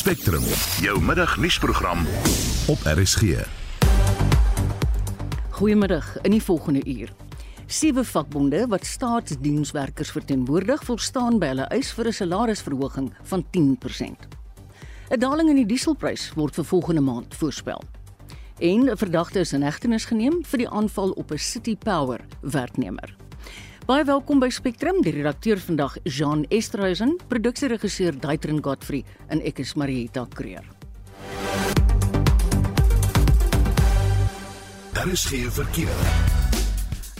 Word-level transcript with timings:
Spectrum, 0.00 0.42
jou 0.80 1.00
middagnuusprogram 1.04 2.06
op 2.66 2.78
RSG. 2.84 3.44
Goeiemiddag 5.50 6.20
in 6.22 6.30
die 6.30 6.42
volgende 6.42 6.80
uur. 6.88 7.12
Sewe 7.66 8.04
vakbonde 8.04 8.62
wat 8.72 8.86
staatsdienswerkers 8.86 10.10
verteenwoordig, 10.10 10.84
volstaan 10.88 11.36
by 11.38 11.52
hulle 11.52 11.68
eis 11.68 11.92
vir 11.92 12.08
'n 12.08 12.16
salarisverhoging 12.16 13.12
van 13.22 13.44
10%. 13.50 14.28
'n 15.10 15.20
Daling 15.20 15.50
in 15.50 15.56
die 15.56 15.66
dieselprys 15.66 16.32
word 16.34 16.54
vir 16.54 16.64
volgende 16.64 17.00
maand 17.00 17.34
voorspel. 17.34 17.82
En 18.58 18.88
'n 18.88 18.96
verdagte 18.96 19.38
is 19.40 19.52
in 19.52 19.62
hegtenis 19.62 20.04
geneem 20.04 20.44
vir 20.44 20.58
die 20.58 20.68
aanval 20.68 21.10
op 21.10 21.30
'n 21.30 21.38
City 21.38 21.76
Power 21.76 22.20
werknemer. 22.40 23.16
Baie 23.90 24.04
welkom 24.06 24.38
by 24.38 24.46
Spectrum, 24.54 25.00
die 25.02 25.10
redakteur 25.10 25.58
vandag 25.58 25.96
Jean 26.06 26.44
Esterhuizen, 26.54 27.16
produksieregisseur 27.26 28.14
Daitrin 28.22 28.60
Godfrey 28.62 29.00
en 29.34 29.40
ek 29.42 29.58
is 29.64 29.72
Marieta 29.74 30.22
Kreer. 30.30 30.62
Daar 34.94 35.10
is 35.10 35.24
geen 35.26 35.50
verkeer. 35.50 36.06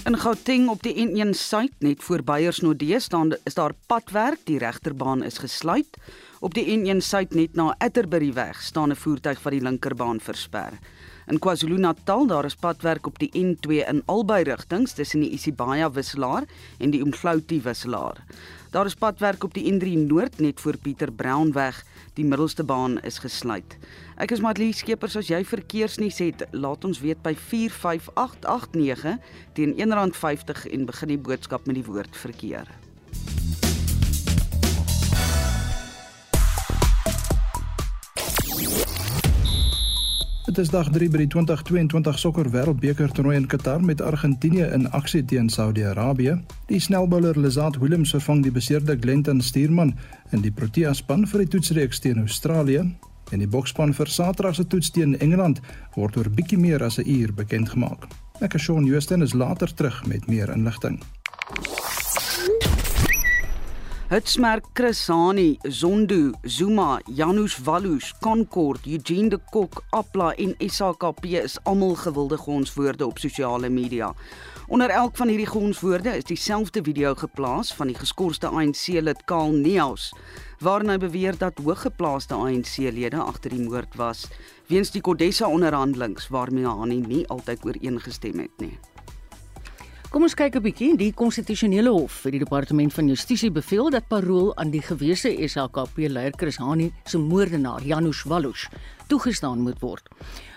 In 0.07 0.15
Gauteng 0.15 0.69
op 0.71 0.87
die 0.87 0.95
N1 1.09 1.35
suid 1.35 1.75
net 1.83 2.07
voor 2.07 2.23
Beyersnodde 2.23 3.01
staan 3.03 3.35
is 3.43 3.59
daar 3.59 3.75
padwerk, 3.91 4.47
die 4.47 4.63
regterbaan 4.63 5.27
is 5.27 5.43
gesluit. 5.43 5.99
Op 6.39 6.55
die 6.55 6.69
N1 6.71 7.03
suid 7.03 7.35
net 7.35 7.59
na 7.59 7.75
Atterbury 7.83 8.31
weg 8.39 8.63
staan 8.63 8.95
'n 8.95 9.03
voertuig 9.03 9.43
wat 9.43 9.53
die 9.53 9.67
linkerbaan 9.67 10.21
versper. 10.21 10.79
In 11.31 11.39
KwaZulu-Natal 11.39 12.27
daar 12.27 12.45
is 12.45 12.57
padwerk 12.59 13.07
op 13.07 13.19
die 13.19 13.31
N2 13.39 13.85
in 13.87 14.03
albei 14.11 14.43
rigtings 14.43 14.93
tussen 14.93 15.21
die 15.23 15.31
Isibaya 15.31 15.91
wisselaar 15.95 16.43
en 16.79 16.91
die 16.91 17.01
Umhlauti 17.01 17.61
wisselaar. 17.63 18.19
Daar 18.75 18.91
is 18.91 18.99
padwerk 18.99 19.45
op 19.45 19.55
die 19.55 19.63
N3 19.73 19.93
Noord 20.09 20.41
net 20.41 20.61
voor 20.61 20.77
Pieter 20.83 21.13
Brown 21.13 21.53
weg. 21.53 21.85
Die 22.19 22.25
middelste 22.25 22.65
baan 22.65 22.99
is 23.07 23.23
gesluit. 23.23 23.79
Ek 24.19 24.35
is 24.35 24.43
Matlie 24.43 24.75
Skeepers 24.75 25.15
as 25.23 25.31
jy 25.31 25.45
verkeersnuus 25.47 26.19
het, 26.19 26.49
laat 26.51 26.85
ons 26.85 26.99
weet 26.99 27.23
by 27.23 27.37
45889 27.39 29.23
teen 29.55 29.79
R1.50 29.79 30.67
en 30.75 30.91
begin 30.91 31.15
die 31.15 31.25
boodskap 31.31 31.71
met 31.71 31.79
die 31.79 31.87
woord 31.87 32.17
verkeer. 32.27 32.67
Dit 40.51 40.59
is 40.59 40.71
dag 40.75 40.89
3 40.91 41.07
by 41.15 41.19
die 41.21 41.29
2022 41.31 42.17
sokker 42.19 42.49
wêreldbeker 42.51 43.13
toernooi 43.15 43.37
in 43.39 43.45
Qatar 43.47 43.85
met 43.87 44.01
Argentinië 44.03 44.65
in 44.75 44.89
aksie 44.99 45.21
teen 45.23 45.47
Saudi-Arabië. 45.47 46.33
Die 46.67 46.81
snelbouler 46.83 47.39
Lazat 47.39 47.79
Williams 47.79 48.11
vervang 48.17 48.41
die 48.43 48.51
beseerde 48.51 48.97
Glenton 48.99 49.45
Stuurman 49.47 49.93
in 50.35 50.43
die 50.43 50.51
Protea 50.51 50.91
span 50.99 51.23
vir 51.31 51.45
die 51.45 51.53
toetsreeks 51.55 52.03
teen 52.03 52.19
Australië. 52.25 52.83
En 53.31 53.39
die 53.39 53.47
boksspan 53.47 53.95
vir 53.95 54.11
Saterdag 54.11 54.59
se 54.59 54.67
toets 54.67 54.91
teen 54.91 55.15
Engeland 55.21 55.63
word 55.95 56.19
oor 56.19 56.33
bietjie 56.35 56.59
meer 56.59 56.83
as 56.83 56.99
'n 56.99 57.07
uur 57.07 57.31
bekend 57.33 57.71
gemaak. 57.71 58.11
Ek 58.41 58.55
is 58.55 58.63
Shaun 58.63 58.91
Joosten 58.91 59.23
is 59.23 59.33
later 59.33 59.75
terug 59.75 60.07
met 60.07 60.27
meer 60.27 60.51
inligting. 60.51 60.99
Hitsmerk 64.11 64.65
Chris 64.75 65.07
Hani, 65.07 65.57
Zondo, 65.69 66.33
Zuma, 66.45 66.99
Janusz 67.07 67.61
Wallus, 67.65 68.13
Concord, 68.21 68.85
Eugene 68.85 69.29
de 69.29 69.39
Kok, 69.51 69.85
Apla 69.91 70.33
en 70.35 70.57
SAKP 70.59 71.25
is 71.27 71.59
almal 71.63 71.95
gewilde 71.95 72.37
gonswoorde 72.37 73.07
op 73.07 73.19
sosiale 73.19 73.69
media. 73.69 74.13
Onder 74.67 74.91
elk 74.91 75.17
van 75.17 75.29
hierdie 75.29 75.47
gonswoorde 75.47 76.17
is 76.17 76.25
dieselfde 76.25 76.83
video 76.83 77.15
geplaas 77.15 77.71
van 77.75 77.87
die 77.87 77.95
geskorste 77.95 78.51
ANC-lid 78.51 79.23
Karl 79.31 79.55
Neus, 79.55 80.11
waarin 80.59 80.91
hy 80.91 80.99
beweer 80.99 81.39
dat 81.39 81.63
hooggeplaaste 81.63 82.35
ANC-lede 82.35 83.23
agter 83.23 83.55
die 83.55 83.63
moord 83.63 83.95
was 83.95 84.27
weens 84.67 84.91
die 84.91 85.07
Kodessa 85.07 85.47
onderhandelinge 85.47 86.27
waarmee 86.35 86.67
Hani 86.67 86.99
nie 87.07 87.27
altyd 87.31 87.63
ooreengestem 87.63 88.43
het 88.43 88.59
nie. 88.59 88.75
Kom 90.11 90.25
ons 90.27 90.35
kyk 90.35 90.57
'n 90.57 90.63
bietjie. 90.63 90.97
Die 90.99 91.13
konstitusionele 91.15 91.91
hof 91.95 92.11
vir 92.25 92.33
die 92.33 92.41
departement 92.43 92.93
van 92.93 93.07
justisie 93.07 93.51
beveel 93.51 93.91
dat 93.91 94.09
parol 94.09 94.51
aan 94.57 94.73
die 94.73 94.83
gewese 94.83 95.31
SHKP 95.31 96.09
leier 96.11 96.33
Chris 96.37 96.57
Hani 96.59 96.93
se 97.05 97.19
moordenaar 97.19 97.81
Janusz 97.83 98.25
Wallus 98.25 98.67
toegestaan 99.07 99.61
moet 99.63 99.79
word. 99.79 100.09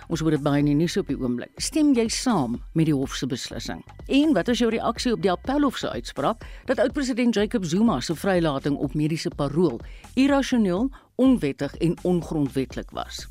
Ons 0.09 0.21
hoor 0.21 0.31
dit 0.31 0.41
baie 0.41 0.59
in 0.59 0.65
die 0.65 0.73
nuus 0.73 0.97
op 0.97 1.07
die 1.07 1.15
oomblik. 1.15 1.51
Stem 1.57 1.93
jy 1.93 2.07
saam 2.09 2.63
met 2.73 2.85
die 2.85 2.95
hof 2.95 3.13
se 3.13 3.27
beslissing? 3.27 3.83
En 4.07 4.33
wat 4.33 4.47
is 4.47 4.57
jou 4.57 4.71
reaksie 4.71 5.13
op 5.13 5.21
die 5.21 5.31
appelhof 5.31 5.77
se 5.77 5.89
uitspraak 5.89 6.41
dat 6.65 6.79
oud-president 6.79 7.35
Jacob 7.35 7.63
Zuma 7.65 7.99
se 8.01 8.15
vrylating 8.15 8.75
op 8.75 8.95
mediese 8.95 9.29
parol 9.29 9.79
irrasioneel, 10.15 10.89
onwettig 11.15 11.75
en 11.75 11.95
ongrondwettig 12.01 12.89
was? 12.91 13.27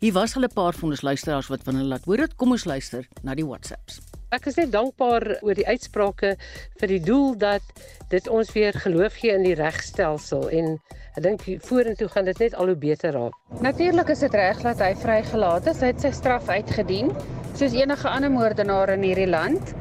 Hier 0.00 0.12
was 0.12 0.34
hulle 0.34 0.46
'n 0.46 0.54
paar 0.54 0.74
van 0.74 0.90
ons 0.90 1.02
luisteraars 1.02 1.48
wat 1.48 1.62
van 1.62 1.74
hulle 1.74 1.88
laat 1.88 2.04
hoor 2.04 2.16
dit. 2.16 2.36
Kom 2.36 2.50
ons 2.50 2.64
luister 2.64 3.08
na 3.22 3.34
die 3.34 3.46
WhatsApps. 3.46 4.00
Ek 4.34 4.48
is 4.50 4.56
net 4.58 4.72
dankbaar 4.74 5.22
oor 5.46 5.54
die 5.54 5.66
uitsprake 5.68 6.32
vir 6.80 6.90
die 6.90 7.02
doel 7.06 7.36
dat 7.38 7.84
dit 8.10 8.26
ons 8.26 8.48
weer 8.56 8.74
geloof 8.82 9.20
gee 9.20 9.30
in 9.30 9.44
die 9.46 9.54
regstelsel 9.54 10.48
en 10.50 10.72
ek 11.14 11.20
dink 11.22 11.44
vorentoe 11.68 12.08
gaan 12.10 12.26
dit 12.26 12.42
net 12.42 12.56
al 12.58 12.72
hoe 12.72 12.80
beter 12.86 13.14
raak. 13.14 13.36
Natuurlik 13.62 14.10
is 14.10 14.24
dit 14.26 14.34
reg 14.34 14.58
dat 14.66 14.82
hy 14.82 14.90
vrygelaat 15.04 15.70
is. 15.70 15.84
Hy 15.84 15.92
het 15.92 16.02
sy 16.02 16.10
straf 16.18 16.50
uitgedien 16.50 17.14
soos 17.54 17.78
enige 17.78 18.10
ander 18.10 18.34
moordenaar 18.34 18.96
in 18.96 19.06
hierdie 19.06 19.30
land. 19.30 19.74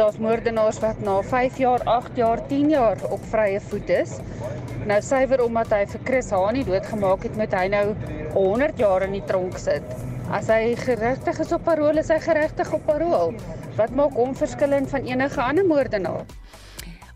Daar's 0.00 0.16
moordenaars 0.24 0.80
wat 0.80 1.04
na 1.04 1.20
5 1.28 1.60
jaar, 1.60 1.84
8 1.84 2.16
jaar, 2.16 2.46
10 2.48 2.72
jaar 2.72 3.04
op 3.12 3.24
vrye 3.28 3.60
voet 3.68 3.92
is. 3.92 4.18
Nou 4.88 5.02
suiwer 5.04 5.44
omdat 5.44 5.76
hy 5.76 5.84
vir 5.92 6.06
Chris 6.08 6.32
Hani 6.32 6.64
doodgemaak 6.64 7.28
het, 7.28 7.36
moet 7.36 7.52
hy 7.60 7.66
nou 7.76 7.86
100 8.32 8.80
jaar 8.80 9.04
in 9.04 9.20
die 9.20 9.26
tronk 9.28 9.60
sit. 9.60 10.07
As 10.28 10.50
hy 10.52 10.74
geregtig 10.76 11.38
is 11.40 11.52
op 11.56 11.62
parol, 11.64 11.96
is 11.96 12.10
hy 12.12 12.18
geregtig 12.20 12.68
op 12.76 12.82
parol. 12.84 13.30
Wat 13.78 13.94
maak 13.96 14.12
hom 14.12 14.34
verskillend 14.36 14.90
van 14.92 15.06
enige 15.08 15.40
ander 15.40 15.64
moordenaar? 15.64 16.26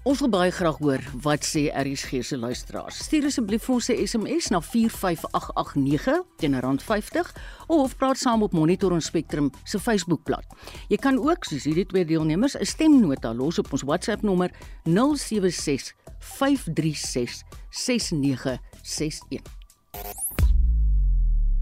Ons 0.08 0.22
wil 0.24 0.30
baie 0.32 0.50
graag 0.50 0.78
hoor 0.80 1.04
wat 1.22 1.44
sê 1.44 1.66
RSG 1.76 2.22
se 2.24 2.38
luisteraars. 2.40 3.02
Stuur 3.04 3.28
asseblief 3.28 3.68
vir 3.68 3.74
ons 3.74 3.88
'n 3.90 4.06
SMS 4.06 4.48
na 4.48 4.60
45889 4.60 6.24
teen 6.40 6.56
R50 6.56 7.36
of 7.68 7.96
praat 7.96 8.16
saam 8.16 8.42
op 8.42 8.52
Monitor 8.52 8.92
en 8.92 9.02
Spectrum 9.02 9.50
se 9.64 9.78
Facebookblad. 9.78 10.44
Jy 10.88 10.96
kan 10.96 11.18
ook 11.18 11.44
soos 11.44 11.64
hierdie 11.64 11.86
twee 11.86 12.04
deelnemers 12.04 12.56
'n 12.56 12.64
stemnota 12.64 13.34
los 13.34 13.58
op 13.58 13.72
ons 13.72 13.82
WhatsApp 13.82 14.22
nommer 14.22 14.50
076 14.84 15.94
536 16.18 17.42
6961. 17.70 19.42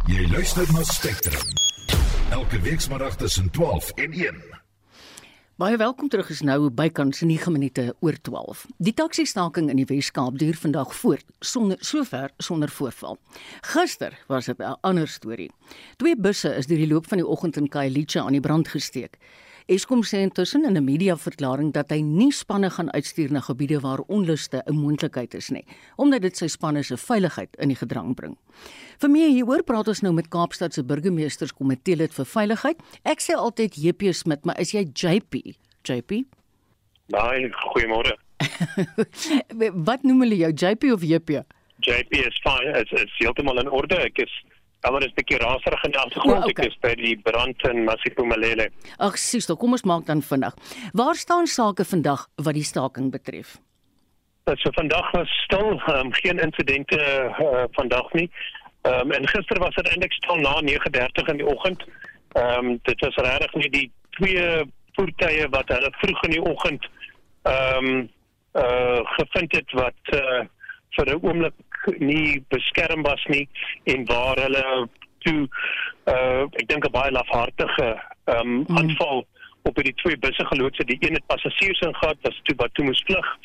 Jy 0.08 0.24
luister 0.32 0.64
na 0.72 0.80
Spectrum. 0.82 1.42
Elke 2.32 2.60
week 2.64 2.80
saterdag 2.80 3.16
tussen 3.16 3.50
12 3.50 3.90
en 3.90 4.12
1. 4.12 4.38
Baie 5.60 5.76
welkom 5.76 6.08
terug 6.08 6.30
is 6.32 6.40
nou 6.40 6.70
bykans 6.70 7.20
9 7.20 7.52
minute 7.52 7.84
oor 8.00 8.16
12. 8.20 8.64
Die 8.78 8.94
taxi-staking 8.96 9.68
in 9.68 9.76
die 9.76 9.84
Wes-Kaap 9.84 10.38
duur 10.40 10.56
vandag 10.56 10.94
voort 10.96 11.26
sonder 11.44 11.76
sover 11.84 12.32
sonder 12.38 12.72
voorval. 12.72 13.18
Gister 13.60 14.16
was 14.28 14.48
dit 14.48 14.58
'n 14.58 14.78
ander 14.80 15.08
storie. 15.08 15.50
Twee 15.96 16.16
busse 16.16 16.54
is 16.56 16.66
deur 16.66 16.78
die 16.78 16.88
loop 16.88 17.06
van 17.08 17.18
die 17.18 17.26
oggend 17.26 17.56
in 17.56 17.68
Khayelitsha 17.68 18.20
aan 18.20 18.32
die 18.32 18.40
brand 18.40 18.68
gesteek. 18.68 19.18
Eskom 19.70 20.00
sê 20.02 20.18
intussen 20.26 20.64
in 20.66 20.74
'n 20.76 20.84
media-verklaring 20.84 21.70
dat 21.72 21.90
hy 21.90 22.00
nie 22.02 22.32
spanne 22.32 22.70
gaan 22.70 22.90
uitstuur 22.90 23.30
na 23.30 23.40
gebiede 23.40 23.78
waar 23.80 24.00
onluste 24.08 24.62
'n 24.66 24.74
moontlikheid 24.74 25.34
is 25.34 25.50
nie, 25.50 25.64
omdat 25.96 26.22
dit 26.22 26.36
sy 26.36 26.46
spanne 26.46 26.82
se 26.82 26.96
veiligheid 26.96 27.56
in 27.56 27.68
die 27.68 27.76
gedrang 27.76 28.14
bring. 28.14 28.36
Vir 28.98 29.10
meer 29.10 29.28
hieroor 29.28 29.62
praat 29.62 29.88
ons 29.88 30.00
nou 30.00 30.12
met 30.12 30.28
Kaapstad 30.28 30.74
se 30.74 30.82
burgemeesterskomitee 30.82 31.96
lid 31.96 32.14
vir 32.14 32.24
veiligheid. 32.24 32.82
Ek 33.04 33.20
sê 33.20 33.36
altyd 33.36 33.74
JP 33.76 34.12
Smit, 34.12 34.44
maar 34.44 34.58
is 34.58 34.72
jy 34.72 34.90
JP? 34.92 35.54
JP? 35.82 36.10
Nee, 37.06 37.50
goeiemôre. 37.50 38.18
Wat 39.88 40.02
noem 40.02 40.20
hulle 40.20 40.36
jou, 40.36 40.52
JP 40.52 40.92
of 40.92 41.02
JP? 41.02 41.44
JP 41.78 42.12
is 42.26 42.40
fine, 42.42 42.74
is 42.80 42.90
is 42.90 43.12
heeltemal 43.18 43.60
in 43.60 43.70
orde. 43.70 43.94
Ek 43.94 44.18
is 44.18 44.42
Almal 44.80 45.04
is 45.04 45.12
'n 45.12 45.18
bietjie 45.18 45.38
raserig 45.38 45.82
in 45.84 45.90
die 45.90 46.00
agtergrond. 46.00 46.44
Ja, 46.44 46.50
okay. 46.50 46.64
Ek 46.64 46.70
is 46.72 46.78
by 46.80 46.94
die 46.94 47.16
brand 47.16 47.62
in 47.68 47.84
Masipumalele. 47.84 48.70
Ag, 48.98 49.18
sies, 49.18 49.46
kom 49.46 49.72
ons 49.72 49.84
maak 49.84 50.06
dan 50.06 50.22
vinnig. 50.22 50.54
Waar 50.92 51.14
staan 51.14 51.46
sake 51.46 51.84
vandag 51.84 52.28
wat 52.36 52.54
die 52.54 52.64
staking 52.64 53.10
betref? 53.10 53.58
Dit 54.44 54.58
so 54.58 54.70
vandag 54.72 55.10
was 55.12 55.28
stil, 55.44 55.82
um, 55.88 56.12
geen 56.12 56.38
insidente 56.38 56.96
uh, 56.96 57.64
vandag 57.72 58.12
nie. 58.12 58.30
Ehm 58.82 59.00
um, 59.00 59.10
en 59.10 59.28
gister 59.28 59.58
was 59.60 59.74
dit 59.74 59.88
eintlik 59.88 60.12
stil 60.12 60.36
na 60.36 60.60
9:30 60.60 61.28
in 61.28 61.36
die 61.36 61.46
oggend. 61.46 61.84
Ehm 62.32 62.66
um, 62.66 62.80
dit 62.82 63.00
was 63.00 63.14
regtig 63.14 63.54
nie 63.54 63.70
die 63.70 63.90
twee 64.10 64.64
voertuie 64.96 65.48
wat 65.50 65.68
hulle 65.68 65.92
vroeg 66.00 66.22
in 66.24 66.30
die 66.30 66.42
oggend 66.42 66.88
ehm 67.42 67.86
um, 67.86 68.08
eh 68.52 68.62
uh, 68.62 69.00
gevind 69.16 69.52
het 69.52 69.70
wat 69.72 70.00
eh 70.04 70.18
uh, 70.18 70.44
vir 70.96 71.06
'n 71.06 71.20
oomblik 71.22 71.54
nie 71.98 72.44
beskerm 72.48 73.02
was 73.02 73.24
nie 73.28 73.48
en 73.84 74.04
waar 74.04 74.38
hulle 74.38 74.88
toe 75.18 75.48
uh 76.06 76.42
ek 76.60 76.66
dink 76.68 76.86
'n 76.86 76.92
baie 76.92 77.10
lafhartige 77.10 77.90
um 78.24 78.48
mm. 78.48 78.78
aanval 78.78 79.26
op 79.62 79.82
die 79.82 79.94
twee 79.94 80.18
busse 80.18 80.46
geloods 80.46 80.78
het. 80.78 80.86
Die 80.86 80.98
een 81.00 81.14
het 81.14 81.26
passasiers 81.26 81.80
ingegaan, 81.80 82.16
was 82.22 82.40
toe 82.42 82.56
wat 82.56 82.74
toe 82.74 82.84
moes 82.84 83.02
vlug. 83.06 83.36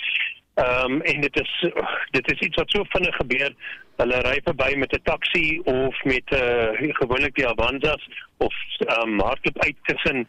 Ehm 0.55 0.91
um, 0.91 1.01
en 1.01 1.21
dit 1.21 1.39
is 1.39 1.71
dit 2.11 2.31
is 2.31 2.39
iets 2.39 2.55
wat 2.55 2.69
so 2.71 2.83
vinnig 2.89 3.15
gebeur. 3.15 3.53
Hulle 3.95 4.19
ry 4.27 4.39
verby 4.43 4.75
met 4.77 4.93
'n 4.93 5.03
taxi 5.03 5.59
of 5.59 6.03
met 6.03 6.23
'n 6.31 6.85
uh, 6.85 6.95
gewoonlik 6.95 7.35
die 7.35 7.47
Avanzas 7.47 8.07
of 8.37 8.53
ehm 8.77 9.09
um, 9.09 9.19
hardloop 9.19 9.63
uit 9.63 9.75
tussen 9.83 10.27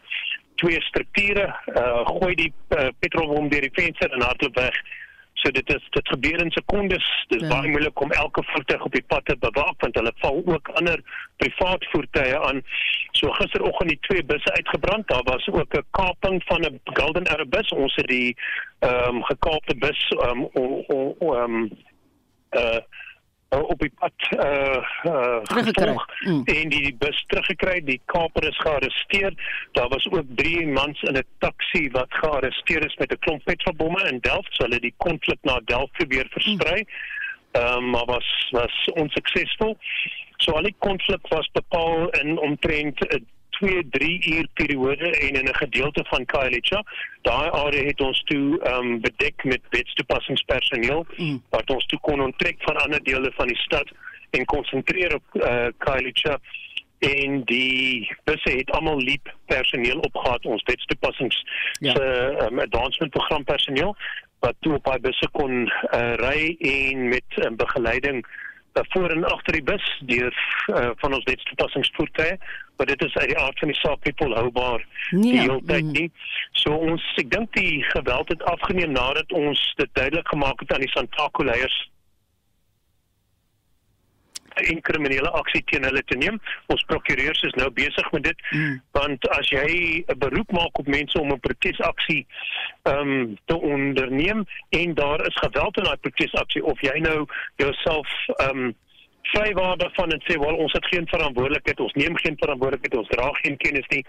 twee 0.55 0.81
strukture, 0.81 1.55
uh, 1.65 2.05
gooi 2.07 2.35
die 2.35 2.53
uh, 2.69 2.87
petrolbom 2.99 3.49
deur 3.49 3.61
die 3.61 3.73
venster 3.73 4.11
en 4.11 4.21
hardloop 4.21 4.55
weg. 4.55 4.75
So 5.37 5.51
dit 5.53 5.69
is 5.69 5.83
dit 5.93 6.07
gebeur 6.07 6.41
in 6.43 6.51
sekondes. 6.51 7.25
Dit 7.27 7.41
is 7.41 7.47
ja. 7.47 7.53
baie 7.55 7.69
moeilik 7.69 8.01
om 8.01 8.11
elke 8.11 8.43
voertuig 8.43 8.83
op 8.83 8.91
die 8.91 9.03
pad 9.07 9.25
te 9.25 9.35
bewaak 9.39 9.81
want 9.85 9.95
hulle 9.95 10.13
val 10.23 10.41
ook 10.45 10.69
ander 10.79 11.01
privaat 11.37 11.85
voertuie 11.91 12.37
aan. 12.37 12.61
So 13.11 13.31
gisteroggend 13.31 13.89
die 13.89 13.99
twee 14.09 14.25
busse 14.25 14.53
uitgebrand. 14.53 15.07
Daar 15.07 15.23
was 15.23 15.47
ook 15.47 15.77
'n 15.77 15.85
kaping 15.91 16.41
van 16.45 16.61
'n 16.61 16.79
Golden 16.83 17.27
Arrow 17.27 17.49
bus. 17.49 17.69
Ons 17.69 17.95
het 17.95 18.07
die 18.07 18.35
ehm 18.79 19.15
um, 19.15 19.23
gekaapte 19.23 19.75
bus 19.75 20.01
ehm 20.09 20.47
um, 20.53 20.83
ehm 21.19 21.55
um, 21.55 21.69
uh 22.51 22.81
uh, 23.49 23.63
op 23.63 23.79
die 23.79 23.91
pad 23.99 24.13
uh 24.31 24.83
uh 25.03 25.41
teruggekry. 25.43 25.95
mm. 26.25 26.41
en 26.45 26.69
die, 26.69 26.81
die 26.81 26.95
bus 26.99 27.23
teruggekry 27.27 27.81
die 27.83 28.01
kaper 28.05 28.47
is 28.47 28.59
gearresteer. 28.59 29.33
Daar 29.71 29.87
was 29.87 30.07
ook 30.11 30.25
drie 30.35 30.67
mans 30.67 31.01
in 31.01 31.17
'n 31.17 31.23
taxi 31.39 31.89
wat 31.91 32.07
gearresteer 32.09 32.85
is 32.85 32.95
met 32.95 33.11
'n 33.11 33.19
klomp 33.19 33.43
petrolbomme 33.43 34.07
in 34.11 34.19
Delft. 34.19 34.53
So 34.53 34.63
hulle 34.63 34.79
die 34.79 34.93
konflik 34.97 35.39
na 35.41 35.59
Delft 35.65 35.91
probeer 35.91 36.27
versprei 36.29 36.81
mm. 36.81 37.61
um, 37.61 37.89
maar 37.89 38.05
was 38.05 38.47
was 38.51 38.89
onsuksesvol. 38.93 39.77
So 40.37 40.51
al 40.51 40.63
die 40.63 40.75
konflik 40.77 41.27
was 41.27 41.49
bepaal 41.51 42.09
in 42.09 42.37
omtrent 42.39 43.21
2 43.59 43.87
3 43.89 44.35
uur 44.35 44.47
periode 44.53 45.11
en 45.11 45.33
in 45.33 45.49
'n 45.49 45.55
gedeelte 45.55 46.05
van 46.07 46.25
Khayelitsha. 46.25 46.83
Daai 47.21 47.49
area 47.49 47.83
het 47.83 48.01
ons 48.01 48.23
toe 48.23 48.59
ehm 48.59 48.85
um, 48.85 49.01
bedek 49.01 49.43
met 49.43 49.61
wetstoepassingspersoneel 49.69 51.05
mm. 51.17 51.43
wat 51.49 51.69
ons 51.69 51.85
toe 51.85 51.99
kon 51.99 52.21
onttrek 52.21 52.55
van 52.59 52.77
ander 52.77 53.03
dele 53.03 53.31
van 53.35 53.47
die 53.47 53.57
stad 53.57 53.87
en 54.29 54.45
konsentreer 54.45 55.15
op 55.15 55.23
uh, 55.33 55.65
eh, 55.65 55.73
Khayelitsha 55.77 56.37
en 56.99 57.43
die 57.43 58.15
busse 58.23 58.49
het 58.49 58.71
almal 58.71 58.97
liep 58.97 59.33
personeel 59.45 59.99
opgehad 59.99 60.45
ons 60.45 60.63
wetstoepassings 60.63 61.43
ja. 61.79 61.91
se 61.91 62.37
um, 62.49 62.59
advancement 62.59 63.11
program 63.11 63.43
personeel 63.43 63.95
wat 64.39 64.55
toe 64.59 64.73
op 64.73 64.83
daai 64.83 64.99
busse 64.99 65.29
kon 65.31 65.53
uh, 65.93 66.13
ry 66.13 66.55
en 66.59 67.07
met 67.09 67.45
um, 67.45 67.55
begeleiding 67.55 68.25
uh, 68.25 68.46
voor 68.89 69.09
en 69.09 69.23
agter 69.23 69.53
die 69.53 69.63
bus 69.63 69.85
deur 70.05 70.33
uh, 70.67 70.89
van 70.95 71.13
ons 71.13 71.23
wetstoepassingsvoertuie 71.23 72.37
maar 72.77 72.85
dit 72.85 73.03
is 73.03 73.15
uit 73.15 73.27
die 73.27 73.37
aard 73.37 73.59
van 73.59 73.67
die 73.67 73.79
saak 73.79 74.03
nie 74.05 74.13
volhoubaar 74.15 74.85
nee, 75.09 75.31
die 75.31 75.39
hele 75.39 75.61
tyd 75.65 75.83
mm. 75.83 75.91
nie. 75.91 76.11
So 76.61 76.77
ons 76.77 77.03
ek 77.21 77.31
dink 77.33 77.53
die 77.57 77.83
geweld 77.91 78.29
het 78.33 78.43
afgeneem 78.43 78.93
nadat 78.93 79.31
ons 79.31 79.61
dit 79.81 79.89
duidelik 79.93 80.27
gemaak 80.27 80.59
het 80.59 80.73
aan 80.73 80.85
die 80.85 80.93
Santaco 80.93 81.43
leiers 81.43 81.77
in 84.61 84.81
kriminele 84.81 85.29
aksie 85.29 85.63
teen 85.65 85.83
hulle 85.83 86.03
te 86.05 86.17
neem. 86.17 86.39
Ons 86.73 86.83
prokureurs 86.89 87.41
is 87.41 87.55
nou 87.59 87.69
besig 87.71 88.11
met 88.11 88.23
dit 88.23 88.41
mm. 88.51 88.81
want 88.91 89.29
as 89.37 89.49
jy 89.49 90.03
'n 90.07 90.17
beroep 90.17 90.51
maak 90.51 90.79
op 90.79 90.87
mense 90.87 91.19
om 91.19 91.31
'n 91.31 91.39
protesaksie 91.39 92.25
ehm 92.83 92.99
um, 92.99 93.37
te 93.45 93.59
onderneem 93.59 94.45
en 94.69 94.93
daar 94.93 95.25
is 95.27 95.35
geweld 95.35 95.77
in 95.77 95.83
daai 95.83 95.97
protesaksie 95.97 96.63
of 96.63 96.81
jy 96.81 96.99
nou 96.99 97.25
jouself 97.55 98.07
ehm 98.27 98.57
um, 98.57 98.75
vrywaar 99.31 99.77
daarvan 99.77 100.11
en 100.11 100.21
sê 100.23 100.37
wel 100.39 100.55
ons 100.55 100.73
het 100.73 100.85
geen 100.85 101.07
verantwoordelikheid 101.07 101.79
ons 101.79 101.93
neem 101.93 102.17
geen 102.17 102.37
verantwoordelikheid 102.39 102.97
ons 103.01 103.09
dra 103.13 103.29
geen 103.41 103.57
kennis 103.63 103.87
nie 103.93 104.03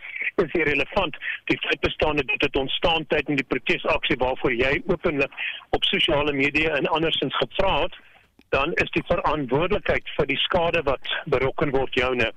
is 0.45 0.59
irrelevant 0.61 1.17
die 1.51 1.59
feit 1.65 1.81
bestaan 1.81 2.21
dat 2.21 2.35
dit 2.45 2.57
ontstaan 2.57 3.07
tydens 3.07 3.41
die 3.41 3.51
protesaksie 3.55 4.19
waarvoor 4.23 4.55
jy 4.55 4.75
openlik 4.87 5.33
op 5.79 5.85
sosiale 5.85 6.33
media 6.33 6.77
en 6.77 6.93
andersins 6.99 7.37
gevra 7.43 7.75
het 7.83 7.99
dan 8.49 8.73
is 8.83 8.91
die 8.91 9.05
verantwoordelikheid 9.07 10.09
vir 10.17 10.27
die 10.31 10.39
skade 10.45 10.83
wat 10.89 11.13
berokken 11.27 11.71
word 11.71 11.95
joune. 11.95 12.31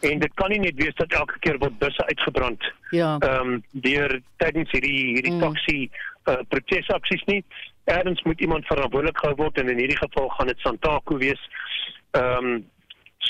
En 0.00 0.18
dit 0.22 0.34
kan 0.40 0.52
nie 0.52 0.60
net 0.62 0.78
wees 0.80 0.96
dat 0.96 1.12
elke 1.12 1.38
keer 1.44 1.58
word 1.60 1.78
busse 1.78 2.06
uitgebrand 2.06 2.64
ja. 2.90 3.16
ehm 3.18 3.54
um, 3.56 3.62
deur 3.70 4.20
tydens 4.42 4.70
hierdie 4.72 5.14
hierdie 5.16 5.34
mm. 5.36 5.40
taxi 5.44 5.90
uh, 6.30 6.40
protesaksies 6.48 7.24
nie. 7.28 7.42
Erns 7.84 8.22
moet 8.22 8.40
iemand 8.40 8.66
verantwoordelik 8.66 9.18
gehou 9.18 9.36
word 9.44 9.58
en 9.58 9.68
in 9.68 9.82
hierdie 9.82 10.00
geval 10.00 10.28
gaan 10.36 10.52
dit 10.52 10.66
Santaco 10.66 11.18
wees. 11.18 11.48
Ehm 12.10 12.52
um, 12.52 12.60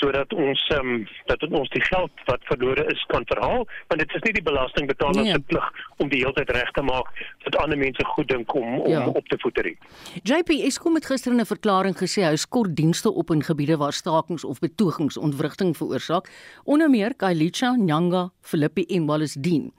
sodat 0.01 0.33
ons 0.33 0.61
ehm 0.73 0.93
um, 0.93 1.07
dat 1.29 1.43
ons 1.49 1.69
die 1.75 1.83
geld 1.85 2.23
wat 2.29 2.43
verlore 2.49 2.85
is 2.93 3.01
kan 3.13 3.25
verhaal 3.29 3.65
want 3.89 3.99
dit 4.03 4.15
is 4.17 4.23
nie 4.27 4.33
die 4.39 4.45
belastingbetaler 4.49 5.23
nee. 5.23 5.35
se 5.37 5.43
plig 5.51 5.67
om 6.03 6.09
die 6.11 6.21
hele 6.23 6.33
tyd 6.39 6.53
reg 6.57 6.71
te 6.77 6.83
maak 6.85 7.11
dat 7.45 7.57
ander 7.63 7.77
mense 7.77 8.05
goed 8.13 8.29
dink 8.33 8.55
om 8.55 8.79
om 8.79 8.91
ja. 8.91 9.05
op 9.07 9.27
te 9.27 9.37
voeter. 9.43 9.71
JP 10.23 10.49
Eskom 10.67 10.97
het 10.97 11.05
gister 11.05 11.33
'n 11.33 11.45
verklaring 11.45 11.97
gesê 11.97 12.25
hy 12.25 12.35
skort 12.35 12.75
dienste 12.75 13.11
op 13.11 13.31
in 13.31 13.43
gebiede 13.43 13.77
waar 13.77 13.93
stakings 13.93 14.43
of 14.43 14.59
betogings 14.59 15.17
ontwrigting 15.17 15.77
veroorsaak 15.77 16.29
onder 16.63 16.89
meer 16.89 17.15
Kailicha, 17.15 17.75
Nyanga, 17.75 18.29
Philippi 18.41 18.85
en 18.89 19.05
Wallisdien. 19.05 19.71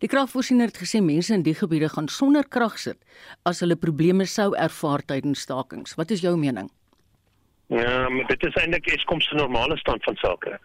Die 0.00 0.08
kragvoorsiener 0.08 0.66
het 0.66 0.78
gesê 0.78 1.00
mense 1.00 1.34
in 1.34 1.42
die 1.42 1.54
gebiede 1.54 1.88
gaan 1.88 2.08
sonder 2.08 2.44
krag 2.48 2.78
sit 2.78 2.98
as 3.44 3.60
hulle 3.60 3.76
probleme 3.76 4.26
sou 4.26 4.54
ervaar 4.54 5.04
tydens 5.04 5.40
stakings. 5.40 5.94
Wat 5.96 6.10
is 6.10 6.20
jou 6.20 6.36
mening? 6.36 6.70
Ja, 7.66 8.08
maar 8.08 8.26
dit 8.26 8.46
is 8.46 8.54
eintlik 8.54 8.86
Eskom 8.86 9.20
se 9.20 9.34
normale 9.34 9.76
stand 9.76 10.04
van 10.04 10.16
sake. 10.16 10.58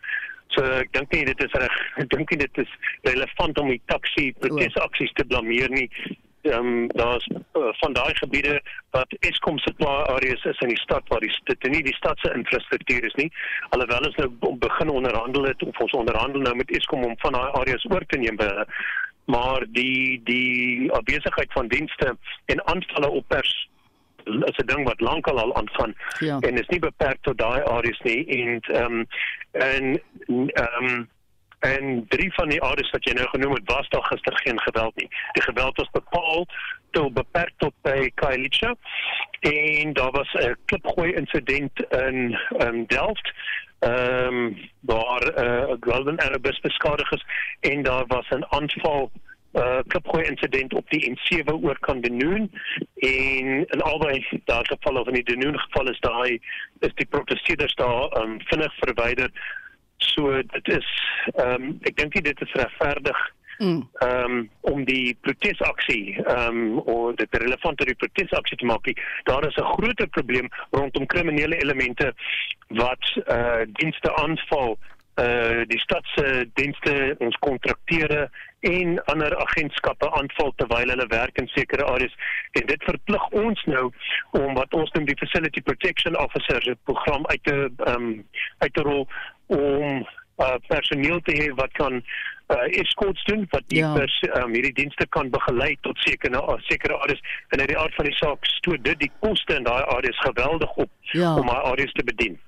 So 0.48 0.64
ek 0.64 0.92
dink 0.94 1.14
nie 1.16 1.26
dit 1.26 1.44
is 1.44 1.54
reg. 1.64 1.78
Ek 2.04 2.10
dink 2.12 2.30
nie 2.30 2.42
dit 2.44 2.60
is 2.62 2.74
relevant 3.08 3.62
om 3.62 3.72
die 3.72 3.82
taxi 3.92 4.32
protesaksies 4.44 5.14
te 5.18 5.26
blameer 5.26 5.72
nie. 5.74 5.88
Ehm 6.42 6.68
um, 6.68 6.88
daar's 6.98 7.26
uh, 7.30 7.70
van 7.80 7.94
daai 7.94 8.14
gebiede 8.18 8.56
wat 8.98 9.14
Eskom 9.30 9.60
se 9.62 9.74
plaas 9.78 10.08
areas 10.16 10.46
is 10.50 10.62
in 10.66 10.74
die 10.74 10.82
stad 10.82 11.06
waar 11.14 11.22
die 11.22 11.32
dit 11.50 11.68
nie 11.70 11.84
die 11.86 11.96
stad 11.98 12.20
se 12.20 12.34
infrastruktuur 12.34 13.06
is 13.10 13.18
nie. 13.22 13.30
Alhoewel 13.70 14.10
ons 14.10 14.18
nou 14.22 14.56
begin 14.66 14.90
onderhandel 14.90 15.50
het 15.52 15.64
of 15.64 15.84
ons 15.86 15.98
onderhandel 16.04 16.42
nou 16.42 16.56
met 16.58 16.74
Eskom 16.78 17.06
om 17.06 17.18
van 17.24 17.38
daai 17.38 17.60
areas 17.62 17.86
oor 17.90 18.06
te 18.10 18.18
neem 18.18 18.42
maar 19.32 19.66
die 19.70 20.22
die 20.26 20.90
besigheid 21.06 21.54
van 21.54 21.68
dienste 21.68 22.16
en 22.46 22.68
aanvalle 22.74 23.10
op 23.10 23.28
pers 23.28 23.54
is 24.24 24.58
'n 24.58 24.66
ding 24.66 24.84
wat 24.88 25.00
lankal 25.00 25.40
al 25.40 25.56
aangaan 25.56 25.96
ja. 26.20 26.40
en 26.40 26.58
is 26.58 26.68
nie 26.68 26.80
beperk 26.80 27.18
tot 27.22 27.38
daai 27.38 27.64
areas 27.64 28.00
nie 28.00 28.26
en 28.26 28.60
ehm 28.60 28.84
um, 28.84 29.08
en 29.52 30.02
ehm 30.54 30.86
um, 30.86 31.10
en 31.62 32.06
drie 32.08 32.34
van 32.34 32.50
die 32.50 32.62
areas 32.62 32.90
wat 32.90 33.06
jy 33.06 33.14
nou 33.14 33.28
genoem 33.30 33.54
het 33.54 33.72
was 33.74 33.90
daar 33.90 34.04
gister 34.04 34.38
geen 34.38 34.62
geweld 34.62 34.96
nie. 34.96 35.08
Die 35.32 35.44
geweld 35.44 35.78
was 35.78 35.90
bepaal 35.92 36.46
tot 36.92 37.14
beperk 37.14 37.54
tot 37.58 37.74
by 37.82 38.10
Kailicha 38.16 38.76
en 39.40 39.94
daar 39.94 40.12
was 40.12 40.34
'n 40.34 40.56
klipgooi 40.66 41.14
insident 41.14 41.86
in 41.90 42.40
in 42.58 42.86
Delft 42.86 43.34
ehm 43.80 44.26
um, 44.26 44.58
waar 44.80 45.24
'n 45.26 45.44
uh, 45.46 45.76
Golden 45.80 46.20
Arabus 46.20 46.60
beskadig 46.60 47.12
is 47.12 47.26
en 47.60 47.84
daar 47.84 48.06
was 48.08 48.28
'n 48.30 48.46
aanval 48.50 49.12
uh 49.54 49.80
klipgooi 49.88 50.24
insident 50.24 50.74
op 50.74 50.90
die 50.90 51.04
N7 51.12 51.54
oor 51.62 51.80
kan 51.80 52.02
Denoon 52.02 52.52
en 52.96 53.48
in 53.68 53.82
albei 53.82 54.26
daardie 54.46 54.78
geval 54.78 55.02
of 55.02 55.08
in 55.08 55.14
die 55.20 55.24
Denoon 55.24 55.60
geval 55.60 55.90
is 55.90 56.00
daai 56.00 56.40
is 56.80 56.94
die 56.96 57.06
protesteerders 57.06 57.76
daar 57.76 58.22
um 58.22 58.40
vinnig 58.48 58.74
verwyder 58.80 59.30
so 59.98 60.32
dit 60.42 60.68
is 60.68 60.88
um 61.36 61.78
ek 61.82 61.98
dink 61.98 62.16
dit 62.24 62.42
is 62.42 62.56
regverdig 62.62 63.20
mm. 63.60 63.84
um 64.08 64.50
om 64.72 64.86
die 64.86 65.18
protesaksie 65.22 66.16
um 66.38 66.80
of 66.80 67.16
dit 67.20 67.38
relevant 67.44 67.78
ter 67.78 67.96
protesaksie 67.96 68.58
te 68.58 68.66
maak 68.66 68.88
daar 69.28 69.48
is 69.48 69.60
'n 69.60 69.74
groter 69.76 70.08
probleem 70.08 70.48
rondom 70.72 71.06
kriminele 71.06 71.60
elemente 71.60 72.14
wat 72.68 73.04
uh 73.28 73.68
dienste 73.68 74.16
aanval 74.16 74.78
uh 75.22 75.64
die 75.68 75.80
stadse 75.80 76.26
dienste 76.60 77.16
ons 77.20 77.38
kontrakteure 77.46 78.30
en 78.62 79.04
ander 79.14 79.36
agentskappe 79.46 80.10
aanval 80.18 80.54
terwyl 80.56 80.94
hulle 80.94 81.08
werk 81.14 81.38
in 81.42 81.50
sekere 81.54 81.86
areas 81.86 82.14
en 82.60 82.66
dit 82.70 82.84
verplig 82.90 83.28
ons 83.44 83.64
nou 83.74 83.86
om 84.40 84.54
wat 84.60 84.74
ons 84.78 84.92
noem 84.96 85.08
die 85.10 85.18
facility 85.20 85.62
protection 85.62 86.18
officers 86.18 86.70
program 86.90 87.26
uit 87.34 87.44
te 87.44 87.58
um, 87.94 88.12
uit 88.58 88.74
te 88.74 88.86
rol 88.88 89.08
om 89.48 90.06
uh, 90.42 90.58
personeel 90.68 91.22
te 91.26 91.36
hê 91.40 91.50
wat 91.58 91.74
kan 91.80 91.98
uh, 92.02 92.68
escorts 92.84 93.24
doen 93.30 93.48
wat 93.50 93.66
die 93.74 93.82
ja. 93.82 93.94
pers, 93.98 94.20
um, 94.38 94.54
hierdie 94.54 94.76
dienste 94.84 95.08
kan 95.18 95.34
begelei 95.34 95.74
tot 95.88 95.98
sekere 96.06 96.42
uh, 96.42 96.60
sekere 96.70 97.02
areas 97.06 97.26
en 97.50 97.66
uit 97.66 97.74
die 97.74 97.80
aard 97.80 97.98
van 97.98 98.10
die 98.10 98.18
saak 98.20 98.54
stoot 98.54 98.86
dit 98.86 99.04
die 99.08 99.12
koste 99.26 99.58
in 99.58 99.68
daai 99.68 99.84
areas 99.98 100.24
geweldig 100.28 100.80
op 100.86 101.14
ja. 101.18 101.36
om 101.36 101.50
daai 101.50 101.66
areas 101.74 101.98
te 101.98 102.06
bedien. 102.14 102.40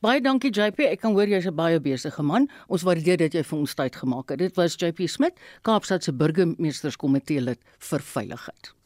Baie 0.00 0.20
dankie 0.20 0.50
JP. 0.50 0.80
Ek 0.80 1.00
kan 1.00 1.12
hoor 1.12 1.26
jy's 1.26 1.46
'n 1.46 1.54
baie 1.54 1.80
besige 1.80 2.22
man. 2.22 2.48
Ons 2.68 2.82
waardeer 2.82 3.16
dat 3.16 3.32
jy 3.32 3.42
vir 3.42 3.58
ons 3.58 3.74
tyd 3.74 3.96
gemaak 3.96 4.30
het. 4.30 4.38
Dit 4.38 4.56
was 4.56 4.76
JP 4.76 5.08
Smit, 5.08 5.34
Kaapstad 5.62 6.04
se 6.04 6.12
burgemeesterskomitee 6.12 7.40
lid 7.40 7.60
vir 7.78 8.00
veiligheid. 8.00 8.76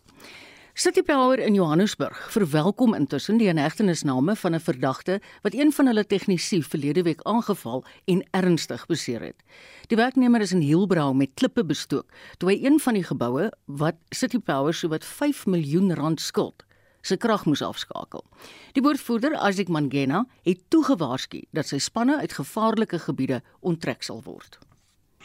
City 0.75 1.03
Power 1.03 1.39
in 1.39 1.55
Johannesburg 1.55 2.17
verwelkom 2.33 2.95
intussen 2.95 3.37
die 3.37 3.49
inhegtenisname 3.51 4.37
van 4.37 4.55
'n 4.55 4.61
verdagte 4.61 5.21
wat 5.43 5.55
een 5.55 5.73
van 5.73 5.87
hulle 5.87 6.07
tegnisië 6.07 6.63
verlede 6.63 7.03
week 7.03 7.23
aangeval 7.23 7.85
en 8.05 8.25
ernstig 8.31 8.87
beseer 8.87 9.21
het. 9.21 9.37
Die 9.89 9.97
werknemer 9.97 10.41
is 10.41 10.53
in 10.53 10.61
Hielbrau 10.61 11.15
met 11.15 11.35
klippe 11.35 11.65
bestook 11.65 12.07
toe 12.39 12.51
hy 12.51 12.65
een 12.65 12.81
van 12.81 12.95
die 12.95 13.05
geboue 13.05 13.53
wat 13.67 13.95
City 14.09 14.39
Power 14.39 14.75
sowat 14.75 15.05
5 15.05 15.47
miljoen 15.47 15.95
rand 15.95 16.21
skuld 16.21 16.65
se 17.01 17.17
krag 17.17 17.45
moes 17.45 17.63
afskakel. 17.63 18.25
Die 18.73 18.83
woordvoerder, 18.83 19.37
Isaac 19.49 19.69
Mangena, 19.69 20.27
het 20.43 20.65
toegewaarsku 20.69 21.45
dat 21.51 21.67
sy 21.67 21.79
spanne 21.79 22.19
uit 22.21 22.33
gevaarlike 22.33 22.99
gebiede 22.99 23.43
onttrek 23.61 24.03
sal 24.03 24.23
word. 24.25 24.59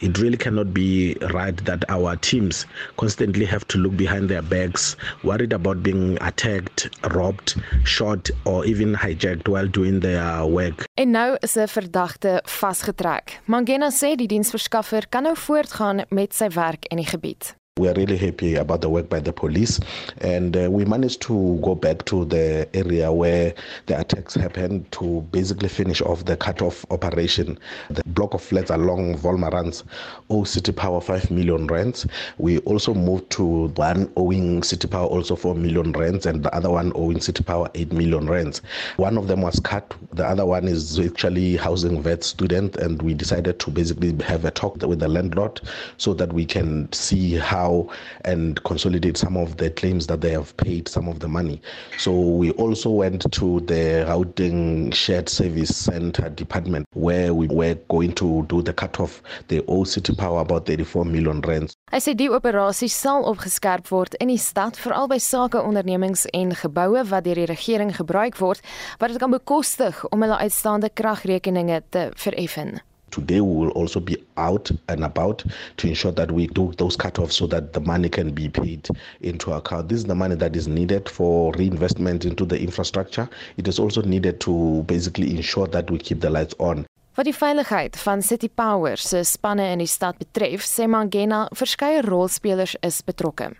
It 0.00 0.18
really 0.18 0.36
cannot 0.36 0.74
be 0.74 1.14
right 1.32 1.56
that 1.64 1.88
our 1.88 2.16
teams 2.16 2.66
constantly 2.96 3.46
have 3.46 3.66
to 3.68 3.78
look 3.78 3.96
behind 3.96 4.28
their 4.28 4.42
backs, 4.42 4.94
worried 5.22 5.54
about 5.54 5.82
being 5.82 6.18
attacked, 6.20 6.90
robbed, 7.14 7.56
shot, 7.84 8.30
or 8.44 8.66
even 8.66 8.94
hijacked 8.94 9.48
while 9.48 9.66
doing 9.66 10.00
their 10.00 10.44
work. 10.44 10.84
En 10.94 11.10
nou 11.10 11.36
is 11.40 11.56
'n 11.56 11.68
verdagte 11.68 12.42
vasgetrek. 12.44 13.40
Mangena 13.44 13.90
sê 13.90 14.16
die 14.16 14.26
diensverskaffer 14.26 15.08
kan 15.08 15.22
nou 15.22 15.36
voortgaan 15.36 16.04
met 16.08 16.34
sy 16.34 16.48
werk 16.48 16.84
in 16.84 16.96
die 16.96 17.06
gebied. 17.06 17.56
We 17.78 17.88
are 17.88 17.92
really 17.92 18.16
happy 18.16 18.54
about 18.54 18.80
the 18.80 18.88
work 18.88 19.10
by 19.10 19.20
the 19.20 19.34
police, 19.34 19.78
and 20.22 20.56
uh, 20.56 20.70
we 20.70 20.86
managed 20.86 21.20
to 21.22 21.60
go 21.62 21.74
back 21.74 22.06
to 22.06 22.24
the 22.24 22.66
area 22.72 23.12
where 23.12 23.52
the 23.84 24.00
attacks 24.00 24.34
happened 24.34 24.90
to 24.92 25.20
basically 25.30 25.68
finish 25.68 26.00
off 26.00 26.24
the 26.24 26.38
cut-off 26.38 26.86
operation. 26.90 27.58
The 27.90 28.02
block 28.06 28.32
of 28.32 28.40
flats 28.40 28.70
along 28.70 29.18
Volmarans 29.18 29.82
owe 30.30 30.44
City 30.44 30.72
Power 30.72 31.02
5 31.02 31.30
million 31.30 31.66
rents. 31.66 32.06
We 32.38 32.60
also 32.60 32.94
moved 32.94 33.28
to 33.32 33.66
one 33.74 34.10
owing 34.16 34.62
City 34.62 34.88
Power 34.88 35.08
also 35.08 35.36
4 35.36 35.54
million 35.54 35.92
rents, 35.92 36.24
and 36.24 36.44
the 36.44 36.54
other 36.56 36.70
one 36.70 36.92
owing 36.94 37.20
City 37.20 37.44
Power 37.44 37.68
8 37.74 37.92
million 37.92 38.26
rents. 38.26 38.62
One 38.96 39.18
of 39.18 39.28
them 39.28 39.42
was 39.42 39.60
cut. 39.60 39.94
The 40.14 40.26
other 40.26 40.46
one 40.46 40.66
is 40.66 40.98
actually 40.98 41.56
housing 41.56 42.00
vet 42.00 42.24
student, 42.24 42.76
and 42.76 43.02
we 43.02 43.12
decided 43.12 43.58
to 43.60 43.70
basically 43.70 44.16
have 44.24 44.46
a 44.46 44.50
talk 44.50 44.80
with 44.80 45.00
the 45.00 45.08
landlord 45.08 45.60
so 45.98 46.14
that 46.14 46.32
we 46.32 46.46
can 46.46 46.90
see 46.90 47.34
how 47.34 47.65
now 47.66 47.88
and 48.24 48.62
consolidate 48.64 49.16
some 49.16 49.36
of 49.36 49.56
the 49.56 49.70
claims 49.70 50.06
that 50.06 50.20
they 50.20 50.30
have 50.30 50.56
paid 50.56 50.88
some 50.88 51.08
of 51.08 51.20
the 51.20 51.28
money. 51.28 51.60
So 51.98 52.12
we 52.12 52.50
also 52.52 52.90
went 52.90 53.30
to 53.32 53.60
the 53.60 54.04
routing 54.08 54.90
shared 54.92 55.28
service 55.28 55.74
center 55.76 56.28
department 56.30 56.86
where 56.94 57.34
we 57.34 57.46
were 57.48 57.74
going 57.88 58.12
to 58.14 58.44
do 58.48 58.62
the 58.62 58.72
cutoff. 58.72 59.22
They 59.48 59.62
owe 59.68 59.84
City 59.84 60.14
Power 60.14 60.40
about 60.40 60.66
34 60.66 61.04
million 61.04 61.40
rand. 61.40 61.74
Hy 61.92 62.00
sê 62.02 62.16
die 62.18 62.30
operasie 62.32 62.90
sal 62.90 63.26
opgeskerp 63.30 63.90
word 63.94 64.16
in 64.20 64.32
die 64.32 64.40
stad 64.42 64.78
veral 64.80 65.06
by 65.10 65.20
sake 65.22 65.60
ondernemings 65.60 66.26
en 66.34 66.54
geboue 66.58 67.04
wat 67.10 67.26
deur 67.26 67.38
die 67.38 67.48
regering 67.50 67.94
gebruik 67.96 68.40
word 68.42 68.64
wat 68.98 69.12
dit 69.12 69.22
kan 69.22 69.34
bekostig 69.34 70.02
om 70.10 70.26
hulle 70.26 70.40
uitstaande 70.42 70.90
kragrekeninge 70.98 71.82
te 71.94 72.10
vereffen. 72.18 72.78
Today 73.16 73.40
we 73.40 73.56
will 73.56 73.70
also 73.70 73.98
be 73.98 74.22
out 74.36 74.70
and 74.90 75.02
about 75.02 75.42
to 75.78 75.88
ensure 75.88 76.12
that 76.12 76.30
we 76.30 76.48
do 76.48 76.74
those 76.76 76.96
cut-offs 76.96 77.36
so 77.36 77.46
that 77.46 77.72
the 77.72 77.80
money 77.80 78.10
can 78.10 78.30
be 78.30 78.50
paid 78.50 78.86
into 79.22 79.52
account. 79.52 79.88
This 79.88 80.00
is 80.00 80.04
the 80.04 80.14
money 80.14 80.34
that 80.34 80.54
is 80.54 80.68
needed 80.68 81.08
for 81.08 81.50
reinvestment 81.52 82.26
into 82.26 82.44
the 82.44 82.60
infrastructure. 82.60 83.26
It 83.56 83.68
is 83.68 83.78
also 83.78 84.02
needed 84.02 84.38
to 84.40 84.84
basically 84.86 85.34
ensure 85.34 85.66
that 85.68 85.90
we 85.90 85.96
keep 85.96 86.20
the 86.20 86.28
lights 86.28 86.54
on. 86.58 86.84
Wat 87.16 87.24
die 87.24 87.32
veiligheid 87.32 87.96
van 87.96 88.20
City 88.22 88.50
Power 88.52 89.00
se 89.00 89.22
eh, 89.22 89.24
spanne 89.24 89.70
in 89.72 89.80
die 89.80 89.88
stad 89.88 90.20
betref, 90.20 90.68
sê 90.68 90.84
Mangena, 90.84 91.46
verskeie 91.56 92.04
rolspelers 92.04 92.76
is 92.84 93.00
betrokke. 93.00 93.54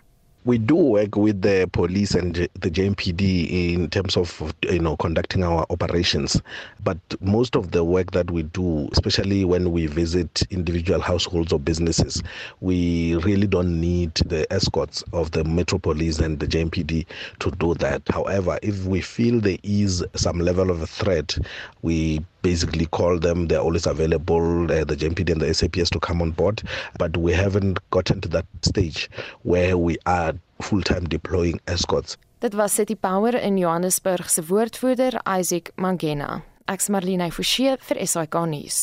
We 0.45 0.57
do 0.57 0.75
work 0.75 1.15
with 1.17 1.41
the 1.41 1.69
police 1.73 2.15
and 2.15 2.35
the 2.35 2.71
JMPD 2.71 3.73
in 3.73 3.89
terms 3.89 4.15
of 4.15 4.53
you 4.63 4.79
know 4.79 4.95
conducting 4.95 5.43
our 5.43 5.65
operations. 5.69 6.41
But 6.83 6.97
most 7.19 7.55
of 7.55 7.71
the 7.71 7.83
work 7.83 8.11
that 8.11 8.31
we 8.31 8.43
do 8.43 8.87
especially 8.93 9.43
when 9.43 9.71
we 9.71 9.87
visit 9.87 10.43
individual 10.49 11.01
households 11.01 11.51
or 11.51 11.59
businesses 11.59 12.23
we 12.61 13.15
really 13.17 13.47
don't 13.47 13.79
need 13.81 14.15
the 14.15 14.51
escorts 14.51 15.03
of 15.11 15.31
the 15.31 15.43
metro 15.43 15.79
police 15.79 16.19
and 16.19 16.39
the 16.39 16.47
JMPD 16.47 17.05
to 17.39 17.51
do 17.51 17.73
that. 17.75 18.01
However 18.09 18.57
if 18.61 18.85
we 18.85 19.01
feel 19.01 19.41
there 19.41 19.57
is 19.63 20.05
some 20.15 20.39
level 20.39 20.71
of 20.71 20.81
a 20.81 20.87
threat 20.87 21.37
we 21.81 22.21
basically 22.47 22.85
call 22.97 23.19
them. 23.19 23.47
They're 23.47 23.65
always 23.67 23.85
available, 23.93 24.71
uh, 24.71 24.85
the 24.89 24.95
JMPD 24.95 25.31
and 25.33 25.41
the 25.41 25.53
SAPS 25.53 25.89
to 25.89 25.99
come 25.99 26.21
on 26.21 26.31
board. 26.31 26.57
But 26.97 27.17
we 27.17 27.31
haven't 27.43 27.77
gotten 27.89 28.21
to 28.21 28.29
that 28.29 28.45
stage 28.61 29.09
where 29.43 29.75
we 29.77 29.97
are 30.05 30.33
full-time 30.61 31.05
deploying 31.15 31.59
escorts. 31.67 32.17
Dit 32.39 32.53
was 32.53 32.73
City 32.73 32.95
Power 32.95 33.33
in 33.35 33.57
Johannesburg 33.57 34.29
se 34.29 34.43
woordvoerder 34.43 35.19
Isaac 35.39 35.71
Mangena. 35.75 36.43
Ek's 36.67 36.87
Marlene 36.89 37.31
Forsie 37.31 37.73
vir 37.89 37.99
SAK 38.07 38.37
nuus. 38.51 38.77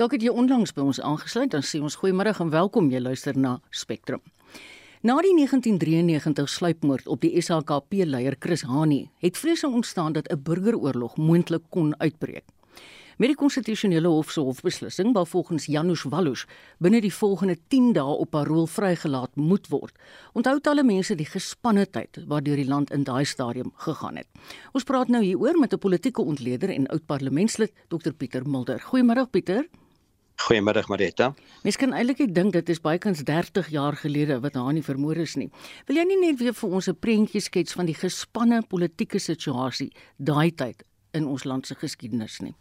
Dalk 0.00 0.16
het 0.16 0.24
jy 0.26 0.32
onlangs 0.32 0.74
by 0.74 0.82
ons 0.90 1.00
aangesluit, 1.00 1.52
dan 1.54 1.62
sê 1.62 1.80
ons 1.84 1.96
goeiemôre 2.00 2.34
en 2.42 2.52
welkom 2.52 2.90
jy 2.90 3.00
luister 3.04 3.38
na 3.38 3.58
Spectrum. 3.70 4.20
Na 5.06 5.14
die 5.22 5.32
1993 5.36 6.50
sluipmoord 6.50 7.06
op 7.06 7.22
die 7.22 7.32
SHKP-leier 7.38 8.36
Chris 8.42 8.66
Hani, 8.66 9.04
het 9.22 9.38
vrese 9.38 9.70
ontstaan 9.70 10.18
dat 10.18 10.28
'n 10.32 10.42
burgeroorlog 10.42 11.16
moontlik 11.16 11.62
kon 11.70 11.94
uitbreek. 12.00 12.44
Met 13.18 13.32
die 13.32 13.38
konstitusionele 13.38 14.06
hof 14.06 14.28
se 14.30 14.40
hofbeslissing 14.46 15.08
waar 15.14 15.26
volgens 15.26 15.64
Janusz 15.66 16.04
Wallus 16.06 16.44
binne 16.78 17.00
die 17.02 17.10
volgende 17.10 17.56
10 17.68 17.88
dae 17.96 18.12
op 18.22 18.30
parol 18.30 18.68
vrygelaat 18.70 19.34
moet 19.34 19.66
word. 19.72 19.96
Onthou 20.38 20.60
talle 20.62 20.84
mense 20.86 21.16
die 21.18 21.26
gespannetheid 21.26 22.20
waardeur 22.30 22.60
die 22.62 22.68
land 22.68 22.92
in 22.94 23.02
daai 23.02 23.24
stadium 23.26 23.72
gegaan 23.74 24.20
het. 24.22 24.28
Ons 24.70 24.86
praat 24.86 25.10
nou 25.10 25.24
hieroor 25.24 25.58
met 25.58 25.74
'n 25.74 25.78
politieke 25.78 26.22
ontleder 26.22 26.70
en 26.70 26.86
oud 26.86 27.06
parlementslid 27.06 27.72
Dr 27.88 28.12
Pieter 28.12 28.46
Mulder. 28.48 28.78
Goeiemôre 28.80 29.26
Pieter. 29.30 29.66
Goeiemiddag 30.36 30.88
Marita. 30.88 31.34
Mens 31.62 31.76
kan 31.76 31.92
eintlik 31.92 32.34
dink 32.34 32.52
dit 32.52 32.68
is 32.68 32.80
bykans 32.80 33.24
30 33.24 33.68
jaar 33.68 33.96
gelede 33.96 34.40
wat 34.40 34.54
haar 34.54 34.72
nie 34.72 34.84
vermoor 34.84 35.16
is 35.16 35.34
nie. 35.34 35.50
Wil 35.86 35.96
jy 35.96 36.04
nie 36.04 36.20
net 36.20 36.38
weer 36.38 36.54
vir 36.54 36.70
ons 36.70 36.88
'n 36.88 36.94
prentjie 36.94 37.40
skets 37.40 37.72
van 37.72 37.86
die 37.86 37.98
gespanne 37.98 38.62
politieke 38.62 39.18
situasie 39.18 39.92
daai 40.16 40.54
tyd 40.54 40.84
in 41.12 41.26
ons 41.26 41.44
land 41.44 41.66
se 41.66 41.74
geskiedenis 41.74 42.38
nie? 42.40 42.54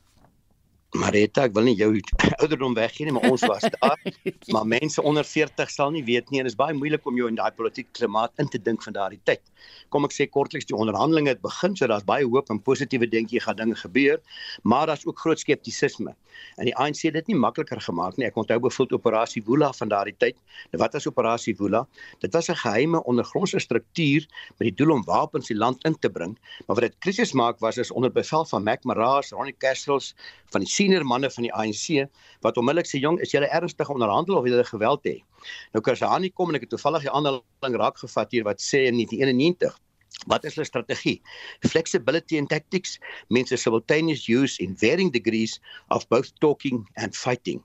Marita, 0.96 1.44
ek 1.44 1.51
wil 1.51 1.65
nie 1.67 1.75
jou 1.75 1.89
ouderdom 2.41 2.75
weggee 2.77 3.08
nie, 3.08 3.12
maar 3.12 3.27
ons 3.27 3.41
was 3.44 3.65
daar. 3.74 4.00
maar 4.56 4.67
mense 4.72 5.03
onder 5.03 5.25
40 5.27 5.72
sal 5.72 5.91
nie 5.91 6.03
weet 6.08 6.29
nie 6.32 6.39
en 6.39 6.48
dit 6.48 6.53
is 6.53 6.60
baie 6.60 6.75
moeilik 6.77 7.03
om 7.10 7.17
jou 7.20 7.27
in 7.27 7.36
daai 7.36 7.51
politieke 7.58 7.91
klimaat 8.00 8.32
in 8.39 8.48
te 8.48 8.62
dink 8.62 8.86
van 8.86 8.96
daardie 8.96 9.20
tyd. 9.27 9.44
Kom 9.91 10.08
ek 10.08 10.15
sê 10.15 10.29
kortliks 10.32 10.70
die 10.70 10.77
onderhandelinge 10.77 11.34
het 11.34 11.44
begin, 11.44 11.75
so 11.75 11.91
daar's 11.91 12.08
baie 12.08 12.24
hoop 12.24 12.53
en 12.53 12.62
positiewe 12.63 13.10
dingetjie 13.12 13.44
gaan 13.44 13.60
dinge 13.60 13.75
gebeur, 13.75 14.24
maar 14.63 14.88
daar's 14.88 15.03
ook 15.03 15.20
groot 15.20 15.44
skeptisisme. 15.44 16.15
En 16.56 16.70
die 16.70 16.75
ANC 16.77 17.03
het 17.08 17.17
dit 17.17 17.32
nie 17.32 17.38
makliker 17.38 17.82
gemaak 17.82 18.17
nie. 18.17 18.27
Ek 18.27 18.38
onthou 18.39 18.60
bevoeld 18.62 18.94
operasie 18.96 19.44
Woela 19.46 19.72
van 19.77 19.91
daardie 19.91 20.15
tyd. 20.22 20.38
Nou 20.72 20.82
wat 20.84 20.96
was 20.98 21.08
operasie 21.10 21.56
Woela? 21.60 21.84
Dit 22.24 22.34
was 22.38 22.50
'n 22.50 22.60
geheime 22.63 23.03
ondergrondse 23.03 23.60
struktuur 23.60 24.27
met 24.58 24.65
die 24.70 24.75
doel 24.75 24.94
om 24.98 25.03
wapens 25.03 25.48
die 25.48 25.58
land 25.58 25.84
in 25.86 26.00
te 26.00 26.10
bring, 26.10 26.38
maar 26.65 26.75
wat 26.79 26.86
dit 26.89 26.96
krisis 27.00 27.34
maak 27.34 27.60
was 27.60 27.77
is 27.77 27.91
onder 27.91 28.12
bevel 28.12 28.46
van 28.46 28.63
Mac 28.63 28.84
Maraas, 28.84 29.32
Ronnie 29.32 29.58
Castles 29.58 30.15
van 30.51 30.62
die 30.62 30.70
senior 30.77 31.05
manne 31.05 31.29
van 31.34 31.48
die 31.48 31.53
ANC 31.53 32.05
wat 32.46 32.60
onmiddellik 32.62 32.89
sê 32.89 33.01
jong 33.01 33.19
is 33.25 33.34
julle 33.34 33.50
ernstig 33.60 33.89
onderhandel 33.93 34.39
of 34.39 34.48
julle 34.50 34.65
geweld 34.67 35.10
hê? 35.10 35.17
Nou 35.74 35.84
Karsani 35.86 36.29
kom 36.29 36.53
en 36.53 36.60
ek 36.60 36.67
het 36.67 36.75
toevallig 36.75 37.07
die 37.07 37.13
aanhaling 37.13 37.81
raak 37.81 38.00
gevat 38.03 38.34
hier 38.36 38.48
wat 38.48 38.63
sê 38.63 38.86
in 38.91 39.00
1991 39.01 39.75
Wat 40.25 40.43
is 40.43 40.55
hulle 40.55 40.65
strategie? 40.65 41.21
Flexibility 41.59 42.38
and 42.38 42.50
tactics 42.50 42.97
means 43.29 43.51
a 43.51 43.57
simultaneous 43.57 44.27
use 44.27 44.57
in 44.63 44.75
varying 44.77 45.12
degrees 45.12 45.59
of 45.89 46.07
both 46.09 46.33
talking 46.39 46.88
and 46.95 47.15
fighting. 47.15 47.62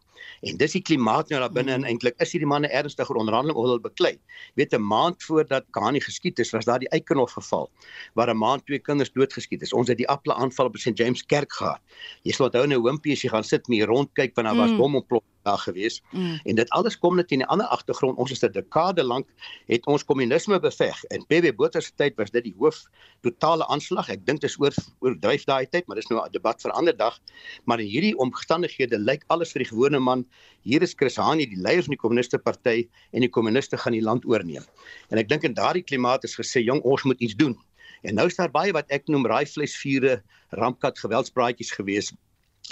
En 0.47 0.59
dis 0.61 0.75
die 0.77 0.83
klimaat 0.83 1.31
nou 1.33 1.41
daar 1.43 1.55
binne 1.55 1.73
en 1.75 1.87
eintlik 1.89 2.19
is 2.23 2.35
hierdie 2.35 2.49
manne 2.51 2.71
ernstiger 2.71 3.19
onderhandeling 3.19 3.59
oor 3.59 3.69
hulle 3.71 3.83
beklei. 3.83 4.13
Weet 4.61 4.75
'n 4.75 4.83
maand 4.83 5.23
voordat 5.23 5.67
Kani 5.71 6.01
geskiet 6.01 6.39
is, 6.39 6.53
was 6.53 6.65
daar 6.65 6.79
die 6.79 6.91
Eikenhof 6.91 7.33
geval 7.33 7.71
waar 8.15 8.31
'n 8.31 8.39
maand 8.39 8.67
twee 8.67 8.79
kinders 8.79 9.13
doodgeskiet 9.13 9.63
is. 9.63 9.73
Ons 9.73 9.89
het 9.89 9.99
die 9.99 10.09
Apple 10.09 10.35
aanval 10.35 10.67
op 10.67 10.77
St 10.77 10.99
James 10.99 11.27
Kerk 11.27 11.53
gehad. 11.53 11.81
Jy 12.23 12.33
sal 12.33 12.47
onthou 12.47 12.67
nou 12.67 12.83
Wimpie 12.83 13.13
as 13.13 13.23
jy 13.23 13.29
gaan 13.29 13.45
sit 13.45 13.69
met 13.69 13.79
hier 13.79 13.87
rondkyk 13.87 14.35
want 14.35 14.49
daar 14.49 14.57
was 14.57 14.71
mm. 14.71 15.23
Daar 15.43 15.59
gewees. 15.59 16.03
Mm. 16.11 16.41
En 16.45 16.55
dit 16.55 16.71
alles 16.71 16.99
kom 16.99 17.17
net 17.17 17.31
in 17.31 17.41
'n 17.41 17.51
ander 17.53 17.67
agtergrond. 17.67 18.19
Ons 18.19 18.31
is 18.31 18.43
'n 18.43 18.53
dekade 18.53 19.03
lank 19.03 19.29
het 19.67 19.87
ons 19.87 20.05
kommunisme 20.05 20.61
beveg 20.61 21.05
en 21.05 21.27
PB 21.27 21.57
Botha 21.57 21.81
se 21.81 21.93
tyd 21.95 22.17
was 22.17 22.31
dit 22.31 22.45
die 22.45 22.55
hoof 22.59 22.85
totale 23.21 23.67
aanslag. 23.67 24.09
Ek 24.09 24.27
dink 24.27 24.41
dit 24.41 24.51
is 24.51 24.59
oor 24.61 24.75
oordryf 25.01 25.45
daai 25.45 25.67
tyd, 25.67 25.87
maar 25.87 25.97
dis 25.97 26.09
nou 26.09 26.21
'n 26.25 26.33
debat 26.33 26.61
vir 26.63 26.71
'n 26.71 26.75
ander 26.75 26.97
dag. 26.97 27.19
Maar 27.65 27.81
in 27.81 27.87
hierdie 27.87 28.17
omstandighede 28.19 28.99
lyk 28.99 29.25
alles 29.27 29.53
vir 29.53 29.63
die 29.63 29.71
gewone 29.71 29.99
man, 29.99 30.27
hier 30.63 30.83
is 30.83 30.95
Chris 30.95 31.17
Hani, 31.17 31.47
die 31.47 31.61
leier 31.61 31.83
van 31.83 31.95
die 31.95 32.03
kommuniste 32.05 32.39
party 32.39 32.89
en 33.13 33.21
die 33.21 33.29
kommuniste 33.29 33.77
gaan 33.77 33.93
die 33.93 34.03
land 34.03 34.25
oorneem. 34.25 34.65
En 35.11 35.19
ek 35.19 35.29
dink 35.29 35.43
in 35.43 35.55
daardie 35.55 35.83
klimaat 35.83 36.25
is 36.25 36.37
gesê, 36.37 36.65
jong, 36.65 36.81
ons 36.83 37.03
moet 37.03 37.21
iets 37.21 37.35
doen. 37.35 37.59
En 38.03 38.15
nou 38.15 38.27
is 38.27 38.37
daar 38.37 38.51
baie 38.51 38.73
wat 38.73 38.91
ek 38.91 39.07
noem 39.07 39.27
raaivleisvure, 39.27 40.23
rampkat 40.51 40.99
geweldspraatjies 40.99 41.71
gewees 41.71 42.13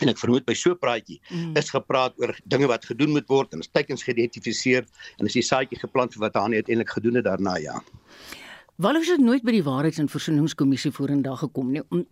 en 0.02 0.12
ek 0.12 0.18
vermoed 0.18 0.46
by 0.46 0.54
so 0.54 0.72
'n 0.72 0.78
praatjie 0.78 1.20
mm. 1.30 1.56
is 1.56 1.70
gepraat 1.70 2.14
oor 2.18 2.34
dinge 2.44 2.66
wat 2.66 2.84
gedoen 2.84 3.10
moet 3.10 3.28
word 3.28 3.52
en 3.52 3.60
is 3.60 3.68
teikens 3.68 4.02
geïdentifiseer 4.02 4.84
en 5.18 5.26
is 5.26 5.38
die 5.38 5.42
saadjie 5.42 5.78
geplant 5.78 6.14
vir 6.14 6.20
wat 6.26 6.34
hy 6.34 6.60
uiteindelik 6.60 6.90
gedoen 6.90 7.14
het 7.20 7.24
daarna 7.24 7.56
ja. 7.56 7.80
Waarom 8.80 9.02
het 9.04 9.20
nooit 9.20 9.42
by 9.44 9.52
die 9.52 9.64
Waarheids- 9.64 9.98
en 9.98 10.08
Versoeningskommissie 10.08 10.90
vorendag 10.90 11.38
gekom 11.38 11.72
nie 11.72 11.82
om 11.90 12.06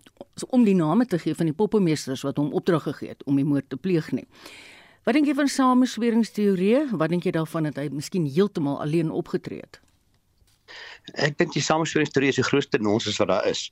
om 0.50 0.64
die 0.64 0.75
name 0.75 1.07
te 1.07 1.18
gee 1.18 1.35
van 1.35 1.47
die 1.47 1.54
poppemeesters 1.54 2.23
wat 2.23 2.37
hom 2.37 2.52
opdrag 2.52 2.83
gegee 2.83 3.09
het 3.09 3.25
om 3.25 3.37
die 3.37 3.45
moord 3.45 3.68
te 3.68 3.76
pleeg 3.76 4.12
nie. 4.12 4.26
Wat 5.04 5.14
dink 5.14 5.26
jy 5.26 5.35
van 5.35 5.49
samesweringsteorieë? 5.49 6.90
Wat 6.92 7.09
dink 7.09 7.25
jy 7.25 7.33
daarvan 7.33 7.62
dat 7.62 7.76
hy 7.76 7.88
miskien 7.88 8.26
heeltemal 8.28 8.80
alleen 8.85 9.11
opgetree 9.11 9.61
het? 9.64 9.80
Ek 11.14 11.38
dink 11.38 11.52
die 11.52 11.62
samesweringsstorie 11.62 12.28
is 12.28 12.40
die 12.40 12.46
grootste 12.46 12.78
nonsens 12.78 13.18
wat 13.22 13.28
daar 13.28 13.46
is. 13.46 13.68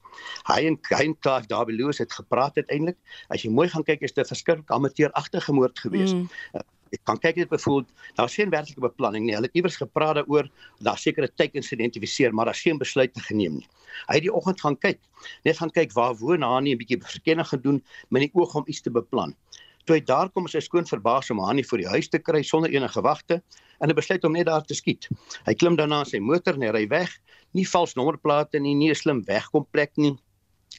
Hy 0.49 0.61
en 0.71 0.79
hy 0.91 1.03
en 1.05 1.17
Clive 1.21 1.47
Darby 1.51 1.73
Lewis 1.73 1.99
het 1.99 2.13
gepraat 2.13 2.57
uiteindelik. 2.57 2.97
As 3.29 3.43
jy 3.43 3.51
mooi 3.51 3.69
gaan 3.69 3.85
kyk, 3.85 4.03
is 4.03 4.13
dit 4.13 4.25
'n 4.25 4.29
verskriklik 4.29 4.71
amateuragtige 4.71 5.53
moord 5.53 5.79
geweest. 5.79 6.15
Mm. 6.15 6.29
Ek 6.95 7.03
kan 7.05 7.19
kyk 7.19 7.35
dit 7.35 7.49
byvoorbeeld, 7.49 7.89
daar's 8.15 8.35
geen 8.35 8.51
werklike 8.51 8.81
beplanning 8.81 9.25
nie. 9.27 9.35
Hulle 9.35 9.47
het 9.47 9.57
iewers 9.59 9.77
gepraat 9.77 10.15
daaroor, 10.15 10.49
daar 10.79 10.99
sekere 10.99 11.29
teikens 11.35 11.69
geïdentifiseer, 11.69 12.35
maar 12.35 12.45
daar's 12.45 12.63
geen 12.63 12.79
besluite 12.79 13.21
geneem 13.21 13.59
nie. 13.59 13.69
Hy 14.07 14.15
het 14.15 14.23
die 14.23 14.33
oggend 14.33 14.61
gaan 14.61 14.79
kyk, 14.79 15.01
net 15.45 15.59
gaan 15.59 15.71
kyk 15.71 15.93
waar 15.93 16.15
woon 16.15 16.43
Hani 16.43 16.73
'n 16.73 16.79
bietjie 16.79 17.01
verkenning 17.03 17.49
gedoen 17.49 17.83
met 18.09 18.23
die 18.23 18.31
oog 18.35 18.55
om 18.55 18.65
iets 18.67 18.81
te 18.81 18.91
beplan. 18.91 19.35
Toe 19.87 19.97
hy 19.97 20.03
daar 20.03 20.31
kom, 20.35 20.49
is 20.51 20.57
hy 20.59 20.65
skoon 20.65 20.87
verbaas 20.89 21.31
om 21.31 21.39
Hani 21.39 21.63
voor 21.67 21.79
die 21.79 21.91
huis 21.93 22.09
te 22.11 22.19
kry 22.19 22.43
sonder 22.43 22.73
enige 22.75 23.03
wagte 23.07 23.39
en 23.79 23.91
hy 23.93 23.95
besluit 23.95 24.25
om 24.27 24.35
net 24.35 24.49
daar 24.49 24.65
te 24.67 24.75
skiet. 24.75 25.07
Hy 25.47 25.55
klim 25.55 25.77
dan 25.79 25.93
na 25.95 26.03
sy 26.05 26.19
motor 26.19 26.59
en 26.59 26.67
hy 26.67 26.73
ry 26.75 26.85
weg. 26.91 27.13
Nie 27.55 27.67
vals 27.71 27.95
nommerplate 27.95 28.59
nie, 28.59 28.75
nie 28.75 28.91
'n 28.91 28.99
slim 28.99 29.23
wegkomplek 29.29 29.93
nie. 29.97 30.17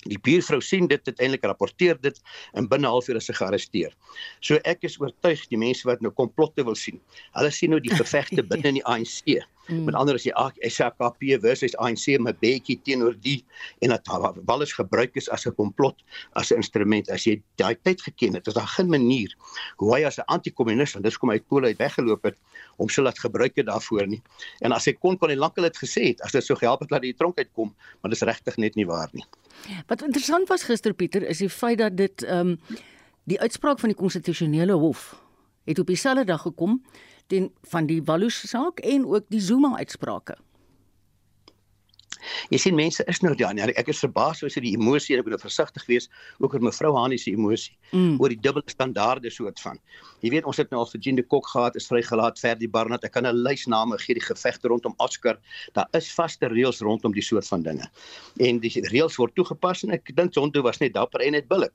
Die 0.05 0.19
buurvrou 0.19 0.59
sien 0.61 0.87
dit 0.87 1.01
uiteindelik 1.07 1.45
rapporteer 1.47 1.97
dit 2.01 2.19
en 2.53 2.67
binne 2.67 2.87
'n 2.87 2.91
halfuur 2.91 3.17
is 3.17 3.25
sy 3.25 3.33
gearresteer. 3.33 3.95
So 4.41 4.59
ek 4.65 4.83
is 4.83 4.99
oortuig 4.99 5.47
die 5.49 5.57
mense 5.57 5.87
wat 5.87 6.01
nou 6.01 6.11
komplotte 6.11 6.63
wil 6.63 6.75
sien. 6.75 6.99
Hulle 7.33 7.51
sien 7.51 7.69
nou 7.69 7.79
die 7.79 7.95
gevegte 8.01 8.43
binne 8.43 8.67
in 8.67 8.79
die 8.81 8.85
ANC. 8.85 9.41
Mm. 9.67 9.83
Met 9.83 9.95
ander 9.95 10.15
as 10.15 10.23
jy 10.23 10.33
SAKP 10.69 11.23
versus 11.43 11.75
ANC 11.77 12.19
met 12.23 12.39
Bekkie 12.39 12.79
teenoor 12.83 13.15
die 13.21 13.45
en 13.83 13.89
dat 13.89 14.07
alles 14.45 14.73
gebruik 14.73 15.15
is 15.15 15.29
as 15.29 15.45
'n 15.45 15.55
komplot, 15.55 15.95
as 16.33 16.51
'n 16.51 16.55
instrument. 16.55 17.09
As 17.09 17.23
jy 17.23 17.41
daai 17.55 17.75
tyd 17.75 18.01
geken 18.01 18.33
het, 18.33 18.47
is 18.47 18.53
daar 18.53 18.67
geen 18.67 18.89
manier 18.89 19.35
hoe 19.77 19.95
hy 19.95 20.05
as 20.05 20.17
'n 20.17 20.27
anti-kommunis 20.27 20.95
en 20.95 21.01
dis 21.01 21.17
kom 21.17 21.29
hy 21.29 21.39
Pole 21.39 21.67
uit 21.67 21.77
weggeloop 21.77 22.23
het 22.23 22.37
om 22.77 22.89
so 22.89 23.01
laat 23.01 23.19
gebruik 23.19 23.55
het 23.55 23.65
daarvoor 23.65 24.07
nie. 24.07 24.21
En 24.59 24.71
as 24.71 24.85
hy 24.85 24.93
kon 24.93 25.17
kon 25.17 25.29
hy 25.29 25.35
lankal 25.35 25.63
dit 25.63 25.77
gesê 25.77 26.03
het 26.07 26.21
as 26.21 26.31
dit 26.31 26.43
so 26.43 26.55
gehelp 26.55 26.79
het 26.79 26.89
dat 26.89 27.03
hy 27.03 27.13
tronk 27.13 27.37
uitkom, 27.37 27.75
maar 28.01 28.09
dis 28.09 28.21
regtig 28.21 28.57
net 28.57 28.75
nie 28.75 28.85
waar 28.85 29.09
nie. 29.11 29.25
Wat 29.87 30.01
interessant 30.01 30.47
was 30.47 30.63
gister 30.63 30.93
Pieter 30.93 31.23
is 31.27 31.37
die 31.37 31.49
feit 31.49 31.77
dat 31.77 31.97
dit 31.97 32.23
ehm 32.23 32.55
um, 32.55 32.59
die 33.27 33.39
uitspraak 33.39 33.79
van 33.79 33.91
die 33.91 33.97
konstitusionele 33.97 34.73
hof 34.79 35.15
het 35.67 35.79
op 35.79 35.87
dieselfde 35.87 36.23
dag 36.23 36.41
gekom 36.41 36.81
ten 37.27 37.51
van 37.71 37.87
die 37.87 38.01
Walus 38.03 38.41
saak 38.49 38.79
en 38.79 39.05
ook 39.05 39.25
die 39.29 39.41
Zuma 39.41 39.77
uitsprake. 39.77 40.37
Jy 42.51 42.59
sien 42.61 42.75
mense 42.77 43.03
is 43.11 43.21
nou 43.23 43.33
daar. 43.37 43.57
Ek 43.79 43.89
is 43.91 44.01
verbaas 44.03 44.41
oor 44.43 44.51
sy 44.51 44.61
die 44.63 44.73
emosie 44.77 45.15
en 45.15 45.21
ek 45.21 45.27
moet 45.27 45.35
nou 45.37 45.41
versigtig 45.43 45.85
wees 45.89 46.09
ook 46.43 46.55
oor 46.55 46.65
mevrou 46.67 46.93
Hani 46.95 47.19
se 47.21 47.31
emosie 47.33 47.75
mm. 47.91 48.17
oor 48.21 48.33
die 48.33 48.39
dubbele 48.41 48.67
standaarde 48.71 49.31
soort 49.33 49.61
van. 49.63 49.79
Jy 50.25 50.33
weet 50.35 50.49
ons 50.49 50.59
het 50.61 50.71
nou 50.73 50.81
al 50.83 50.89
vir 50.91 51.03
Jean 51.03 51.19
de 51.19 51.25
Kok 51.25 51.49
gehad, 51.51 51.77
is 51.79 51.89
vrygelaat 51.91 52.39
vir 52.41 52.59
die 52.59 52.71
Barnard. 52.71 53.05
Ek 53.07 53.15
kan 53.15 53.27
'n 53.27 53.43
lys 53.47 53.67
name 53.67 53.97
gee 54.03 54.17
die 54.17 54.27
gevegte 54.27 54.71
rondom 54.71 54.95
Oscar. 55.03 55.37
Daar 55.73 55.87
is 55.93 56.11
vaste 56.11 56.49
reëls 56.51 56.81
rondom 56.81 57.13
die 57.13 57.25
soort 57.25 57.47
van 57.47 57.63
dinge. 57.63 57.87
En 58.39 58.59
die 58.59 58.71
reëls 58.91 59.17
word 59.17 59.35
toegepas 59.35 59.83
en 59.83 59.91
ek 59.91 60.15
dink 60.15 60.33
Zondo 60.33 60.61
was 60.61 60.79
net 60.79 60.93
dapper 60.93 61.21
en 61.21 61.31
net 61.31 61.47
billik. 61.47 61.73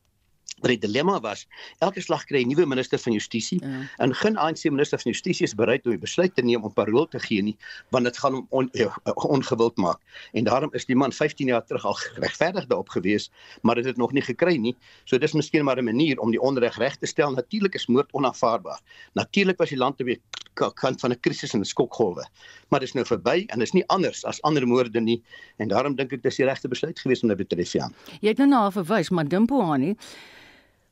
Maar 0.62 0.71
die 0.76 0.78
dilemma 0.78 1.19
was, 1.21 1.47
elke 1.83 2.00
slag 2.00 2.25
kry 2.25 2.42
'n 2.42 2.49
nuwe 2.49 2.66
minister 2.66 2.99
van 2.99 3.12
justisie 3.12 3.59
ja. 3.61 3.83
en 3.99 4.14
geen 4.14 4.37
ANC 4.37 4.64
minister 4.71 4.99
van 4.99 5.11
justisie 5.12 5.47
is 5.47 5.54
bereid 5.54 5.87
om 5.87 5.92
'n 5.92 5.99
besluit 5.99 6.35
te 6.35 6.42
neem 6.42 6.62
om 6.62 6.73
parol 6.73 7.09
te 7.09 7.19
gee 7.19 7.42
nie, 7.42 7.57
want 7.90 8.04
dit 8.04 8.19
gaan 8.19 8.35
hom 8.35 8.47
on, 8.50 8.69
ja, 8.73 8.95
ongewild 9.14 9.76
maak. 9.76 9.99
En 10.33 10.45
daarom 10.45 10.71
is 10.73 10.87
die 10.87 10.97
man 10.97 11.12
15 11.12 11.47
jaar 11.47 11.64
terug 11.66 11.85
al 11.85 11.97
regverdig 12.14 12.66
daarop 12.66 12.88
gewees, 12.88 13.31
maar 13.62 13.75
dit 13.75 13.85
het 13.85 13.97
nog 13.97 14.12
nie 14.12 14.23
gekry 14.23 14.57
nie. 14.57 14.76
So 15.04 15.19
dis 15.19 15.33
miskien 15.33 15.64
maar 15.64 15.78
'n 15.78 15.85
manier 15.85 16.19
om 16.19 16.31
die 16.31 16.40
onreg 16.40 16.78
reg 16.78 16.97
te 16.97 17.07
stel. 17.07 17.33
Natuurlik 17.33 17.75
is 17.75 17.87
moord 17.87 18.12
onaanvaarbaar. 18.12 18.81
Natuurlik 19.12 19.59
was 19.59 19.69
die 19.69 19.78
land 19.78 19.97
te 19.97 20.04
weer 20.04 20.21
kant 20.54 21.00
van 21.00 21.11
'n 21.11 21.21
krisis 21.21 21.54
en 21.54 21.61
'n 21.61 21.64
skokgolwe. 21.64 22.26
Maar 22.69 22.81
dit 22.81 22.88
is 22.88 22.95
nou 22.95 23.07
verby 23.07 23.45
en 23.47 23.61
is 23.61 23.73
nie 23.73 23.87
anders 23.87 24.25
as 24.25 24.42
ander 24.42 24.66
moorde 24.66 25.00
nie 25.00 25.23
en 25.57 25.69
daarom 25.69 25.97
dink 25.97 26.12
ek 26.12 26.23
dis 26.23 26.37
die 26.37 26.47
regte 26.47 26.69
besluit 26.69 26.99
gewees 26.99 27.23
om 27.23 27.28
dit 27.28 27.38
te 27.38 27.45
betref 27.45 27.73
ja. 27.73 27.90
Jy 28.21 28.28
het 28.28 28.38
nou 28.38 28.49
na 28.49 28.71
verwys, 28.71 29.11
maar 29.11 29.28
Dimpo 29.28 29.61
Hani 29.61 29.97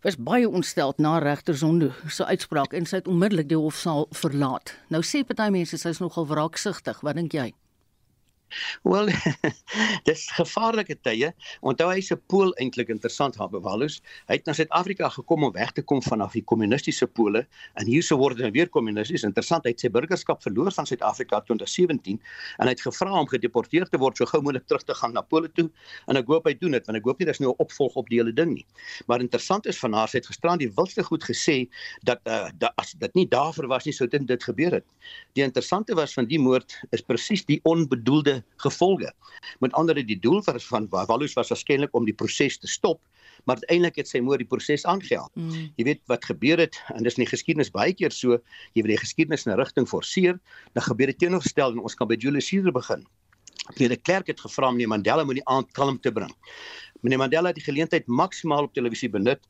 was 0.03 0.17
baie 0.17 0.49
ontstel 0.49 0.95
na 0.97 1.19
regter 1.19 1.57
Zondo 1.57 1.91
se 2.09 2.25
uitspraak 2.25 2.73
en 2.73 2.87
sy 2.89 3.01
het 3.03 3.09
onmiddellik 3.09 3.49
die 3.51 3.59
hofsaal 3.61 4.07
verlaat. 4.23 4.73
Nou 4.89 5.03
sê 5.05 5.21
party 5.27 5.51
mense 5.53 5.77
sy 5.77 5.93
is 5.93 6.01
nogal 6.01 6.29
wraaksugtig. 6.31 7.03
Wat 7.05 7.19
dink 7.21 7.37
jy? 7.37 7.51
Wel, 8.83 9.11
dis 10.09 10.27
gevaarlike 10.37 10.97
tye. 11.05 11.33
Onthou 11.61 11.89
hy 11.91 12.01
se 12.05 12.17
pool 12.31 12.53
eintlik 12.63 12.91
interessant 12.93 13.37
haar 13.41 13.51
bewalus. 13.53 14.01
Hy 14.29 14.39
het 14.39 14.47
na 14.49 14.55
Suid-Afrika 14.57 15.11
gekom 15.15 15.45
om 15.49 15.53
weg 15.55 15.73
te 15.77 15.83
kom 15.83 16.03
vanaf 16.05 16.37
die 16.39 16.45
kommunistiese 16.45 17.07
pole 17.07 17.45
en 17.81 17.87
hierso 17.87 18.19
word 18.21 18.41
hy 18.41 18.51
weer 18.55 18.69
kommunisties. 18.69 19.25
Interessant, 19.27 19.65
hy 19.65 19.75
het 19.75 19.85
sy 19.85 19.91
burgerskap 19.93 20.43
verloor 20.45 20.73
van 20.75 20.89
Suid-Afrika 20.89 21.41
in 21.43 21.49
2017 21.51 22.21
en 22.59 22.67
hy 22.67 22.75
het 22.75 22.85
gevra 22.85 23.13
om 23.21 23.29
gedeporteer 23.31 23.89
te 23.91 24.01
word 24.01 24.21
so 24.21 24.29
gou 24.31 24.43
moontlik 24.45 24.67
terug 24.71 24.87
te 24.87 24.97
gaan 24.97 25.15
na 25.17 25.23
Pole 25.23 25.51
toe 25.55 25.69
en 26.09 26.19
ek 26.21 26.29
hoop 26.31 26.49
hy 26.49 26.55
doen 26.61 26.77
dit 26.77 26.87
want 26.87 26.99
ek 26.99 27.07
hoop 27.09 27.21
nie 27.21 27.29
daar's 27.29 27.41
nou 27.43 27.53
'n 27.53 27.63
opvolg 27.63 27.97
op 27.97 28.09
die 28.09 28.21
hele 28.21 28.33
ding 28.33 28.55
nie. 28.55 28.67
Maar 29.07 29.21
interessant 29.21 29.67
is 29.67 29.79
van 29.79 29.93
haar 29.93 30.09
sy 30.09 30.19
het 30.19 30.27
gisteraan 30.27 30.59
die 30.59 30.71
wildste 30.77 31.05
goed 31.05 31.25
gesê 31.25 31.69
dat 32.03 32.21
uh, 32.27 32.49
dat 32.59 32.73
as 32.77 32.93
dit 32.93 33.15
nie 33.15 33.27
daarvoor 33.29 33.69
was 33.69 33.85
nie 33.85 33.93
sou 33.93 34.09
dit 34.09 34.45
gebeur 34.45 34.73
het. 34.73 34.87
Die 35.35 35.45
interessante 35.45 35.95
was 35.95 36.15
van 36.15 36.27
die 36.27 36.39
moord 36.39 36.77
is 36.91 37.03
presies 37.03 37.45
die 37.45 37.61
onbedoelde 37.65 38.40
gevolge. 38.57 39.13
Met 39.61 39.73
ander 39.73 40.01
woorde 40.01 40.07
die 40.07 40.21
doel 40.21 40.43
van 40.43 40.89
Walus 40.89 41.35
was 41.35 41.51
waarskynlik 41.51 41.95
om 41.95 42.05
die 42.05 42.15
proses 42.15 42.59
te 42.59 42.69
stop, 42.69 43.01
maar 43.45 43.57
uiteindelik 43.57 43.97
het 43.97 44.09
sy 44.09 44.21
moord 44.21 44.41
die 44.41 44.49
proses 44.49 44.85
aangehelp. 44.85 45.31
Mm. 45.35 45.71
Jy 45.77 45.85
weet 45.85 46.03
wat 46.07 46.25
gebeur 46.25 46.59
het 46.59 46.77
en 46.95 47.03
dis 47.03 47.17
in 47.17 47.25
die 47.25 47.31
geskiedenis 47.31 47.73
baie 47.73 47.95
keer 47.95 48.13
so, 48.13 48.39
jy 48.75 48.83
wil 48.83 48.95
die 48.95 49.01
geskiedenis 49.01 49.47
in 49.47 49.53
'n 49.53 49.59
rigting 49.59 49.89
forceer, 49.89 50.39
dan 50.75 50.83
gebeur 50.83 51.07
dit 51.07 51.19
teenoorgestel 51.19 51.73
en 51.73 51.81
ons 51.81 51.95
kan 51.95 52.09
by 52.09 52.17
Julius 52.17 52.51
Caesar 52.51 52.73
begin. 52.73 53.07
Meneer 53.77 53.89
de 53.89 53.97
Klerk 53.97 54.27
het 54.27 54.41
gevra 54.41 54.69
om 54.69 54.75
meneer 54.75 54.89
Mandela 54.89 55.25
moet 55.25 55.41
die 55.41 55.49
aand 55.49 55.71
kalm 55.73 56.01
te 56.01 56.13
bring. 56.13 56.33
Meneer 57.01 57.19
Mandela 57.19 57.47
het 57.47 57.59
die 57.59 57.65
geleentheid 57.65 58.07
maksimaal 58.07 58.69
op 58.69 58.75
televisie 58.75 59.11
benut. 59.11 59.41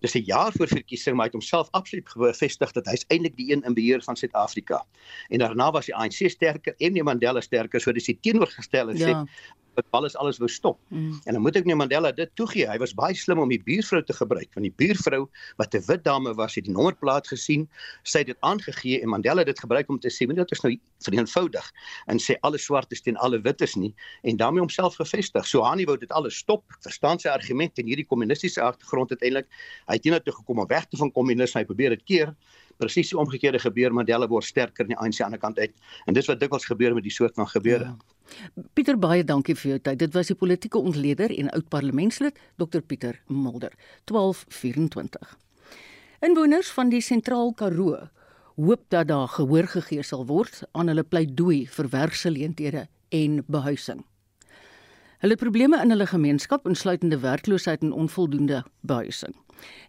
Dis 0.00 0.14
'n 0.14 0.24
jaar 0.24 0.52
voor 0.52 0.68
verkiesing 0.68 1.16
maar 1.16 1.26
hy 1.26 1.32
het 1.32 1.38
homself 1.40 1.68
absoluut 1.70 2.08
bevestig 2.14 2.72
dat 2.72 2.86
hy's 2.86 3.04
eintlik 3.08 3.36
die 3.36 3.52
een 3.52 3.62
in 3.62 3.74
beheer 3.74 4.02
van 4.02 4.16
Suid-Afrika. 4.16 4.84
En 5.28 5.38
daarna 5.38 5.70
was 5.70 5.86
die 5.86 5.94
ANC 5.94 6.30
sterker 6.30 6.74
en 6.78 6.92
meneer 6.92 7.04
Mandela 7.04 7.40
sterker, 7.40 7.80
so 7.80 7.92
dis 7.92 8.04
die 8.04 8.18
teenoorgestelde 8.20 8.96
ja. 8.98 9.06
sê 9.06 9.26
dat 9.74 9.86
alles 9.90 10.16
alles 10.16 10.38
wou 10.38 10.48
stop. 10.50 10.78
Mm. 10.88 11.20
En 11.24 11.32
dan 11.32 11.42
moet 11.42 11.56
ek 11.56 11.68
net 11.68 11.78
Mandela 11.78 12.12
dit 12.12 12.30
toegee. 12.38 12.66
Hy 12.68 12.76
was 12.82 12.94
baie 12.96 13.16
slim 13.16 13.40
om 13.42 13.50
die 13.50 13.60
buurvrou 13.62 14.02
te 14.04 14.16
gebruik. 14.16 14.50
Want 14.56 14.66
die 14.66 14.74
buurvrou 14.82 15.22
wat 15.60 15.74
'n 15.74 15.84
wit 15.86 16.04
dame 16.04 16.34
was, 16.34 16.54
het 16.54 16.66
die 16.66 16.74
nommerplaat 16.74 17.28
gesien, 17.28 17.68
sy 18.02 18.24
het 18.24 18.26
dit 18.32 18.40
aangegee 18.40 19.00
en 19.00 19.08
Mandela 19.08 19.44
het 19.44 19.52
dit 19.52 19.60
gebruik 19.60 19.88
om 19.88 19.98
te 19.98 20.10
sê, 20.10 20.26
"Moenie 20.26 20.44
dit 20.44 20.52
is 20.52 20.62
nou 20.62 20.78
vereenvoudig." 21.06 21.72
En 22.06 22.18
sê 22.18 22.34
alle 22.40 22.58
swart 22.58 22.92
is 22.92 23.00
teen 23.00 23.16
alle 23.16 23.40
wit 23.40 23.60
is 23.60 23.74
nie 23.74 23.94
en 24.22 24.36
daarmee 24.36 24.60
homself 24.60 24.96
gevestig. 24.96 25.46
So 25.46 25.62
Hani 25.62 25.84
wou 25.84 25.96
dit 25.96 26.10
alles 26.12 26.36
stop. 26.36 26.64
Verstaan 27.00 27.20
sy 27.22 27.30
argument 27.32 27.78
en 27.80 27.86
hierdie 27.88 28.04
kommunistiese 28.04 28.60
agtergrond 28.60 29.14
uiteindelik. 29.14 29.46
Hy 29.88 29.94
het 29.96 30.04
hiernatoe 30.04 30.34
gekom 30.36 30.58
om 30.60 30.66
weg 30.68 30.84
te 30.84 30.98
van 31.00 31.08
kommunisme. 31.10 31.62
Hy 31.62 31.64
probeer 31.64 31.94
dit 31.96 32.02
keer 32.04 32.34
presies 32.76 33.08
die 33.12 33.16
omgekeerde 33.20 33.60
gebeur 33.60 33.92
Mandela 33.92 34.28
word 34.28 34.44
sterker 34.44 34.84
aan 34.84 34.92
die 34.92 34.98
ANC 34.98 35.06
aan 35.08 35.16
die 35.16 35.24
ander 35.24 35.40
kant 35.40 35.58
uit 35.60 35.72
en 36.08 36.16
dis 36.16 36.28
wat 36.28 36.40
dikwels 36.40 36.64
gebeur 36.68 36.94
met 36.96 37.04
die 37.04 37.12
soort 37.12 37.36
van 37.40 37.48
gebeure. 37.48 37.88
Ja. 37.88 38.64
Pieter 38.76 39.00
baie 39.00 39.24
dankie 39.24 39.56
vir 39.56 39.70
jou 39.74 39.78
tyd. 39.80 39.98
Dit 40.00 40.12
was 40.12 40.28
die 40.28 40.36
politieke 40.36 40.80
ontleder 40.80 41.32
en 41.32 41.48
oud 41.56 41.68
parlementslid 41.72 42.36
Dr 42.60 42.84
Pieter 42.84 43.16
Mulder 43.28 43.72
1224. 44.12 45.36
Inwoners 46.20 46.72
van 46.76 46.92
die 46.92 47.00
Sentraal 47.00 47.54
Karoo 47.56 47.96
hoop 48.60 48.84
dat 48.92 49.08
daar 49.08 49.28
gehoor 49.28 49.72
gegee 49.72 50.04
sal 50.04 50.28
word 50.28 50.62
aan 50.76 50.92
hulle 50.92 51.04
pleidooi 51.04 51.64
vir 51.64 51.92
werksgeleenthede 51.96 52.88
en 53.08 53.42
behuising. 53.48 54.04
Hulle 55.20 55.36
probleme 55.36 55.76
in 55.84 55.92
hulle 55.92 56.06
gemeenskap 56.08 56.64
insluitende 56.68 57.18
werkloosheid 57.20 57.82
en 57.84 57.92
onvoldoende 57.92 58.62
behuising. 58.80 59.34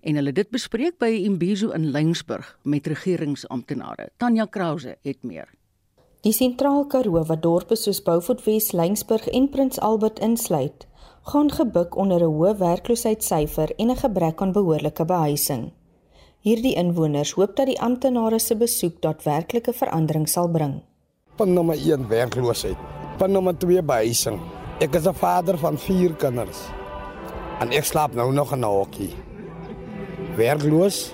En 0.03 0.17
hulle 0.19 0.33
dit 0.35 0.49
bespreek 0.51 0.97
by 0.99 1.07
Imbizo 1.23 1.71
in 1.71 1.87
Lyngsburg 1.93 2.57
met 2.67 2.87
regeringsamptenare. 2.91 4.09
Tanya 4.19 4.45
Krause 4.45 4.97
het 5.07 5.23
meer. 5.23 5.47
Die 6.21 6.33
sentraal 6.35 6.83
Karoo 6.85 7.23
wat 7.25 7.41
dorpe 7.41 7.79
soos 7.79 8.03
Beaufort 8.03 8.43
Wes, 8.43 8.73
Lyngsburg 8.75 9.29
en 9.31 9.47
Prins 9.49 9.79
Albert 9.79 10.19
insluit, 10.19 10.85
gaan 11.31 11.51
gebuk 11.51 11.95
onder 11.95 12.19
'n 12.19 12.33
hoë 12.35 12.57
werkloosheidssyfer 12.57 13.71
en 13.77 13.89
'n 13.89 13.97
gebrek 14.03 14.41
aan 14.41 14.51
behoorlike 14.51 15.05
behuising. 15.05 15.71
Hierdie 16.41 16.75
inwoners 16.75 17.31
hoop 17.31 17.55
dat 17.55 17.65
die 17.65 17.81
amptenare 17.81 18.39
se 18.39 18.55
besoek 18.55 19.01
daadwerklike 19.01 19.73
verandering 19.73 20.29
sal 20.29 20.49
bring. 20.49 20.81
Punt 21.35 21.51
nommer 21.51 21.75
1 21.75 22.07
werkloosheid. 22.07 22.77
Punt 23.17 23.31
nommer 23.31 23.57
2 23.57 23.83
behuising. 23.83 24.60
Ek 24.81 24.95
is 24.95 25.05
'n 25.07 25.13
vader 25.13 25.57
van 25.57 25.77
4 25.77 26.13
kinders. 26.17 26.59
En 27.59 27.69
ek 27.71 27.85
slaap 27.85 28.13
nou 28.13 28.33
nog 28.33 28.51
in 28.51 28.59
'n 28.59 28.63
hokkie. 28.63 29.13
Werkloos? 30.35 31.13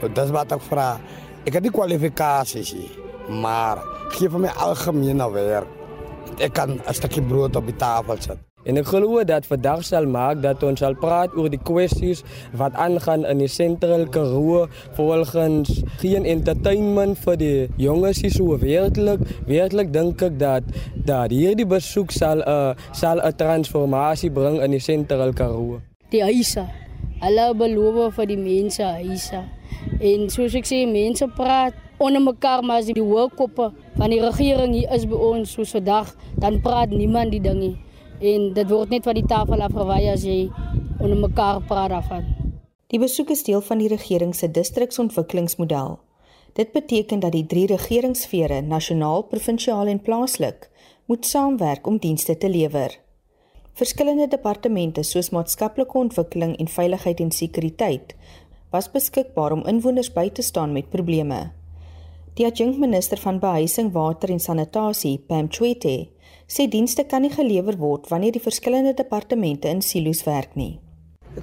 Dit 0.00 0.18
is 0.18 0.30
wat 0.30 0.52
ek 0.52 0.60
vra. 0.60 1.00
Ek 1.44 1.52
het 1.52 1.62
die 1.62 1.70
kwalifikasies 1.70 2.72
nie 2.72 3.02
maar 3.28 3.82
gee 4.16 4.30
vir 4.30 4.40
my 4.40 4.52
algemene 4.66 5.28
werk. 5.32 5.68
Ek 6.38 6.52
kan 6.52 6.80
'n 6.80 6.94
stukkie 6.94 7.22
brood 7.22 7.56
op 7.56 7.66
die 7.66 7.76
tafel 7.76 8.16
sit. 8.20 8.51
En 8.62 8.78
ek 8.78 8.86
glo 8.92 9.24
dat 9.26 9.46
vandag 9.50 9.80
sal 9.82 10.04
maak 10.06 10.38
dat 10.42 10.62
ons 10.62 10.78
sal 10.78 10.94
praat 10.94 11.32
oor 11.34 11.48
die 11.50 11.58
kwessies 11.58 12.20
wat 12.54 12.76
aangaan 12.78 13.24
in 13.26 13.42
die 13.42 13.50
sentrale 13.50 14.06
Karoo 14.14 14.68
volgens 14.94 15.80
geen 15.98 16.28
entertainment 16.30 17.18
vir 17.24 17.40
die 17.40 17.56
jonges 17.82 18.22
is 18.22 18.38
so 18.38 18.54
werklik 18.62 19.24
werklik 19.50 19.90
dink 19.90 20.22
ek 20.22 20.38
dat 20.38 20.70
dat 20.94 21.34
hierdie 21.34 21.66
besoek 21.66 22.14
sal 22.14 22.38
'n 22.38 22.46
uh, 22.46 22.70
sal 22.94 23.18
'n 23.18 23.34
transformasie 23.34 24.30
bring 24.30 24.62
in 24.62 24.70
die 24.70 24.84
sentrale 24.84 25.34
Karoo. 25.34 25.82
Die 26.14 26.22
huise. 26.22 26.62
Hulle 27.18 27.54
beloof 27.54 28.14
vir 28.14 28.26
die 28.26 28.38
mense 28.38 28.82
huise. 28.82 29.42
En 29.98 30.30
soos 30.30 30.54
ek 30.54 30.66
sê 30.70 30.86
mense 30.86 31.26
praat 31.34 31.74
onder 31.98 32.22
mekaar 32.22 32.62
maar 32.62 32.78
as 32.78 32.86
die 32.86 33.02
hoofkoppe 33.02 33.72
van 33.98 34.10
die 34.10 34.22
regering 34.22 34.74
hier 34.74 34.90
is 34.94 35.06
by 35.06 35.18
ons 35.18 35.50
soos 35.50 35.74
vandag 35.74 36.14
dan 36.38 36.60
praat 36.62 36.90
niemand 36.90 37.34
die 37.34 37.42
ding 37.42 37.58
nie 37.58 37.76
en 38.22 38.52
dit 38.54 38.70
word 38.70 38.92
net 38.94 39.04
van 39.08 39.18
die 39.18 39.26
tafel 39.26 39.64
afgewaai 39.66 40.12
as 40.12 40.24
jy 40.26 40.46
onder 41.02 41.18
mekaar 41.18 41.60
praat 41.66 41.90
daarvan. 41.90 42.24
Die 42.92 43.00
besoek 43.02 43.32
is 43.34 43.42
deel 43.42 43.62
van 43.66 43.80
die 43.82 43.88
regering 43.90 44.34
se 44.36 44.50
distriksontwikkelingsmodel. 44.50 45.98
Dit 46.52 46.72
beteken 46.72 47.20
dat 47.20 47.32
die 47.32 47.46
drie 47.48 47.66
regeringssfere, 47.66 48.60
nasionaal, 48.60 49.24
provinsiaal 49.30 49.88
en 49.88 50.02
plaaslik, 50.04 50.68
moet 51.08 51.26
saamwerk 51.26 51.86
om 51.86 51.96
dienste 51.98 52.36
te 52.36 52.50
lewer. 52.50 52.98
Verskillende 53.72 54.28
departemente 54.28 55.02
soos 55.02 55.32
maatskaplike 55.32 55.98
ontwikkeling 55.98 56.52
en 56.60 56.68
veiligheid 56.68 57.20
en 57.20 57.32
sekuriteit 57.32 58.14
was 58.72 58.90
beskikbaar 58.92 59.52
om 59.52 59.66
inwoners 59.68 60.08
by 60.12 60.28
te 60.32 60.42
staan 60.42 60.72
met 60.72 60.88
probleme. 60.90 61.50
Die 62.36 62.46
adjunkminister 62.48 63.20
van 63.20 63.40
behuising, 63.40 63.90
water 63.92 64.30
en 64.32 64.40
sanitasie, 64.40 65.18
Pam 65.28 65.50
Chwete, 65.52 66.08
sê 66.52 66.66
dienste 66.68 67.04
kan 67.08 67.22
nie 67.24 67.32
gelewer 67.32 67.76
word 67.80 68.10
wanneer 68.12 68.32
die 68.32 68.40
verskillende 68.44 68.92
departemente 68.96 69.68
in 69.68 69.80
silo's 69.80 70.26
werk 70.26 70.56
nie. 70.56 70.80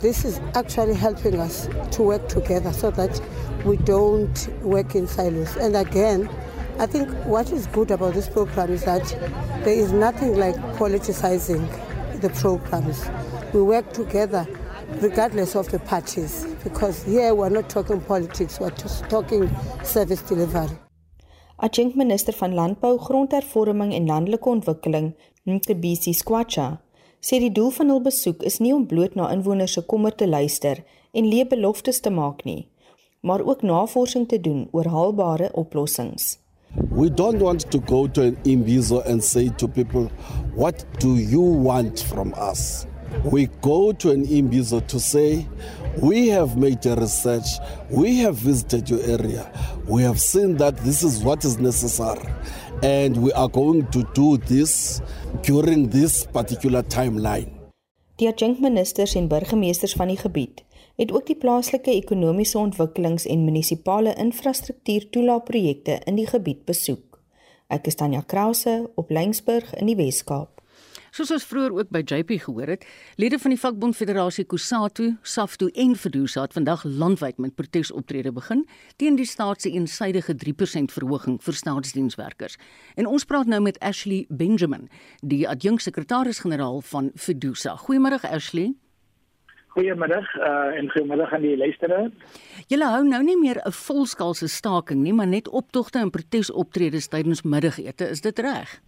This 0.01 0.23
is 0.23 0.39
actually 0.53 0.93
helping 0.93 1.39
us 1.39 1.67
to 1.95 2.03
work 2.03 2.27
together 2.29 2.71
so 2.73 2.91
that 2.91 3.21
we 3.65 3.77
don't 3.77 4.47
work 4.61 4.93
in 4.93 5.07
silos. 5.07 5.55
And 5.57 5.75
again, 5.75 6.29
I 6.77 6.85
think 6.85 7.09
what 7.25 7.51
is 7.51 7.65
good 7.67 7.89
about 7.89 8.13
this 8.13 8.29
program 8.29 8.69
is 8.71 8.83
that 8.83 9.03
there 9.63 9.73
is 9.73 9.91
nothing 9.91 10.37
like 10.37 10.55
politicizing 10.77 11.65
the 12.21 12.29
programs. 12.29 13.09
We 13.51 13.63
work 13.63 13.91
together 13.93 14.45
regardless 15.01 15.55
of 15.55 15.71
the 15.71 15.79
parties 15.79 16.45
because 16.63 17.01
here 17.03 17.33
we're 17.33 17.49
not 17.49 17.67
talking 17.67 17.99
politics, 17.99 18.59
we're 18.59 18.77
just 18.77 19.09
talking 19.09 19.49
service 19.83 20.21
delivery. 20.21 20.77
Adjunkt 21.61 21.95
minister 21.95 22.33
van 22.33 22.53
Landbou, 22.53 22.97
Grondhervorming 22.97 23.93
en 23.93 24.05
Landelike 24.07 24.49
Ontwikkeling, 24.49 25.09
Nkebisi 25.43 26.13
Skwacha, 26.13 26.77
sê 27.19 27.41
die 27.43 27.51
doel 27.51 27.73
van 27.75 27.89
hul 27.91 27.99
besoek 28.05 28.45
is 28.47 28.61
nie 28.63 28.71
om 28.71 28.85
bloot 28.87 29.17
na 29.19 29.25
inwoners 29.33 29.73
se 29.75 29.83
kommer 29.83 30.15
te 30.15 30.27
luister 30.27 30.79
en 31.11 31.27
leë 31.27 31.49
beloftes 31.51 31.99
te 31.99 32.13
maak 32.15 32.45
nie, 32.47 32.69
maar 33.27 33.43
ook 33.43 33.65
navorsing 33.67 34.29
te 34.31 34.39
doen 34.39 34.69
oor 34.71 34.87
haalbare 34.87 35.49
oplossings. 35.51 36.37
We 36.95 37.09
don't 37.11 37.43
want 37.43 37.67
to 37.75 37.83
go 37.91 38.07
to 38.07 38.23
an 38.23 38.37
imbizo 38.45 39.01
and 39.03 39.23
say 39.23 39.49
to 39.57 39.67
people, 39.67 40.07
what 40.55 40.85
do 41.03 41.17
you 41.17 41.43
want 41.43 41.99
from 41.99 42.31
us? 42.39 42.85
We 43.25 43.49
go 43.59 43.91
to 43.91 44.11
an 44.11 44.23
imbizo 44.23 44.79
to 44.87 44.99
say, 44.99 45.45
We 46.01 46.29
have 46.29 46.55
made 46.55 46.85
a 46.85 46.95
research. 46.95 47.59
We 47.89 48.19
have 48.23 48.35
visited 48.35 48.89
your 48.89 49.01
area. 49.01 49.51
We 49.85 50.01
have 50.03 50.17
seen 50.17 50.55
that 50.57 50.77
this 50.77 51.03
is 51.03 51.21
what 51.21 51.43
is 51.43 51.59
necessary. 51.59 52.23
And 52.81 53.17
we 53.17 53.33
are 53.33 53.49
going 53.49 53.85
to 53.87 54.07
do 54.13 54.37
this 54.37 55.01
during 55.41 55.89
this 55.89 56.25
particular 56.25 56.83
timeline. 56.83 57.51
Die 58.15 58.27
adjunkministers 58.27 59.15
en 59.15 59.27
burgemeesters 59.27 59.93
van 59.93 60.07
die 60.07 60.17
gebied 60.17 60.63
het 60.99 61.11
ook 61.11 61.27
die 61.27 61.37
plaaslike 61.39 61.91
ekonomiese 61.91 62.57
ontwikkelings 62.59 63.25
en 63.25 63.43
munisipale 63.43 64.15
infrastruktuur 64.19 65.09
toelaatprojekte 65.09 65.99
in 66.05 66.19
die 66.19 66.27
gebied 66.27 66.65
besoek. 66.67 67.19
Ek 67.67 67.87
is 67.87 67.99
Tanya 67.99 68.23
Krause 68.27 68.89
op 68.95 69.11
Lensburg 69.11 69.71
in 69.79 69.91
die 69.91 69.95
Wes-Kaap. 69.99 70.58
Soos 71.09 71.31
ons 71.33 71.45
vroeër 71.49 71.73
ook 71.73 71.89
by 71.89 72.01
JP 72.05 72.35
gehoor 72.43 72.69
het, 72.75 72.83
lede 73.17 73.39
van 73.41 73.53
die 73.53 73.59
vakbond 73.59 73.97
Federasie 73.97 74.45
Kusatu, 74.45 75.15
Safto 75.25 75.69
en 75.73 75.95
Fedusa 75.97 76.43
het 76.45 76.53
vandag 76.53 76.83
landwyd 76.85 77.39
met 77.41 77.55
protesoptredes 77.57 78.33
begin 78.35 78.65
teen 79.01 79.15
die 79.17 79.25
staat 79.25 79.61
se 79.61 79.71
eensydige 79.73 80.35
3% 80.37 80.93
verhoging 80.93 81.39
vir 81.41 81.57
staatsdienswerkers. 81.57 82.59
En 82.95 83.09
ons 83.09 83.25
praat 83.25 83.49
nou 83.49 83.61
met 83.61 83.79
Ashley 83.79 84.25
Benjamin, 84.29 84.89
die 85.21 85.47
adjunksekretaris-generaal 85.49 86.81
van 86.91 87.09
Fedusa. 87.15 87.75
Goeiemôre 87.87 88.21
Ashley. 88.29 88.75
Goeiemiddag 89.69 90.35
uh, 90.35 90.77
en 90.77 90.89
goeiemiddag 90.91 91.33
aan 91.33 91.41
die 91.41 91.57
luisteraars. 91.57 92.37
Julle 92.67 92.89
hou 92.89 93.03
nou 93.07 93.23
nie 93.23 93.37
meer 93.37 93.61
'n 93.65 93.71
volskaalse 93.71 94.47
staking 94.47 95.01
nie, 95.01 95.13
maar 95.13 95.27
net 95.27 95.49
optogte 95.49 95.99
en 95.99 96.09
protesoptredes 96.09 97.07
tydens 97.07 97.41
middagete, 97.41 98.09
is 98.09 98.21
dit 98.21 98.39
reg? 98.39 98.81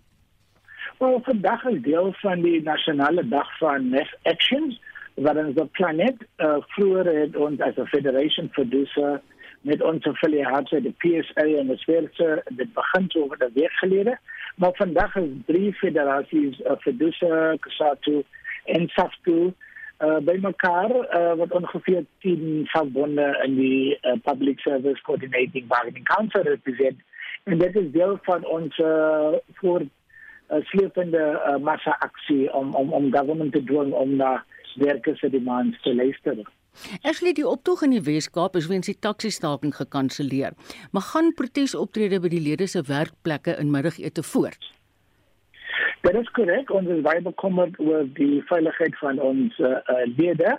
Wel, 1.02 1.22
vandag 1.24 1.64
is 1.66 1.82
deel 1.82 2.14
van 2.14 2.42
die 2.42 2.62
nasionale 2.62 3.28
dag 3.28 3.58
van 3.58 3.88
Mass 3.90 4.16
Actions 4.22 4.82
ons 5.14 5.60
op 5.62 5.72
planet 5.72 6.16
uh, 6.38 6.58
vroeger 6.76 7.06
het 7.06 7.36
ons 7.36 7.62
as 7.62 7.76
'n 7.76 7.86
federation 7.86 8.50
producer 8.50 9.22
met 9.62 9.82
ons 9.82 10.06
affiliate 10.06 10.82
die 10.82 10.94
PSA 11.02 11.46
en 11.62 11.68
die 11.68 11.78
Swerse 11.78 12.44
dit 12.50 12.74
begin 12.74 13.10
so 13.10 13.20
oor 13.20 13.38
'n 13.40 13.54
week 13.54 13.74
gelede. 13.82 14.18
Maar 14.56 14.74
vandag 14.74 15.16
is 15.16 15.30
drie 15.46 15.74
federasies 15.74 16.60
uh, 16.60 16.76
producer 16.78 17.58
Kusatu 17.60 18.24
en 18.66 18.88
Saftu 18.90 19.54
uh, 20.00 20.18
by 20.18 20.38
mekaar 20.42 20.92
uh, 20.92 21.34
wat 21.34 21.52
ongeveer 21.52 22.06
10 22.20 22.62
vakbonde 22.66 23.40
in 23.44 23.56
die 23.56 24.00
Public 24.24 24.60
Service 24.60 25.02
Coordinating 25.02 25.68
Bargaining 25.68 26.06
Council 26.06 26.42
represent. 26.42 27.00
En 27.44 27.58
dit 27.58 27.76
is 27.76 27.92
deel 27.92 28.20
van 28.22 28.46
ons 28.46 28.78
uh, 28.78 29.34
voor 29.54 29.82
slepende 30.72 31.22
uh, 31.48 31.58
massa 31.64 31.96
aksie 32.00 32.54
om 32.54 32.76
om 32.76 32.94
om 32.94 33.12
government 33.14 33.54
te 33.54 33.64
dwing 33.64 33.94
om 33.94 34.16
na 34.16 34.44
werkers 34.76 35.20
se 35.20 35.30
demands 35.30 35.82
te 35.82 35.96
luister. 35.96 36.44
Ashley 37.04 37.34
die 37.36 37.48
optog 37.48 37.82
in 37.84 37.92
die 37.96 38.04
Wes-Kaap 38.04 38.56
is 38.56 38.68
weens 38.72 38.88
die 38.88 39.00
taxi-staking 39.00 39.74
gekanselleer. 39.76 40.56
Maar 40.92 41.08
gaan 41.10 41.34
protesoptredes 41.36 42.22
by 42.24 42.32
die 42.32 42.44
lede 42.44 42.68
se 42.68 42.84
werkplekke 42.88 43.58
in 43.60 43.72
middagete 43.74 44.24
voort? 44.24 44.70
Dit 46.02 46.16
is 46.18 46.32
korrek, 46.34 46.72
ons 46.74 46.90
is 46.90 47.04
baie 47.06 47.22
bekommerd 47.22 47.76
oor 47.80 48.08
die 48.18 48.42
veiligheid 48.50 48.96
van 49.04 49.20
ons 49.22 49.58
uh, 49.60 49.78
uh, 49.78 50.06
lede 50.18 50.56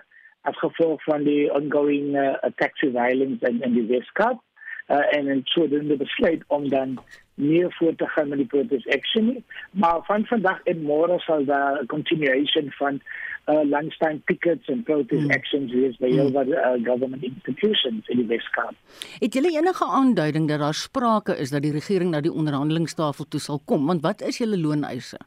as 0.48 0.58
gevolg 0.60 1.02
van 1.06 1.24
die 1.26 1.48
ongoing 1.54 2.14
uh, 2.18 2.36
taxi 2.60 2.90
violence 2.94 3.48
in, 3.48 3.62
in 3.66 3.74
die 3.78 3.86
Wes-Kaap 3.90 4.38
uh, 4.38 5.02
en 5.16 5.28
en 5.32 5.42
sodoende 5.54 5.96
besluit 5.96 6.44
om 6.46 6.68
dan 6.68 6.98
meer 7.34 7.72
voor 7.72 7.94
te 7.94 8.06
gaan 8.06 8.28
met 8.28 8.38
die 8.38 8.46
protest 8.46 8.88
action. 8.88 9.44
Maar 9.70 10.00
van 10.02 10.24
vandag 10.24 10.62
en 10.62 10.82
môre 10.82 11.18
sal 11.18 11.44
daar 11.44 11.82
'n 11.82 11.86
continuation 11.86 12.70
van 12.70 13.00
uh, 13.46 13.62
lunchtime 13.62 14.20
pickets 14.24 14.68
en 14.68 14.82
protest 14.82 15.24
mm. 15.24 15.30
actions 15.30 15.72
wees 15.72 15.96
by 15.96 16.10
mm. 16.12 16.20
over 16.20 16.46
uh, 16.46 16.84
government 16.84 17.22
institutions 17.22 18.08
in 18.08 18.16
die 18.16 18.26
Weskaap. 18.26 18.74
Het 19.18 19.34
julle 19.34 19.50
enige 19.50 19.84
aanduiding 19.84 20.48
dat 20.48 20.58
daar 20.58 20.74
sprake 20.74 21.36
is 21.36 21.50
dat 21.50 21.62
die 21.62 21.72
regering 21.72 22.10
na 22.10 22.20
die 22.20 22.32
onderhandelingstafel 22.32 23.24
toe 23.28 23.40
sal 23.40 23.60
kom? 23.64 23.86
Want 23.86 24.00
wat 24.00 24.20
is 24.20 24.38
julle 24.38 24.58
looneise? 24.58 25.18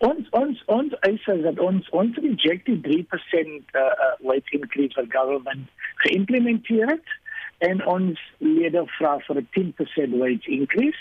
ons 0.00 0.28
ons 0.36 0.60
ons 0.72 0.94
eise 1.06 1.34
dat 1.44 1.58
ons 1.60 1.88
ons 2.02 2.20
rejected 2.24 2.80
3% 2.86 2.94
uh, 2.96 3.80
uh, 3.82 4.12
wage 4.24 4.56
increase 4.56 4.96
for 4.96 5.04
government 5.12 5.66
geïmplementeer 6.04 6.88
het 6.94 7.12
en 7.60 7.82
ons 7.86 8.20
lede 8.38 8.82
vra 8.96 9.18
vir 9.26 9.40
'n 9.40 9.48
10% 9.56 10.16
wage 10.22 10.50
increase. 10.58 11.00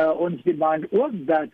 Uh, 0.00 0.12
ons 0.26 0.42
demand 0.42 0.86
ook 0.90 1.14
dat 1.26 1.52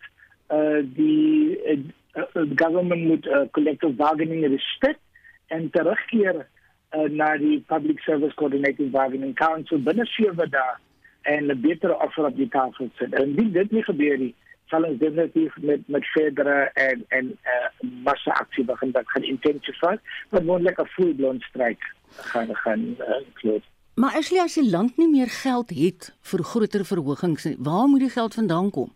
uh, 0.49 0.81
die 0.83 1.59
uh, 1.65 1.79
uh, 2.15 2.43
government 2.55 3.03
moet 3.05 3.25
uh, 3.25 3.41
collective 3.51 3.93
bargaining 3.93 4.47
respect 4.47 4.99
en 5.47 5.69
terugkeer 5.69 6.47
uh, 6.95 7.09
na 7.09 7.37
die 7.37 7.63
public 7.67 7.99
service 7.99 8.35
coordinating 8.35 8.91
bargaining 8.91 9.35
council 9.35 9.77
binne 9.77 10.05
7 10.05 10.49
dae 10.49 10.75
en 11.21 11.51
'n 11.51 11.61
betere 11.61 11.99
offer 12.05 12.25
op 12.25 12.35
die 12.35 12.49
tafel 12.49 12.89
sit. 12.95 13.13
En 13.13 13.35
dit 13.35 13.53
dit 13.53 13.71
nie 13.71 13.83
gebeur 13.83 14.17
nie 14.17 14.35
sal 14.69 14.85
ons 14.85 14.99
definitief 15.01 15.55
met 15.61 15.87
met 15.87 16.05
verdere 16.13 16.71
en 16.73 17.05
en 17.07 17.31
uh, 17.53 17.89
massa 18.03 18.31
aksie 18.31 18.65
begin 18.65 18.91
dat 18.91 19.09
gaan 19.09 19.23
intensifieer, 19.23 19.99
maar 20.29 20.43
moontlik 20.43 20.81
'n 20.81 20.93
full 20.95 21.13
blown 21.13 21.39
strike 21.49 21.85
gaan 22.31 22.55
gaan 22.55 22.95
uh, 22.99 23.21
close. 23.33 23.67
Maar 23.99 24.15
as 24.15 24.29
jy 24.31 24.39
as 24.39 24.53
die 24.55 24.69
land 24.69 24.95
nie 24.95 25.09
meer 25.11 25.27
geld 25.27 25.73
het 25.75 26.05
vir 26.31 26.43
groter 26.47 26.85
verhogings 26.87 27.47
waar 27.59 27.87
moet 27.91 28.05
die 28.05 28.13
geld 28.13 28.37
vandaan 28.37 28.69
kom? 28.71 28.93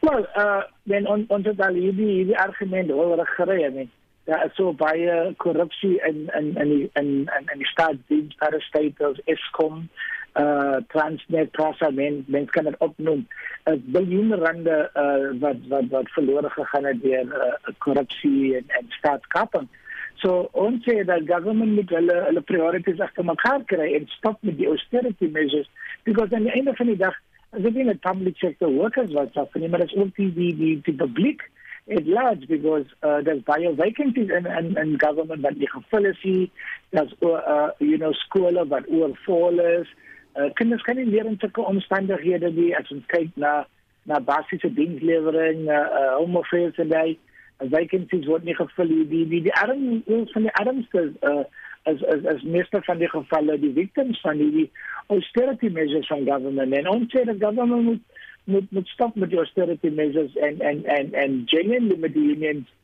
Wel, 0.00 0.24
uh 0.44 0.62
dan 0.88 1.06
on 1.06 1.24
on 1.28 1.42
dit 1.42 1.60
al 1.60 1.76
hierdie 1.76 2.24
die 2.30 2.38
argument 2.38 2.90
oor 2.90 3.20
gery 3.34 3.58
en 3.66 3.90
daar 4.24 4.46
is 4.46 4.54
so 4.56 4.72
baie 4.72 5.34
korrupsie 5.44 6.00
in 6.08 6.24
in 6.38 6.54
in 6.62 6.68
die 6.72 6.90
in 7.00 7.10
in 7.36 7.52
in 7.52 7.58
die 7.64 7.68
staatsdiens 7.74 8.38
parastatals 8.40 9.20
Eskom 9.34 9.88
uh 10.40 10.80
Transnet 10.94 11.50
Prasa 11.50 11.90
men 11.90 12.24
mens 12.26 12.50
kan 12.50 12.64
dit 12.64 12.78
opnoem 12.78 13.26
'n 13.72 13.82
biljoen 13.92 14.34
rande 14.44 14.78
uh 15.04 15.40
wat 15.40 15.60
wat 15.68 15.90
wat 15.90 16.14
verlore 16.16 16.50
gegaan 16.50 16.84
het 16.84 17.02
deur 17.02 17.26
uh, 17.44 17.74
korrupsie 17.78 18.56
en 18.56 18.64
en 18.80 18.86
staatskaping. 18.88 19.68
So 20.22 20.48
ons 20.52 20.84
sê 20.84 21.02
dat 21.04 21.26
government 21.28 21.74
moet 21.76 21.90
hulle 21.92 22.16
hulle 22.28 22.42
priorities 22.48 23.00
agter 23.04 23.24
mekaar 23.24 23.64
kry 23.72 23.92
en 23.98 24.06
stop 24.16 24.38
met 24.40 24.56
die 24.60 24.68
austerity 24.70 25.28
measures 25.32 25.68
because 26.08 26.32
aan 26.32 26.48
die 26.48 26.54
einde 26.56 26.74
van 26.78 26.92
die 26.92 27.00
dag 27.00 27.16
as 27.52 27.62
dit 27.62 27.74
nie 27.74 27.84
'n 27.84 27.98
public 27.98 28.36
sector 28.36 28.70
workers 28.70 29.12
wat 29.12 29.32
suffer 29.32 29.60
nie, 29.60 29.68
maar 29.68 29.80
dit 29.80 29.92
is 29.92 29.96
ook 29.96 30.14
die 30.16 30.32
die 30.32 30.54
die, 30.56 30.80
die 30.82 30.94
publiek 30.94 31.42
at 31.88 32.06
large 32.06 32.46
because 32.48 32.86
uh, 33.02 33.20
there's 33.22 33.42
bio 33.44 33.74
vacancies 33.74 34.30
in, 34.30 34.46
in, 34.46 34.76
in 34.76 34.98
government 34.98 35.42
that 35.42 35.58
die 35.58 35.70
gevul 35.70 36.04
is 36.04 36.18
hier. 36.20 36.48
There's 36.90 37.12
uh, 37.22 37.70
you 37.78 37.98
know 37.98 38.12
skole 38.12 38.66
wat 38.68 38.88
oorvol 38.88 39.60
is. 39.60 39.86
Uh, 40.34 40.50
kinders 40.54 40.82
kan 40.82 40.96
nie 40.96 41.06
leer 41.06 41.26
in 41.26 41.38
sulke 41.38 41.62
omstandighede 41.62 42.50
nie 42.52 42.74
as 42.76 42.90
ons 42.90 43.06
kyk 43.06 43.30
na 43.36 43.64
na 44.06 44.20
basiese 44.20 44.70
dienslewering, 44.74 45.66
uh, 45.66 45.86
uh, 46.00 46.12
home 46.16 46.38
affairs 46.38 46.76
en 46.78 46.88
daai 46.88 47.18
vacancies 47.58 48.26
word 48.28 48.44
nie 48.44 48.56
gevul 48.56 48.90
nie. 48.90 49.06
Die 49.08 49.24
die 49.28 49.42
die 49.48 49.54
arm 49.54 50.02
van 50.06 50.48
die 50.48 50.54
armste 50.60 51.12
uh, 51.22 51.44
as 51.86 52.02
as 52.12 52.24
as 52.26 52.42
meeste 52.42 52.80
van 52.86 52.98
die 52.98 53.10
gevalle 53.10 53.58
die 53.62 53.72
victims 53.72 54.20
van 54.20 54.38
die 54.38 54.70
austerity 55.14 55.70
measures 55.70 56.08
van 56.12 56.26
government 56.26 56.74
en 56.74 56.88
ons 56.90 57.12
sê 57.14 57.22
dat 57.28 57.42
government 57.42 57.84
moet 57.90 58.24
moet 58.54 58.72
moet 58.78 58.88
stop 58.94 59.14
met 59.14 59.30
die 59.30 59.38
austerity 59.42 59.92
measures 60.00 60.34
en 60.48 60.60
en 60.70 60.84
en 60.96 61.14
en 61.22 61.38
genuinely 61.52 61.98
met 62.04 62.14
die 62.14 62.26
unions 62.34 62.74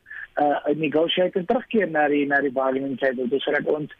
uh 0.43 0.73
negotiate 0.85 1.39
en 1.39 1.45
terugkeer 1.45 1.91
na 1.91 2.07
die 2.07 2.25
na 2.27 2.39
die 2.41 2.51
bargaining 2.51 2.97
table 2.99 3.27
dus 3.27 3.45
dat 3.57 3.69
ons 3.75 3.91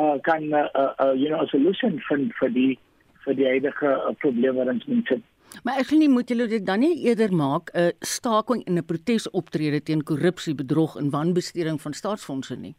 uh 0.00 0.18
kan 0.30 0.42
uh, 0.52 0.66
uh 0.82 1.14
you 1.14 1.28
know 1.28 1.40
a 1.40 1.50
solution 1.54 2.02
vir 2.08 2.26
vir 2.40 2.54
die 2.60 2.70
vir 3.24 3.38
die 3.40 3.50
huidige 3.54 3.94
uh, 3.94 4.14
probleme 4.24 4.58
wat 4.58 4.74
ons 4.74 5.10
het. 5.14 5.22
Maar 5.64 5.80
ek 5.82 5.90
sien 5.90 6.02
nie 6.02 6.10
moet 6.12 6.28
julle 6.28 6.46
dit 6.50 6.64
dan 6.66 6.80
nie 6.84 6.94
eerder 7.06 7.32
maak 7.34 7.70
'n 7.72 7.78
uh, 7.78 7.88
staking 8.00 8.64
en 8.66 8.78
'n 8.78 8.84
protesoptrede 8.84 9.82
teen 9.82 10.02
korrupsie, 10.02 10.54
bedrog 10.54 10.96
en 10.96 11.10
wanbesteding 11.10 11.80
van 11.80 11.92
staatsfondse 11.92 12.56
nie. 12.56 12.74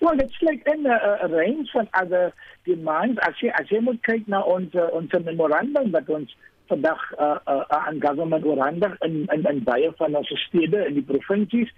Well, 0.00 0.18
it's 0.18 0.40
like 0.40 0.62
in 0.74 0.86
a, 0.86 1.18
a 1.22 1.28
range 1.28 1.70
of 1.74 1.86
other 2.02 2.32
demands. 2.64 3.20
As 3.20 3.38
jy 3.40 3.50
as 3.60 3.68
jy 3.68 3.80
moet 3.80 4.00
kyk 4.02 4.26
na 4.26 4.42
ons 4.42 4.74
ons 4.74 5.12
memorandum 5.24 5.90
wat 5.90 6.08
ons 6.08 6.36
vandag 6.66 7.00
uh, 7.18 7.38
uh, 7.46 7.64
aan 7.68 8.00
government 8.00 8.44
oorhandig 8.44 8.96
in 9.00 9.26
in 9.32 9.44
in 9.44 9.62
baie 9.62 9.92
van 9.96 10.16
ons 10.16 10.32
stede 10.46 10.86
in 10.86 10.94
die 10.94 11.08
provinsies, 11.12 11.70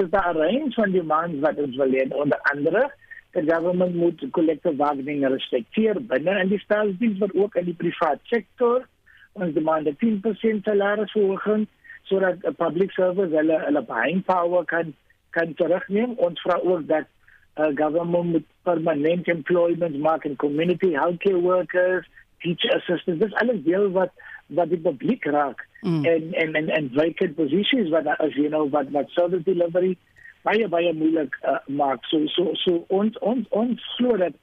is 0.00 0.10
daar 0.10 0.34
'n 0.34 0.38
range 0.38 0.72
van 0.74 0.92
demands 0.92 1.40
wat 1.40 1.56
ons 1.58 1.76
wil 1.76 1.90
hê 1.90 2.06
onder 2.10 2.38
andere 2.52 2.90
die 3.32 3.48
government 3.48 3.94
moet 3.94 4.24
collective 4.30 4.76
bargaining 4.76 5.24
respekteer 5.26 6.00
binne 6.08 6.34
in 6.42 6.50
die 6.52 6.60
staatsdiens 6.60 7.18
maar 7.18 7.32
ook 7.34 7.54
in 7.56 7.70
die 7.70 7.78
private 7.84 8.20
sektor 8.28 8.84
ons 9.32 9.54
demand 9.54 9.88
'n 9.88 9.96
10% 9.96 10.64
salarisverhoging 10.64 11.66
sodat 12.02 12.44
'n 12.44 12.54
public 12.54 12.90
service 12.92 13.32
hulle 13.38 13.58
hulle 13.66 13.82
buying 13.82 14.22
power 14.24 14.64
kan 14.64 14.94
kan 15.30 15.54
terugneem 15.54 16.12
ons 16.16 16.40
vra 16.40 16.58
ook 16.62 16.86
dat 16.86 17.06
uh, 17.58 17.70
government 17.74 18.24
moet 18.24 18.46
permanent 18.62 19.28
employment 19.28 19.98
maak 19.98 20.24
in 20.24 20.36
community 20.36 20.90
healthcare 20.92 21.40
workers 21.40 22.06
teacher 22.40 22.76
assistants 22.76 23.20
dis 23.20 23.34
alles 23.34 23.62
deel 23.64 23.90
wat 23.90 24.12
wat 24.46 24.68
die 24.68 24.80
publiek 24.80 25.24
raak 25.24 25.68
mm. 25.80 26.04
en 26.04 26.32
en 26.32 26.54
en 26.54 26.68
en 26.68 26.90
vacant 26.94 27.34
positions 27.34 27.88
wat 27.88 28.06
as 28.06 28.34
you 28.34 28.48
know 28.48 28.68
wat 28.70 28.90
wat 28.90 29.08
service 29.10 29.44
delivery 29.44 29.96
baie 30.46 30.68
baie 30.68 30.92
moeilik 30.92 31.36
uh, 31.46 31.60
maak. 31.66 32.04
So 32.10 32.26
so 32.34 32.54
so 32.64 32.82
ons 32.88 33.18
ons 33.22 33.46
ons 33.50 33.86
glo 33.96 34.18
dat 34.18 34.34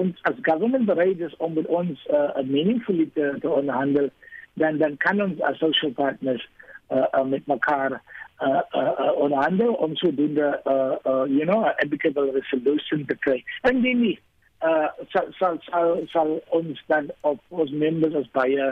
ons 0.00 0.18
as 0.30 0.40
government 0.42 0.88
bereid 0.90 1.20
is 1.22 1.34
om 1.38 1.54
met 1.54 1.68
ons 1.70 2.06
uh, 2.10 2.42
meaningfully 2.42 3.06
te, 3.14 3.30
te 3.40 3.50
onderhandel 3.50 4.10
dan 4.54 4.78
dan 4.78 4.96
kan 4.96 5.22
ons 5.22 5.40
as 5.40 5.58
social 5.58 5.90
partners 5.90 6.48
uh, 6.90 7.06
uh, 7.12 7.24
met 7.24 7.46
mekaar 7.46 8.00
uh, 8.40 8.60
uh, 8.72 8.92
uh, 9.00 9.12
onderhandel 9.16 9.72
om 9.72 9.96
sodoende 9.96 10.60
uh, 10.64 10.94
uh, 11.12 11.24
you 11.26 11.44
know 11.44 11.64
amicable 11.82 12.30
resolution 12.32 13.04
te 13.06 13.16
kry. 13.16 13.44
En 13.62 13.80
die 13.80 13.96
nie 13.96 14.18
uh 14.64 14.88
sal 15.12 15.58
sal 15.68 16.00
sal 16.08 16.30
ons 16.56 16.82
dan 16.86 17.10
op 17.20 17.40
ons 17.48 17.70
members 17.70 18.14
as 18.14 18.28
baie 18.32 18.68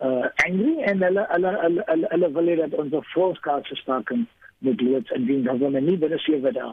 uh 0.00 0.26
angry 0.46 0.74
en 0.88 1.02
hulle 1.04 1.24
hulle 1.32 1.52
hulle 1.60 2.10
hulle 2.12 2.30
wil 2.36 2.50
hê 2.50 2.56
dat 2.60 2.76
ons 2.80 2.92
'n 2.92 3.08
voorskaats 3.12 3.80
staking 3.80 4.26
moet 4.58 4.80
loods 4.80 5.10
indien 5.10 5.42
dat 5.42 5.58
hulle 5.58 5.80
nie 5.80 5.98
binne 6.04 6.18
7 6.18 6.52
dae 6.52 6.72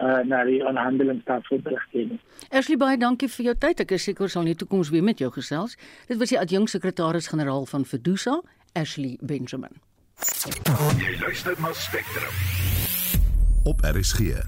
uh 0.00 0.20
na 0.24 0.44
die 0.44 0.60
onderhandeling 0.64 1.20
staat 1.22 1.46
vir 1.46 1.60
beriggewing. 1.62 2.20
Ashley 2.50 2.76
baie 2.76 2.96
dankie 2.96 3.28
vir 3.28 3.50
jou 3.50 3.54
tyd. 3.66 3.80
Ek 3.80 3.92
is 3.92 4.04
seker 4.08 4.24
ons 4.24 4.32
sal 4.32 4.42
in 4.46 4.54
die 4.54 4.60
toekoms 4.62 4.90
weer 4.90 5.04
met 5.04 5.18
jou 5.18 5.30
gesels. 5.30 5.76
Dit 6.08 6.18
was 6.18 6.32
die 6.32 6.40
adjunksekretaris-generaal 6.40 7.66
van 7.66 7.84
Fedusa, 7.84 8.40
Ashley 8.72 9.18
Benjamin. 9.20 9.76
Jy 11.00 11.16
luister 11.20 11.56
na 11.60 11.72
Spectrum 11.72 12.34
op 13.64 13.80
RSG. 13.84 14.40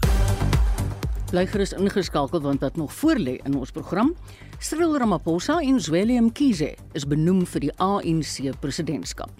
Bly 1.32 1.46
gerus 1.48 1.72
ingeskakel 1.72 2.40
want 2.44 2.60
wat 2.60 2.76
nog 2.76 2.92
voorlê 2.92 3.38
in 3.44 3.56
ons 3.56 3.70
program. 3.72 4.14
Cyril 4.58 4.98
Ramaphosa 4.98 5.60
en 5.60 5.80
Zweli 5.80 6.20
Mkhize 6.20 6.74
is 6.92 7.06
benoem 7.08 7.46
vir 7.46 7.68
die 7.68 7.72
ANC 7.80 8.52
presidentskap. 8.60 9.32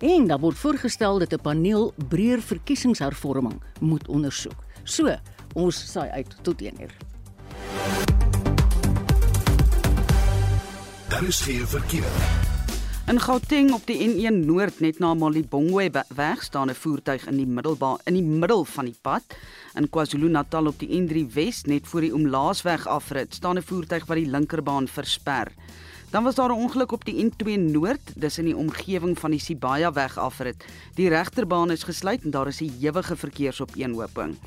En 0.00 0.26
daar 0.26 0.40
word 0.40 0.58
voorgestel 0.58 1.18
dat 1.18 1.32
'n 1.32 1.42
paneel 1.42 1.92
breër 2.08 2.42
verkiesingshervorming 2.42 3.62
moet 3.80 4.08
ondersoek. 4.08 4.64
So, 4.84 5.16
ons 5.52 5.92
saai 5.92 6.08
uit 6.10 6.36
tot 6.42 6.60
1 6.62 6.80
uur. 6.80 6.94
Daar 11.08 11.24
is 11.24 11.40
geen 11.40 11.66
verkeer. 11.66 12.48
In 13.10 13.18
Gauteng 13.20 13.72
op 13.74 13.82
die 13.86 13.98
N1 13.98 14.44
Noord 14.46 14.80
net 14.80 15.00
na 15.02 15.14
Malibongwe 15.18 15.90
weg 16.14 16.42
staan 16.42 16.70
'n 16.70 16.74
voertuig 16.74 17.26
in 17.26 17.36
die 17.36 17.46
middelbaan 17.46 17.98
in 18.04 18.14
die 18.14 18.22
middel 18.22 18.64
van 18.64 18.84
die 18.84 18.98
pad. 19.00 19.22
In 19.74 19.90
KwaZulu-Natal 19.90 20.66
op 20.66 20.78
die 20.78 21.00
N3 21.00 21.32
Wes 21.32 21.64
net 21.64 21.86
voor 21.86 22.00
die 22.00 22.14
Omlaasweg 22.14 22.86
afrit 22.86 23.34
staan 23.34 23.56
'n 23.56 23.62
voertuig 23.62 24.06
wat 24.06 24.16
die 24.16 24.30
linkerbaan 24.30 24.88
versper. 24.88 25.48
Dan 26.10 26.22
was 26.22 26.34
daar 26.34 26.48
'n 26.48 26.62
ongeluk 26.62 26.92
op 26.92 27.04
die 27.04 27.24
N2 27.24 27.56
Noord, 27.56 28.12
dis 28.16 28.38
in 28.38 28.44
die 28.44 28.56
omgewing 28.56 29.18
van 29.18 29.30
die 29.30 29.40
Sibaya 29.40 29.92
weg 29.92 30.18
afrit. 30.18 30.64
Die 30.94 31.08
regterbaan 31.08 31.70
is 31.70 31.82
gesluit 31.82 32.22
en 32.22 32.30
daar 32.30 32.46
is 32.46 32.60
'n 32.60 32.76
ewige 32.80 33.16
verkeersopeenhoping. 33.16 34.38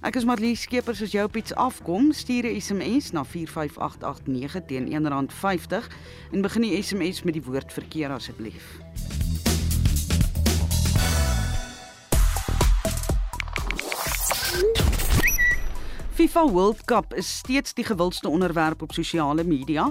Ek 0.00 0.16
is 0.16 0.24
Marlie 0.24 0.56
Skeepers 0.56 1.02
as 1.02 1.12
jou 1.12 1.24
op 1.24 1.36
iets 1.36 1.54
afkom, 1.54 2.12
stuur 2.12 2.44
'n 2.44 2.60
SMS 2.60 3.10
na 3.10 3.24
45889 3.24 4.64
teen 4.66 4.86
R1.50 4.88 5.88
en 6.32 6.40
begin 6.40 6.62
die 6.62 6.82
SMS 6.82 7.22
met 7.22 7.32
die 7.32 7.44
woord 7.44 7.72
verkeer 7.72 8.10
asseblief. 8.10 8.78
FIFA 16.12 16.50
World 16.50 16.84
Cup 16.84 17.14
is 17.16 17.28
steeds 17.38 17.72
die 17.72 17.84
gewildste 17.88 18.28
onderwerp 18.28 18.82
op 18.82 18.92
sosiale 18.92 19.44
media, 19.48 19.86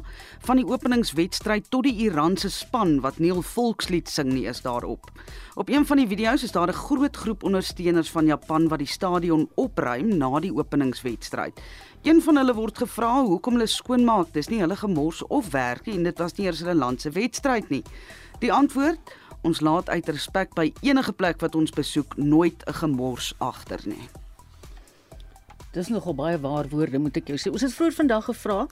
van 0.45 0.59
die 0.59 0.65
openingswedstryd 0.69 1.71
tot 1.73 1.87
die 1.87 1.95
Iranse 2.05 2.51
span 2.53 2.99
wat 3.01 3.17
nie 3.17 3.31
'n 3.33 3.41
volkslied 3.41 4.09
sing 4.09 4.29
nie 4.33 4.45
is 4.45 4.61
daarop. 4.61 5.09
Op 5.55 5.69
een 5.69 5.85
van 5.85 5.97
die 5.97 6.07
video's 6.07 6.43
is 6.43 6.51
daar 6.51 6.67
'n 6.67 6.73
groot 6.73 7.17
groep 7.17 7.43
ondersteuners 7.43 8.11
van 8.11 8.25
Japan 8.25 8.67
wat 8.67 8.79
die 8.79 8.87
stadion 8.87 9.49
opruim 9.55 10.17
na 10.17 10.39
die 10.39 10.53
openingswedstryd. 10.53 11.59
Een 12.03 12.21
van 12.21 12.35
hulle 12.35 12.53
word 12.53 12.77
gevra 12.77 13.23
hoekom 13.23 13.53
hulle 13.53 13.67
skoonmaak, 13.67 14.33
dis 14.33 14.49
nie 14.49 14.59
hulle 14.59 14.75
gemors 14.75 15.23
of 15.27 15.51
werk 15.51 15.85
nie 15.85 15.95
en 15.95 16.03
dit 16.03 16.17
was 16.17 16.33
nie 16.33 16.45
eers 16.45 16.59
hulle 16.59 16.75
land 16.75 17.01
se 17.01 17.09
wedstryd 17.09 17.69
nie. 17.69 17.83
Die 18.39 18.53
antwoord: 18.53 18.99
Ons 19.41 19.59
laat 19.59 19.89
uit 19.89 20.09
respek 20.09 20.53
by 20.53 20.73
enige 20.81 21.13
plek 21.13 21.41
wat 21.41 21.55
ons 21.55 21.71
besoek 21.71 22.17
nooit 22.17 22.63
'n 22.67 22.73
gemors 22.73 23.33
agter 23.37 23.79
nie. 23.85 24.20
Dis 25.71 25.87
nogal 25.87 26.15
baie 26.15 26.39
waar 26.43 26.67
woorde 26.67 26.99
moet 26.99 27.15
ek 27.21 27.29
jou 27.31 27.37
sê. 27.39 27.51
Ons 27.51 27.63
het 27.63 27.71
vroeër 27.71 27.93
vandag 27.95 28.25
gevra 28.27 28.65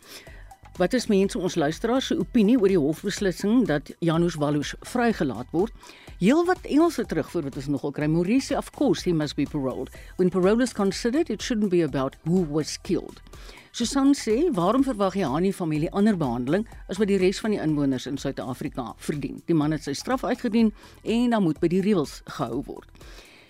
wat 0.79 0.93
is 0.95 1.07
mense 1.11 1.39
ons 1.39 1.55
luisteraars 1.59 2.09
se 2.11 2.15
opinie 2.15 2.57
oor 2.59 2.71
die 2.71 2.79
hofbeslissing 2.79 3.65
dat 3.67 3.91
Janusz 4.03 4.35
Wallus 4.39 4.73
vrygelaat 4.87 5.47
word. 5.55 5.71
Heelwat 6.19 6.67
Engelse 6.67 7.05
terugvoer 7.07 7.47
wat 7.47 7.59
ons 7.59 7.69
nogal 7.71 7.95
kry. 7.95 8.07
Maurice 8.11 8.55
of 8.55 8.71
course 8.75 9.07
he 9.07 9.15
must 9.15 9.35
be 9.39 9.47
paroled. 9.47 9.91
When 10.17 10.31
parole 10.31 10.63
is 10.63 10.75
considered 10.75 11.31
it 11.31 11.43
shouldn't 11.43 11.71
be 11.71 11.81
about 11.83 12.19
who 12.27 12.43
was 12.51 12.77
killed. 12.83 13.23
Susan 13.71 14.11
sê, 14.17 14.49
waarom 14.51 14.83
verwag 14.83 15.15
jy 15.15 15.27
aan 15.27 15.45
die 15.45 15.55
familie 15.55 15.91
ander 15.95 16.17
behandeling 16.19 16.65
as 16.89 16.99
wat 16.99 17.07
die 17.07 17.19
res 17.21 17.39
van 17.39 17.53
die 17.53 17.61
inwoners 17.63 18.07
in 18.09 18.17
Suid-Afrika 18.19 18.89
verdien? 18.97 19.39
Die 19.47 19.55
man 19.55 19.71
het 19.75 19.85
sy 19.85 19.93
straf 19.95 20.25
uitgedien 20.27 20.73
en 21.03 21.35
dan 21.35 21.45
moet 21.45 21.61
by 21.63 21.69
die 21.71 21.83
reëls 21.85 22.19
gehou 22.39 22.63
word. 22.67 22.98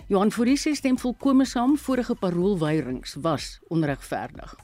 Johan 0.09 0.31
Forsie 0.31 0.73
stem 0.73 0.95
volkome 0.97 1.45
saam 1.45 1.75
vorige 1.77 2.15
paroolweirings 2.17 3.11
was 3.21 3.59
onregverdig. 3.69 4.55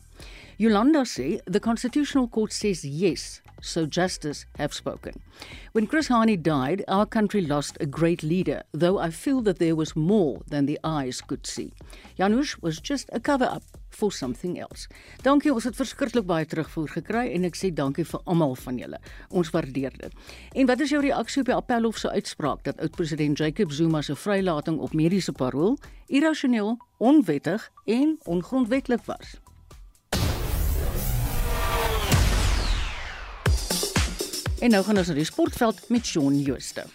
Yolanda 0.58 1.03
sê 1.05 1.39
the 1.45 1.60
constitutional 1.60 2.27
court 2.27 2.51
says 2.51 2.84
yes 2.84 3.41
so 3.62 3.86
justice 3.86 4.47
have 4.58 4.73
spoken. 4.73 5.21
When 5.73 5.86
Chris 5.86 6.08
Hani 6.08 6.41
died, 6.41 6.84
our 6.88 7.05
country 7.05 7.41
lost 7.41 7.77
a 7.79 7.86
great 7.86 8.23
leader, 8.23 8.63
though 8.71 8.97
I 8.97 9.12
feel 9.12 9.41
that 9.41 9.60
there 9.60 9.75
was 9.75 9.95
more 9.95 10.41
than 10.49 10.65
the 10.65 10.79
eyes 10.84 11.21
could 11.21 11.45
see. 11.45 11.73
Janusz 12.17 12.58
was 12.63 12.79
just 12.79 13.10
a 13.13 13.19
cover 13.19 13.45
up 13.45 13.63
for 13.95 14.12
something 14.12 14.60
else. 14.60 14.89
Dankie, 15.23 15.53
ons 15.53 15.63
het 15.63 15.75
verskriklik 15.75 16.27
baie 16.27 16.45
terugvoer 16.45 16.91
gekry 16.97 17.25
en 17.36 17.47
ek 17.47 17.58
sê 17.60 17.71
dankie 17.73 18.05
vir 18.05 18.21
almal 18.25 18.55
van 18.60 18.79
julle. 18.81 18.99
Ons 19.29 19.53
waardeer 19.55 19.95
dit. 19.99 20.13
En 20.53 20.69
wat 20.69 20.84
is 20.86 20.93
jou 20.93 21.01
reaksie 21.03 21.41
op 21.45 21.51
die 21.51 21.55
Appelhof 21.55 22.01
se 22.01 22.12
uitspraak 22.12 22.63
dat 22.67 22.81
oud-president 22.84 23.39
Jacob 23.39 23.71
Zuma 23.71 24.01
se 24.01 24.15
vrylating 24.15 24.79
op 24.79 24.93
mediese 24.93 25.31
parol 25.31 25.77
irrasioneel, 26.08 26.77
onwettig 26.97 27.71
en 27.86 28.17
ongrondwettig 28.23 29.05
was? 29.05 29.39
En 34.60 34.71
nou 34.71 34.84
gaan 34.84 34.97
ons 34.97 35.08
na 35.12 35.13
die 35.13 35.27
sportveld 35.27 35.89
met 35.93 36.05
Shaun 36.05 36.39
Jooste. 36.41 36.86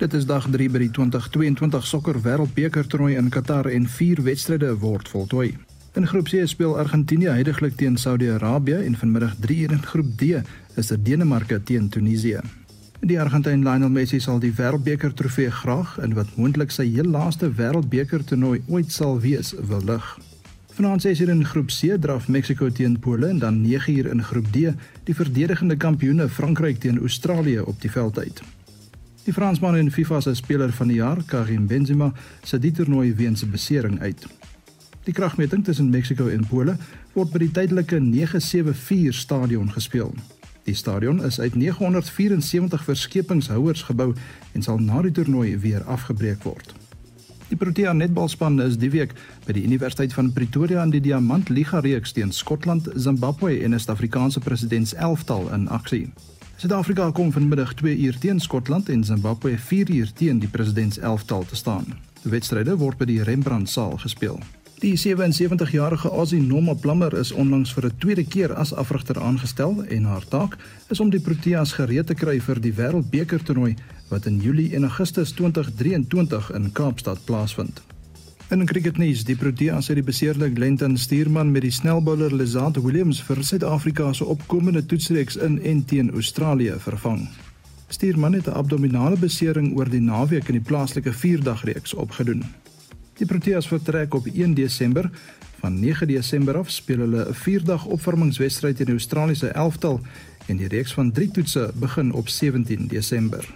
Dit 0.00 0.14
is 0.18 0.24
dag 0.26 0.48
3 0.50 0.66
by 0.74 0.80
die 0.82 0.90
2022 0.90 1.84
sokker 1.86 2.16
wêreldbeker 2.24 2.88
toernooi 2.90 3.14
in 3.20 3.30
Qatar 3.30 3.68
en 3.70 3.86
vier 3.86 4.22
wedstryde 4.26 4.72
word 4.82 5.08
voltooi. 5.12 5.52
In 5.94 6.06
groep 6.06 6.26
C 6.26 6.42
speel 6.50 6.78
Argentinië 6.78 7.28
heidaglik 7.28 7.76
teen 7.78 7.96
Saudi-Arabië 7.96 8.74
en 8.74 8.96
vanmiddag 8.96 9.34
3 9.40 9.58
uur 9.62 9.72
in 9.72 9.82
groep 9.82 10.06
D 10.18 10.22
is 10.74 10.86
dit 10.86 11.04
Denemarke 11.04 11.62
teen 11.62 11.88
Tunesië. 11.88 12.40
Die 13.00 13.20
Argentyn 13.20 13.62
Lionel 13.62 13.92
Messi 13.94 14.18
sal 14.20 14.40
die 14.42 14.50
wêreldbeker 14.56 15.14
trofee 15.14 15.50
graag 15.50 15.92
in 16.02 16.16
wat 16.18 16.32
moontlik 16.34 16.74
sy 16.74 16.88
heel 16.96 17.06
laaste 17.06 17.52
wêreldbeker 17.60 18.24
toernooi 18.26 18.64
ooit 18.66 18.90
sal 18.90 19.20
wees, 19.22 19.52
wil 19.70 19.86
lig. 19.86 20.08
Vanaand 20.74 21.06
6 21.06 21.20
uur 21.20 21.30
in 21.30 21.44
groep 21.46 21.70
C 21.70 21.94
draf 22.00 22.26
Mexico 22.28 22.68
teen 22.68 22.98
Pole 22.98 23.28
en 23.30 23.38
dan 23.38 23.60
9 23.62 23.94
uur 23.94 24.08
in 24.10 24.22
groep 24.22 24.50
D 24.50 24.72
die 25.06 25.14
verdedigende 25.14 25.76
kampioene 25.76 26.26
Frankryk 26.28 26.80
teen 26.82 26.98
Australië 26.98 27.60
op 27.60 27.78
die 27.80 27.90
veld 27.90 28.18
uit. 28.18 28.42
Die 29.24 29.32
Fransman 29.32 29.76
en 29.76 29.92
FIFA 29.94 30.20
se 30.20 30.34
speler 30.34 30.72
van 30.72 30.90
die 30.90 30.98
jaar, 30.98 31.22
Karim 31.26 31.66
Benzema, 31.66 32.10
sit 32.42 32.62
die 32.62 32.72
toernooi 32.72 33.14
weens 33.14 33.44
'n 33.44 33.50
besering 33.50 34.00
uit. 34.00 34.26
Die 35.04 35.12
kragmeting 35.12 35.64
tussen 35.64 35.90
Mexico 35.90 36.26
en 36.32 36.46
Pole 36.48 36.78
word 37.12 37.32
by 37.32 37.42
die 37.42 37.50
tydelike 37.52 37.98
974 38.00 39.12
stadion 39.12 39.68
gespeel. 39.74 40.14
Die 40.64 40.74
stadion 40.74 41.20
is 41.24 41.36
uit 41.40 41.58
974 41.60 42.84
verskepingshouers 42.86 43.82
gebou 43.84 44.14
en 44.56 44.64
sal 44.64 44.80
na 44.80 45.02
die 45.04 45.12
toernooi 45.12 45.58
weer 45.60 45.84
afgebreek 45.84 46.46
word. 46.48 46.72
Die 47.50 47.58
Protea 47.60 47.92
netbalspan 47.92 48.56
is 48.64 48.78
die 48.80 48.88
week 48.94 49.12
by 49.44 49.52
die 49.52 49.66
Universiteit 49.68 50.16
van 50.16 50.32
Pretoria 50.32 50.82
in 50.82 50.96
die 50.96 51.02
Diamant 51.04 51.52
Liga 51.52 51.84
reeks 51.84 52.16
teen 52.16 52.32
Skotland, 52.32 52.88
Zimbabwe 52.96 53.60
en 53.60 53.74
'n 53.74 53.78
Suid-Afrikaanse 53.78 54.40
presidents 54.40 54.94
11tal 54.94 55.52
in 55.52 55.68
aksie. 55.68 56.08
Suid-Afrika 56.56 57.10
kom 57.10 57.32
vanmiddag 57.32 57.74
2 57.74 57.98
uur 57.98 58.18
teen 58.18 58.40
Skotland 58.40 58.88
en 58.88 59.04
Zimbabwe 59.04 59.58
4 59.58 59.90
uur 59.90 60.12
teen 60.12 60.38
die 60.38 60.48
presidents 60.48 60.98
11tal 60.98 61.44
te 61.44 61.56
staan. 61.56 61.84
Die 62.22 62.30
wedstryde 62.30 62.76
word 62.76 62.96
by 62.96 63.04
die 63.04 63.22
Rembrandt 63.22 63.68
saal 63.68 63.98
gespeel. 63.98 64.40
Die 64.84 64.98
77-jarige 64.98 66.08
Aussie 66.08 66.42
Norma 66.42 66.74
Plummer 66.74 67.14
is 67.16 67.30
onlangs 67.32 67.70
vir 67.72 67.86
'n 67.86 67.96
tweede 67.98 68.24
keer 68.24 68.52
as 68.54 68.74
afrigter 68.74 69.20
aangestel 69.20 69.84
en 69.84 70.04
haar 70.04 70.24
taak 70.28 70.56
is 70.88 71.00
om 71.00 71.10
die 71.10 71.20
Proteas 71.20 71.72
gereed 71.72 72.06
te 72.06 72.14
kry 72.14 72.40
vir 72.40 72.60
die 72.60 72.72
Wêreldbeker 72.72 73.42
toernooi 73.42 73.76
wat 74.10 74.26
in 74.26 74.40
Julie 74.40 74.74
en 74.76 74.82
Augustus 74.82 75.32
2023 75.32 76.50
in 76.50 76.72
Kaapstad 76.72 77.24
plaasvind. 77.24 77.82
In 78.50 78.66
cricketnuus, 78.66 79.24
die 79.24 79.36
Proteas 79.36 79.88
het 79.88 79.96
die 79.96 80.04
beseerde 80.04 80.50
Glenton 80.54 80.98
Stuurman 80.98 81.52
met 81.52 81.62
die 81.62 81.70
snelbouler 81.70 82.34
Lizard 82.34 82.76
Williams 82.76 83.22
vir 83.22 83.44
Suid-Afrika 83.44 84.12
se 84.12 84.24
opkomende 84.24 84.86
toetsreeks 84.86 85.36
in 85.36 85.62
en 85.62 85.84
teen 85.84 86.10
Australië 86.10 86.74
vervang. 86.78 87.28
Stuurman 87.88 88.32
het 88.32 88.46
'n 88.46 88.58
abdominale 88.60 89.16
besering 89.16 89.76
oor 89.76 89.88
die 89.88 90.00
naweek 90.00 90.48
in 90.48 90.60
die 90.60 90.68
plaaslike 90.68 91.12
4-dagreeks 91.12 91.94
opgedoen. 91.94 92.44
Die 93.14 93.26
Proteas 93.26 93.68
vertrek 93.70 94.14
op 94.14 94.26
1 94.26 94.54
Desember. 94.54 95.10
Van 95.60 95.80
9 95.80 96.06
Desember 96.06 96.56
af 96.58 96.70
speel 96.70 96.98
hulle 96.98 97.26
'n 97.28 97.34
4-dag 97.34 97.84
opwarmingswedstryd 97.86 98.76
teen 98.76 98.86
die 98.86 98.94
Australiese 98.94 99.48
elftal 99.48 100.00
en 100.46 100.56
die 100.56 100.68
reeks 100.68 100.94
van 100.94 101.12
3 101.12 101.30
toetse 101.30 101.70
begin 101.74 102.12
op 102.12 102.28
17 102.28 102.86
Desember. 102.86 103.54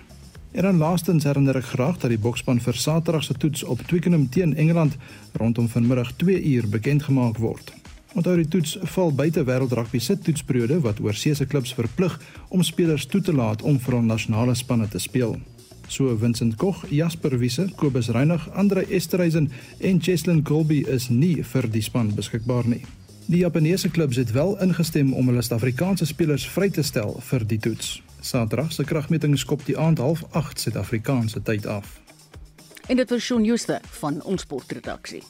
En 0.51 0.63
dan 0.63 0.77
laastens 0.77 1.25
herinner 1.25 1.57
ek 1.57 1.65
graag 1.65 1.99
dat 1.99 2.11
die 2.11 2.19
bokspan 2.19 2.61
vir 2.61 2.75
Saterdag 2.75 3.25
se 3.25 3.35
toets 3.35 3.63
op 3.63 3.83
Twickenham 3.87 4.29
teen 4.29 4.57
Engeland 4.57 4.97
rondom 5.33 5.69
vanmiddag 5.69 6.13
2 6.13 6.45
uur 6.45 6.69
bekend 6.69 7.03
gemaak 7.03 7.37
word. 7.37 7.73
Onthou 8.15 8.37
die 8.37 8.49
toets 8.49 8.79
val 8.83 9.13
buite 9.15 9.45
wêreldrugby 9.45 9.99
se 9.99 10.19
toetsperiode 10.19 10.81
wat 10.81 11.01
oorseese 11.01 11.47
klubs 11.47 11.75
verplig 11.75 12.21
om 12.49 12.63
spelers 12.63 13.07
toe 13.07 13.21
te 13.21 13.33
laat 13.33 13.63
om 13.63 13.81
vir 13.81 13.95
hul 13.95 14.03
nasionale 14.03 14.55
spanne 14.55 14.89
te 14.89 14.99
speel. 14.99 15.39
So 15.89 16.17
Vincent 16.17 16.57
Koch, 16.57 16.85
Jasper 16.91 17.39
Wiese, 17.39 17.69
Kobus 17.77 18.09
Reinig, 18.09 18.49
Andre 18.55 18.85
Esterhuizen 18.91 19.51
en 19.81 20.01
Cheslin 20.01 20.43
Colby 20.45 20.85
is 20.87 21.09
nie 21.09 21.43
vir 21.43 21.69
die 21.73 21.83
span 21.83 22.13
beskikbaar 22.15 22.69
nie. 22.69 22.83
Die 23.29 23.41
Japaneese 23.41 23.89
klubs 23.91 24.17
het 24.17 24.33
wel 24.33 24.55
ingestem 24.61 25.13
om 25.13 25.27
hulle 25.29 25.43
Suid-Afrikaanse 25.43 26.07
spelers 26.07 26.47
vry 26.49 26.69
te 26.71 26.83
stel 26.83 27.17
vir 27.31 27.45
die 27.49 27.59
toets. 27.59 28.03
Saterdag 28.21 28.73
se 28.73 28.85
kragmeting 28.85 29.39
skop 29.39 29.65
die 29.65 29.79
aand 29.79 30.01
08:30 30.01 30.63
Suid-Afrikaanse 30.65 31.43
tyd 31.43 31.67
af. 31.67 32.01
En 32.89 32.97
dit 32.97 33.11
was 33.11 33.23
Shaun 33.23 33.45
Jooste 33.45 33.81
van 34.01 34.23
ons 34.23 34.43
sportredaksie. 34.43 35.23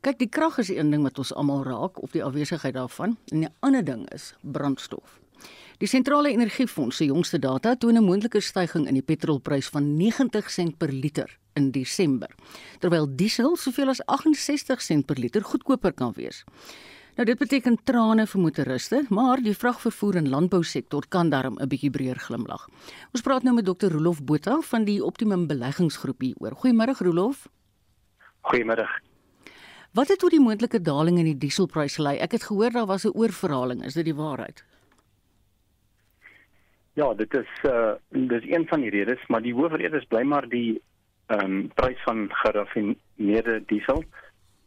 Kyk, 0.00 0.18
die 0.18 0.28
krag 0.28 0.58
is 0.58 0.68
een 0.68 0.90
ding 0.90 1.02
wat 1.02 1.18
ons 1.18 1.34
almal 1.34 1.64
raak 1.64 2.02
of 2.02 2.10
die 2.10 2.24
afwesigheid 2.24 2.74
daarvan 2.74 3.18
en 3.28 3.40
die 3.40 3.50
ander 3.60 3.84
ding 3.84 4.06
is 4.14 4.34
brandstof. 4.40 5.20
Die 5.80 5.88
sentrale 5.88 6.28
energiefonds 6.28 6.98
se 7.00 7.06
jongste 7.08 7.38
data 7.40 7.70
toon 7.74 7.96
'n 7.96 8.04
moontlike 8.04 8.40
stygings 8.40 8.88
in 8.88 8.94
die 8.94 9.02
petrolprys 9.02 9.68
van 9.68 9.96
90 9.96 10.50
sent 10.50 10.76
per 10.78 10.92
liter 10.92 11.38
in 11.54 11.70
Desember, 11.70 12.28
terwyl 12.80 13.06
diesel 13.16 13.56
soveel 13.56 13.88
as 13.88 14.02
68 14.04 14.82
sent 14.82 15.06
per 15.06 15.16
liter 15.16 15.42
goedkoper 15.42 15.92
kan 15.92 16.12
wees. 16.12 16.44
Nou 17.16 17.24
dit 17.24 17.38
beteken 17.38 17.78
trane 17.84 18.26
vir 18.26 18.40
motoriste, 18.40 19.06
maar 19.08 19.40
die 19.40 19.54
vragvervoer 19.54 20.16
en 20.16 20.28
landbousektor 20.28 21.08
kan 21.08 21.30
daarom 21.30 21.56
'n 21.58 21.68
bietjie 21.68 21.90
breër 21.90 22.18
glimlag. 22.18 22.68
Ons 23.12 23.22
praat 23.22 23.42
nou 23.42 23.54
met 23.54 23.64
Dr. 23.64 23.88
Rolof 23.88 24.22
Botha 24.22 24.60
van 24.60 24.84
die 24.84 25.04
Optimum 25.04 25.46
Beleggingsgroep 25.46 26.20
hier 26.20 26.36
oor. 26.38 26.52
Goeiemôre 26.52 26.98
Rolof. 26.98 27.48
Goeiemôre. 28.42 28.86
Wat 29.92 30.08
het 30.08 30.18
tot 30.18 30.30
die 30.30 30.40
moontlike 30.40 30.80
daling 30.80 31.18
in 31.18 31.24
die 31.24 31.38
dieselprys 31.38 31.94
gelei? 31.94 32.18
Ek 32.18 32.32
het 32.32 32.42
gehoor 32.42 32.70
daar 32.70 32.86
was 32.86 33.04
'n 33.04 33.16
oorverhaling, 33.16 33.84
is 33.84 33.94
dit 33.94 34.04
die 34.04 34.14
waarheid? 34.14 34.62
Ja, 36.92 37.14
dit 37.14 37.34
is 37.34 37.50
uh 37.62 37.92
dis 38.08 38.46
een 38.50 38.66
van 38.68 38.80
die 38.80 38.90
redes, 38.90 39.26
maar 39.26 39.42
die 39.42 39.54
hoofrede 39.54 39.96
is 39.96 40.08
bly 40.08 40.22
maar 40.22 40.48
die 40.48 40.82
ehm 41.26 41.44
um, 41.44 41.68
prys 41.74 42.02
van 42.02 42.26
geraffineerde 42.30 43.62
diesel 43.66 44.04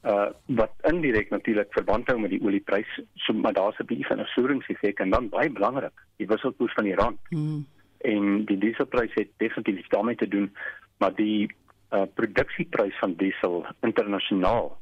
uh 0.03 0.29
wat 0.45 0.71
indirek 0.81 1.29
natuurlik 1.29 1.73
verband 1.75 2.07
hou 2.07 2.19
met 2.19 2.29
die 2.29 2.41
olieprys. 2.43 2.99
So 3.15 3.33
maar 3.33 3.53
daar's 3.53 3.79
'n 3.79 3.85
bietjie 3.85 4.07
van 4.07 4.19
'n 4.19 4.33
soeringseffek 4.35 4.99
en 4.99 5.09
dan 5.09 5.29
baie 5.29 5.51
belangrik, 5.51 6.05
die 6.15 6.27
wisselkoers 6.27 6.73
van 6.73 6.83
die 6.83 6.95
rand. 6.95 7.19
Hmm. 7.29 7.65
En 7.97 8.45
die 8.45 8.57
dieselprys 8.57 9.13
het 9.13 9.29
definitief 9.37 9.87
daarmee 9.87 10.15
te 10.15 10.27
doen, 10.27 10.55
maar 10.97 11.15
die 11.15 11.55
uh 11.91 12.05
produksieprys 12.13 12.97
van 12.99 13.13
diesel 13.13 13.65
internasionaal 13.81 14.77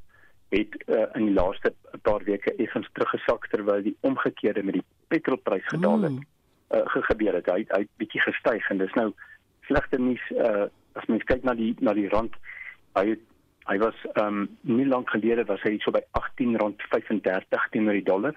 het 0.50 0.84
uh, 0.86 1.06
in 1.14 1.26
die 1.26 1.34
laaste 1.34 1.74
paar 2.02 2.24
weke 2.24 2.56
effens 2.56 2.90
teruggesak 2.92 3.48
terwyl 3.48 3.82
die 3.82 3.98
omgekeerde 4.00 4.64
met 4.64 4.74
die 4.74 4.84
petrolprys 5.08 5.66
gedaal 5.66 6.02
het. 6.02 6.12
Hmm 6.12 6.31
uh, 6.74 7.04
gebeur 7.10 7.38
het. 7.40 7.50
Hy 7.50 7.66
hy 7.72 7.84
bietjie 8.02 8.22
gestyg 8.22 8.70
en 8.70 8.82
dis 8.82 8.94
nou 9.00 9.12
slegte 9.70 10.00
nuus 10.00 10.24
uh 10.38 10.70
as 11.00 11.08
mens 11.08 11.24
kyk 11.24 11.46
na 11.48 11.54
die 11.56 11.74
na 11.80 11.94
die 11.96 12.10
rand. 12.12 12.34
Hy 13.00 13.06
het, 13.14 13.22
hy 13.70 13.78
was 13.80 13.98
ehm 14.14 14.42
um, 14.44 14.48
nie 14.68 14.88
lank 14.88 15.10
gelede 15.14 15.46
was 15.48 15.62
hy 15.64 15.78
so 15.80 15.94
by 15.96 16.02
R18.35 16.20 17.70
teenoor 17.72 18.00
die 18.00 18.08
dollar. 18.08 18.36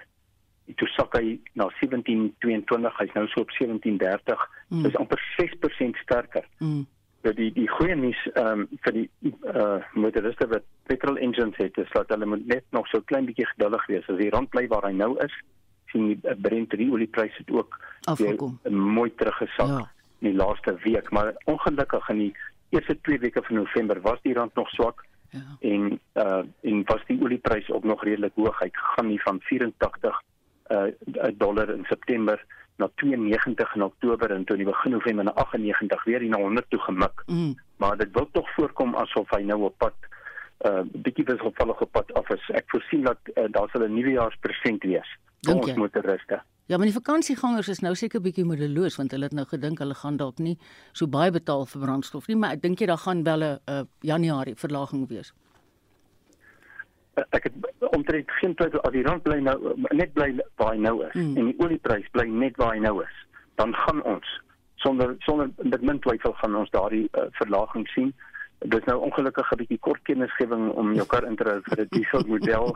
En 0.65 0.77
toe 0.79 0.87
sak 0.95 1.17
hy 1.19 1.35
na 1.59 1.67
17.22, 1.81 2.99
hy's 2.99 3.15
nou 3.17 3.25
so 3.33 3.43
op 3.43 3.51
17.30. 3.53 4.45
Mm. 4.69 4.85
Dis 4.87 4.95
amper 4.97 5.21
6% 5.35 5.99
sterker. 6.01 6.47
Mm. 6.57 6.85
So 7.25 7.33
die 7.37 7.51
die 7.57 7.67
goeie 7.75 7.97
nuus 7.99 8.21
ehm 8.35 8.63
um, 8.63 8.79
vir 8.85 8.97
die 9.01 9.33
uh 9.51 9.81
motoriste 9.97 10.47
wat 10.53 10.65
petrol 10.87 11.17
engines 11.17 11.59
het, 11.59 11.77
is 11.81 11.91
dat 11.97 12.13
hulle 12.13 12.29
moet 12.29 12.47
net 12.47 12.65
nog 12.77 12.87
so 12.91 13.03
klein 13.11 13.27
bietjie 13.27 13.49
geduldig 13.55 13.91
wees. 13.91 14.09
As 14.09 14.21
die 14.21 14.31
rand 14.31 14.53
bly 14.55 14.67
waar 14.71 14.87
hy 14.87 14.93
nou 14.95 15.15
is, 15.25 15.35
sien 15.95 16.11
die 16.11 16.19
eh, 16.23 16.35
Brent 16.41 16.75
oliepryse 16.75 17.43
het 17.43 17.51
ook 17.51 17.79
afgekom. 18.11 18.59
Mooi 18.69 19.11
teruggesak 19.15 19.67
ja. 19.67 19.91
in 20.19 20.29
die 20.29 20.35
laaste 20.35 20.75
week, 20.83 21.09
maar 21.11 21.33
ongelukkig 21.45 22.09
in 22.09 22.17
die 22.17 22.33
eerste 22.69 22.97
2 23.01 23.19
weke 23.19 23.43
van 23.43 23.55
November 23.55 24.01
was 24.01 24.21
die 24.21 24.33
rand 24.33 24.55
nog 24.55 24.69
swak. 24.69 25.05
Ja. 25.29 25.41
En 25.59 25.99
uh 26.13 26.43
en 26.61 26.83
was 26.85 27.03
die 27.07 27.21
oliepryse 27.21 27.73
ook 27.73 27.83
nog 27.83 28.03
redelik 28.03 28.35
hoog. 28.35 28.59
Hy 28.59 28.69
gaan 28.71 29.07
nie 29.07 29.21
van 29.21 29.39
84 29.41 30.21
uh 30.71 31.31
dollar 31.33 31.69
in 31.69 31.83
September 31.83 32.45
na 32.75 32.89
92 32.95 33.75
in 33.75 33.83
Oktober 33.83 34.31
en 34.31 34.43
toe 34.43 34.57
in 34.57 34.63
die 34.63 34.71
begin 34.71 34.91
November 34.91 35.23
na 35.23 35.33
98 35.33 36.03
weer 36.03 36.23
na 36.23 36.37
100 36.37 36.69
toe 36.69 36.79
gemik. 36.79 37.23
Mm. 37.25 37.55
Maar 37.77 37.97
dit 37.97 38.11
wil 38.11 38.29
tog 38.31 38.53
voorkom 38.55 38.95
asof 38.95 39.29
hy 39.29 39.43
nou 39.43 39.61
op 39.61 39.77
pad 39.77 39.95
uh 40.65 40.81
bietjie 40.91 41.25
wisselvallig 41.25 41.81
op 41.81 41.91
pad 41.91 42.13
af 42.13 42.29
is. 42.29 42.49
Ek 42.49 42.69
voorsien 42.71 43.03
dat 43.03 43.19
uh, 43.35 43.43
daar 43.51 43.69
sal 43.69 43.83
'n 43.87 43.93
nuwejaarspresent 43.93 44.83
wees 44.83 45.17
Dink 45.45 45.63
ons 45.63 45.71
jy? 45.71 45.77
motoriste. 45.79 46.41
Ja, 46.65 46.77
maar 46.77 46.89
die 46.89 46.95
vakansiegangers 46.95 47.67
is 47.69 47.81
nou 47.85 47.93
seker 47.93 48.21
bietjie 48.25 48.45
moedeloos 48.45 48.95
want 48.97 49.11
hulle 49.13 49.27
het 49.29 49.35
nou 49.37 49.45
gedink 49.45 49.81
hulle 49.83 49.93
gaan 49.93 50.17
dalk 50.17 50.39
nie 50.41 50.55
so 50.93 51.07
baie 51.07 51.31
betaal 51.31 51.67
vir 51.69 51.83
brandstof 51.83 52.27
nie, 52.27 52.37
maar 52.41 52.55
ek 52.57 52.63
dink 52.63 52.81
jy 52.81 52.87
daar 52.89 53.03
gaan 53.03 53.23
wel 53.23 53.43
'n 53.43 53.59
uh, 53.69 53.83
Januarie 54.01 54.55
verlaging 54.55 55.07
wees. 55.09 55.33
Ek 57.29 57.43
het 57.43 57.53
omtrent 57.93 58.31
geen 58.41 58.55
twyfel 58.55 58.81
as 58.81 58.91
die 58.91 59.03
rand 59.03 59.23
bly 59.23 59.39
nou 59.39 59.75
net 59.93 60.13
bly 60.13 60.33
waar 60.57 60.73
hy 60.73 60.79
nou 60.79 61.05
is 61.05 61.13
hmm. 61.13 61.37
en 61.37 61.45
die 61.45 61.59
olieprys 61.59 62.09
bly 62.11 62.25
net 62.25 62.57
waar 62.57 62.73
hy 62.73 62.79
nou 62.79 63.03
is, 63.03 63.15
dan 63.55 63.75
gaan 63.75 64.01
ons 64.03 64.25
sonder 64.75 65.15
sonder 65.19 65.49
dit 65.57 65.81
min 65.81 65.99
twyfel 65.99 66.33
gaan 66.33 66.55
ons 66.55 66.69
daardie 66.69 67.07
uh, 67.13 67.29
verlaging 67.31 67.87
sien. 67.87 68.09
Dit 68.09 68.34
is 68.59 68.85
nou 68.85 68.99
ongelukkig 69.01 69.51
'n 69.51 69.57
bietjie 69.57 69.79
kort 69.79 70.01
kennisgewing 70.03 70.69
om 70.71 70.93
jou 70.93 71.05
kar 71.05 71.23
in 71.23 71.35
te 71.35 71.43
ry 71.43 71.59
vir 71.61 71.81
'n 71.81 71.87
diesel 71.89 72.23
model. 72.27 72.75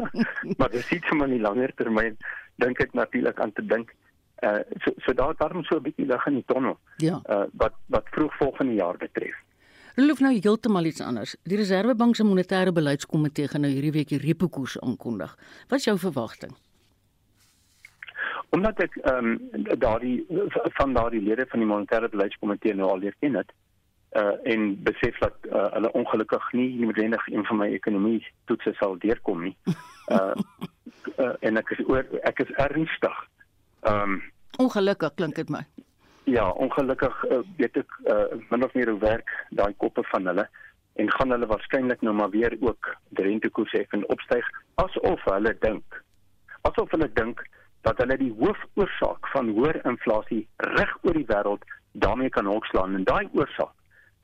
maar 0.58 0.70
dit 0.70 0.84
sien 0.84 1.02
sommer 1.08 1.28
nie 1.28 1.40
langer 1.40 1.74
termyn 1.74 2.16
dink 2.56 2.80
ek 2.80 2.92
natuurlik 2.92 3.40
aan 3.40 3.52
te 3.52 3.66
dink. 3.66 3.94
Uh 4.42 4.60
so, 4.84 4.92
so 4.96 5.12
daar 5.12 5.34
daarom 5.36 5.64
so 5.64 5.76
'n 5.76 5.82
bietjie 5.82 6.06
lig 6.06 6.26
in 6.26 6.34
die 6.34 6.44
tonnel. 6.46 6.78
Ja. 6.96 7.20
Uh 7.28 7.44
wat 7.52 7.74
wat 7.86 8.08
vroeg 8.10 8.36
volgende 8.36 8.74
jaar 8.74 8.96
betref. 8.96 9.36
Hulle 9.96 10.14
nou 10.18 10.32
heeltemal 10.32 10.84
iets 10.84 11.00
anders. 11.00 11.36
Die 11.42 11.56
Reserwebank 11.56 12.16
se 12.16 12.24
monetêre 12.24 12.72
beleidskomitee 12.72 13.48
gaan 13.48 13.60
nou 13.60 13.70
hierdie 13.72 13.92
week 13.92 14.08
die 14.08 14.18
repo 14.20 14.48
koers 14.48 14.80
aankondig. 14.80 15.36
Wat 15.68 15.78
is 15.78 15.84
jou 15.84 15.98
verwagting? 15.98 16.52
Omdat 18.50 18.80
ek 18.80 18.96
ehm 18.96 19.26
um, 19.26 19.62
daardie 19.78 20.26
van 20.78 20.92
daardie 20.92 21.22
lede 21.22 21.46
van 21.48 21.64
die 21.64 21.68
monetêre 21.68 22.08
beleidskomitee 22.08 22.74
nou 22.74 22.90
al 22.90 22.98
leer 22.98 23.16
ken 23.20 23.34
het, 23.34 23.52
uh 24.12 24.52
en 24.52 24.82
besef 24.82 25.18
dat 25.18 25.34
uh, 25.42 25.66
hulle 25.72 25.92
ongelukkig 25.92 26.52
nie 26.52 26.80
noodwendig 26.80 27.26
een 27.26 27.44
van 27.46 27.56
my 27.56 27.66
ekonomie 27.72 28.26
toetse 28.44 28.72
sal 28.78 28.98
deurkom 28.98 29.42
nie. 29.42 29.56
Uh, 30.06 30.38
uh 31.18 31.32
en 31.40 31.56
ek 31.58 31.70
is 31.74 31.80
oor 31.90 32.04
ek 32.22 32.38
is 32.44 32.50
ernstig. 32.62 33.16
Ehm 33.82 34.02
um, 34.02 34.20
ongelukkig 34.62 35.14
klink 35.14 35.34
dit 35.34 35.48
my. 35.50 35.64
Ja, 36.30 36.44
ongelukkig 36.50 37.24
uh, 37.24 37.40
weet 37.58 37.80
ek 37.82 37.96
uh 38.06 38.38
min 38.50 38.64
of 38.64 38.74
meer 38.74 38.90
hoe 38.90 39.00
werk 39.02 39.32
daai 39.50 39.74
koppe 39.82 40.06
van 40.12 40.30
hulle 40.30 40.46
en 40.96 41.10
gaan 41.12 41.30
hulle 41.34 41.46
waarskynlik 41.46 42.00
nou 42.00 42.14
maar 42.14 42.30
weer 42.30 42.56
ook 42.60 42.96
die 43.18 43.24
rentekoerse 43.24 43.78
effe 43.82 44.00
opstyg 44.14 44.46
asof 44.82 45.24
hulle 45.24 45.52
dink 45.60 45.98
asof 46.68 46.90
hulle 46.94 47.08
dink 47.18 47.42
dat 47.88 47.98
hulle 48.02 48.16
die 48.20 48.32
hoofoorsaak 48.38 49.28
van 49.34 49.50
hoër 49.58 49.80
inflasie 49.90 50.44
reg 50.78 50.94
oor 51.02 51.18
die 51.18 51.28
wêreld 51.32 51.66
daarmee 52.06 52.32
kan 52.36 52.48
hokslaan 52.50 52.96
en 52.98 53.04
daai 53.10 53.28
oorsaak 53.32 53.74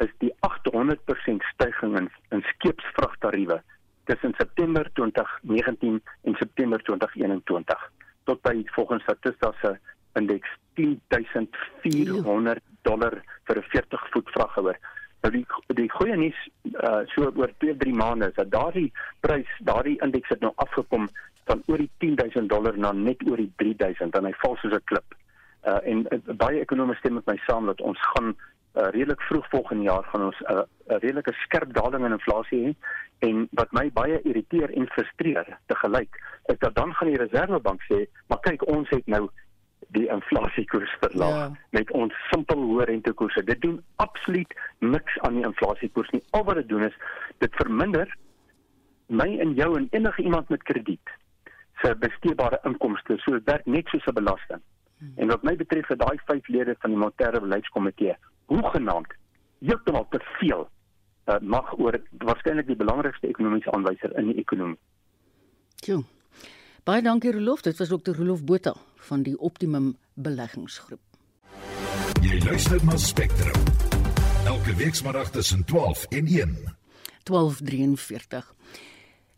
is 0.04 0.12
die 0.18 0.32
800% 0.46 1.46
stygings 1.52 1.98
in, 2.00 2.10
in 2.30 2.44
skeepsvragtariewe 2.54 3.62
tussen 4.10 4.34
September 4.36 4.90
2019 4.98 6.02
en 6.22 6.34
September 6.34 6.82
2021 6.82 7.90
tot 8.24 8.42
by 8.42 8.62
volgens 8.74 9.02
Statista 9.02 9.52
se 9.60 9.78
indeks 10.18 10.48
10400 10.74 12.60
dollar 12.82 13.22
vir 13.46 13.56
'n 13.58 13.68
40 13.68 14.08
voet 14.10 14.30
vraggehoor. 14.30 14.78
Nou 15.22 15.32
die 15.32 15.46
die 15.74 15.90
goeie 15.90 16.16
nuus 16.16 16.38
uh, 16.64 17.02
so 17.14 17.30
oor 17.36 17.50
2-3 17.64 17.94
maande 17.94 18.28
is 18.28 18.34
dat 18.34 18.50
daardie 18.50 18.92
prys, 19.20 19.50
daardie 19.58 19.98
indeks 20.02 20.28
het 20.28 20.40
nou 20.40 20.52
afgekom 20.56 21.08
van 21.44 21.62
oor 21.66 21.78
die 21.78 21.90
10000 21.98 22.48
dollar 22.48 22.78
na 22.78 22.92
net 22.92 23.22
oor 23.30 23.36
die 23.36 23.52
3000 23.56 24.16
en 24.18 24.24
hy 24.24 24.34
val 24.42 24.56
soos 24.56 24.74
'n 24.74 24.84
klip. 24.84 25.14
Uh, 25.62 25.78
en 25.86 26.06
uh, 26.10 26.34
baie 26.34 26.60
ekonome 26.60 26.94
stem 26.94 27.14
met 27.14 27.26
my 27.26 27.38
saam 27.46 27.66
dat 27.66 27.80
ons 27.80 27.98
gaan 28.14 28.34
uh, 28.74 28.88
redelik 28.90 29.20
vroeg 29.20 29.48
volgende 29.48 29.82
jaar 29.82 30.04
gaan 30.04 30.24
ons 30.24 30.40
'n 30.40 30.52
uh, 30.52 30.64
'n 30.88 31.00
redelike 31.04 31.32
skerp 31.32 31.72
daling 31.74 32.04
in 32.04 32.12
inflasie 32.12 32.62
hê 32.66 32.74
en 33.28 33.48
wat 33.50 33.72
my 33.72 33.90
baie 33.92 34.22
irriteer 34.22 34.70
en 34.70 34.86
frustreer 34.86 35.58
te 35.66 35.76
gelyk 35.76 36.18
is 36.52 36.58
dat 36.58 36.74
dan 36.74 36.94
gaan 36.94 37.08
die 37.08 37.22
reservebank 37.22 37.82
sê 37.92 38.06
maar 38.28 38.40
kyk 38.40 38.66
ons 38.66 38.88
het 38.88 39.06
nou 39.06 39.28
die 39.88 40.08
inflasiekoers 40.08 40.96
verlaag 41.00 41.36
ja. 41.36 41.52
met 41.70 41.90
ons 41.90 42.14
simpel 42.30 42.64
hoë 42.70 42.88
rentekoerse 42.90 43.44
dit 43.44 43.60
doen 43.60 43.78
absoluut 43.96 44.54
niks 44.78 45.18
aan 45.18 45.34
die 45.34 45.46
inflasiekoers 45.46 46.10
nie 46.10 46.22
al 46.30 46.44
wat 46.44 46.60
dit 46.62 46.68
doen 46.68 46.84
is 46.88 46.96
dit 47.44 47.60
verminder 47.60 48.16
my 49.06 49.28
en 49.44 49.54
jou 49.54 49.70
en 49.78 49.88
enige 49.90 50.22
iemand 50.22 50.48
met 50.48 50.62
krediet 50.62 51.16
se 51.82 51.94
besteedbare 52.04 52.60
inkomste 52.64 53.18
so 53.24 53.38
dit 53.38 53.50
werk 53.50 53.66
net 53.66 53.88
soos 53.88 54.06
'n 54.06 54.18
belasting 54.20 54.62
hmm. 54.98 55.14
en 55.16 55.28
wat 55.28 55.42
my 55.42 55.56
betref 55.56 55.86
vir 55.86 55.96
daai 56.04 56.18
vyf 56.26 56.48
lede 56.48 56.76
van 56.78 56.90
die 56.90 57.00
monetêre 57.04 57.40
beleidskomitee 57.40 58.16
hoegenaamd 58.52 59.14
heeltemal 59.62 60.06
te 60.10 60.20
veel 60.38 60.66
uh, 60.66 61.38
mag 61.40 61.72
oor 61.78 61.98
waarskynlik 62.24 62.66
die 62.70 62.78
belangrikste 62.78 63.30
ekonomiese 63.30 63.72
aanwyser 63.72 64.14
in 64.18 64.32
die 64.32 64.40
ekonomie. 64.42 64.78
Jo. 65.86 66.02
Baie 66.86 67.02
dankie 67.02 67.32
Rolof, 67.34 67.62
dit 67.62 67.78
was 67.78 67.90
Dr. 67.92 68.16
Rolof 68.18 68.42
Botha 68.44 68.74
van 69.08 69.22
die 69.22 69.36
Optimum 69.38 69.92
Beleggingsgroep. 70.14 71.02
Jy 72.22 72.40
luister 72.46 72.82
na 72.86 72.96
Spectrum. 72.98 73.64
Elke 74.46 74.74
week 74.78 74.94
saterdag 74.94 75.30
tussen 75.30 75.64
12 75.64 76.06
en 76.10 76.26
1. 76.26 76.56
12:43. 77.30 78.50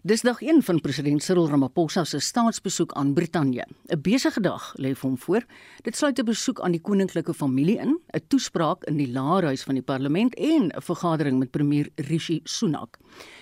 Dis 0.04 0.20
dag 0.20 0.42
1 0.44 0.58
van 0.62 0.80
president 0.84 1.22
Cyril 1.24 1.46
Ramaphosa 1.48 2.02
se 2.04 2.18
staatsbesoek 2.20 2.90
aan 2.92 3.14
Brittanje. 3.16 3.64
'n 3.88 4.00
Besige 4.00 4.40
dag 4.40 4.74
lê 4.76 4.92
vir 4.92 5.08
hom 5.08 5.18
voor. 5.18 5.44
Dit 5.82 5.96
sluit 5.96 6.18
'n 6.18 6.24
besoek 6.24 6.60
aan 6.60 6.72
die 6.72 6.80
koninklike 6.80 7.34
familie 7.34 7.78
in, 7.78 8.00
'n 8.12 8.20
toespraak 8.28 8.84
in 8.84 8.96
die 8.96 9.08
Laerhuis 9.12 9.62
van 9.62 9.74
die 9.74 9.82
Parlement 9.82 10.34
en 10.34 10.68
'n 10.68 10.82
vergadering 10.82 11.38
met 11.38 11.50
premier 11.50 11.88
Rishi 11.94 12.40
Sunak. 12.44 12.98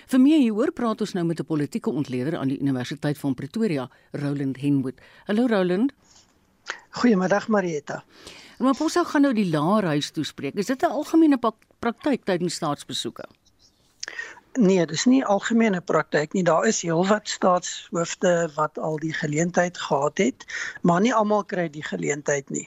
Vir 0.07 0.21
meer 0.21 0.39
hieroor 0.39 0.73
praat 0.73 1.01
ons 1.01 1.13
nou 1.13 1.25
met 1.25 1.41
'n 1.41 1.45
politieke 1.45 1.91
ontleder 1.91 2.39
aan 2.39 2.49
die 2.49 2.61
Universiteit 2.61 3.19
van 3.19 3.35
Pretoria, 3.35 3.91
Roland 4.13 4.61
Henwood. 4.61 5.01
Hallo 5.25 5.47
Roland. 5.47 5.93
Goeiemiddag 6.91 7.49
Marieta. 7.49 8.05
Ramaphosa 8.59 9.05
gaan 9.05 9.23
nou 9.23 9.35
die 9.35 9.51
Laerhuis 9.51 10.11
toespreek. 10.11 10.55
Is 10.55 10.67
dit 10.67 10.83
'n 10.83 10.91
algemene 10.91 11.39
praktyk 11.79 12.25
tydens 12.25 12.55
staatsbesoeke? 12.55 13.25
Nee, 14.61 14.85
dis 14.87 15.07
nie 15.09 15.23
algemene 15.25 15.81
praktyk 15.81 16.35
nie. 16.37 16.43
Daar 16.45 16.67
is 16.69 16.83
heelwat 16.85 17.29
staatshoofde 17.29 18.51
wat 18.55 18.79
al 18.79 18.99
die 19.01 19.13
geleentheid 19.17 19.79
gehad 19.79 20.19
het, 20.21 20.45
maar 20.83 21.01
nie 21.01 21.15
almal 21.15 21.45
kry 21.49 21.71
die 21.73 21.85
geleentheid 21.85 22.51
nie. 22.53 22.67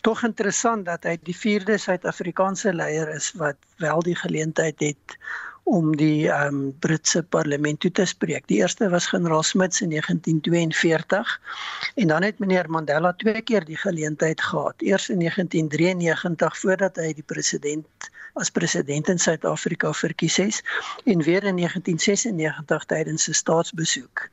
Tog 0.00 0.22
interessant 0.24 0.86
dat 0.88 1.04
hy 1.04 1.18
die 1.28 1.36
vierde 1.36 1.76
Suid-Afrikaanse 1.76 2.72
leier 2.72 3.12
is 3.12 3.34
wat 3.36 3.60
wel 3.84 4.00
die 4.08 4.16
geleentheid 4.16 4.80
het 4.80 5.18
om 5.66 5.92
die 5.98 6.30
ehm 6.30 6.54
um, 6.54 6.74
Britse 6.80 7.22
parlement 7.22 7.80
toe 7.80 7.90
te 7.90 8.04
spreek. 8.08 8.46
Die 8.48 8.62
eerste 8.62 8.88
was 8.88 9.12
generaal 9.12 9.42
Smith 9.42 9.80
in 9.80 9.90
1942 9.92 11.40
en 11.94 12.08
dan 12.08 12.22
het 12.22 12.38
meneer 12.38 12.70
Mandela 12.70 13.12
twee 13.12 13.42
keer 13.42 13.64
die 13.64 13.76
geleentheid 13.76 14.40
gehad. 14.40 14.74
Eers 14.78 15.08
in 15.08 15.18
1993 15.18 16.58
voordat 16.58 16.96
hy 16.96 17.12
die 17.12 17.26
president 17.26 18.10
as 18.36 18.50
president 18.50 19.08
in 19.08 19.18
Suid-Afrika 19.18 19.92
verkies 19.92 20.38
is 20.38 20.62
en 21.04 21.22
weer 21.22 21.44
in 21.44 21.56
1996 21.56 22.84
tydens 22.84 23.24
sy 23.28 23.32
staatsbesoek. 23.32 24.28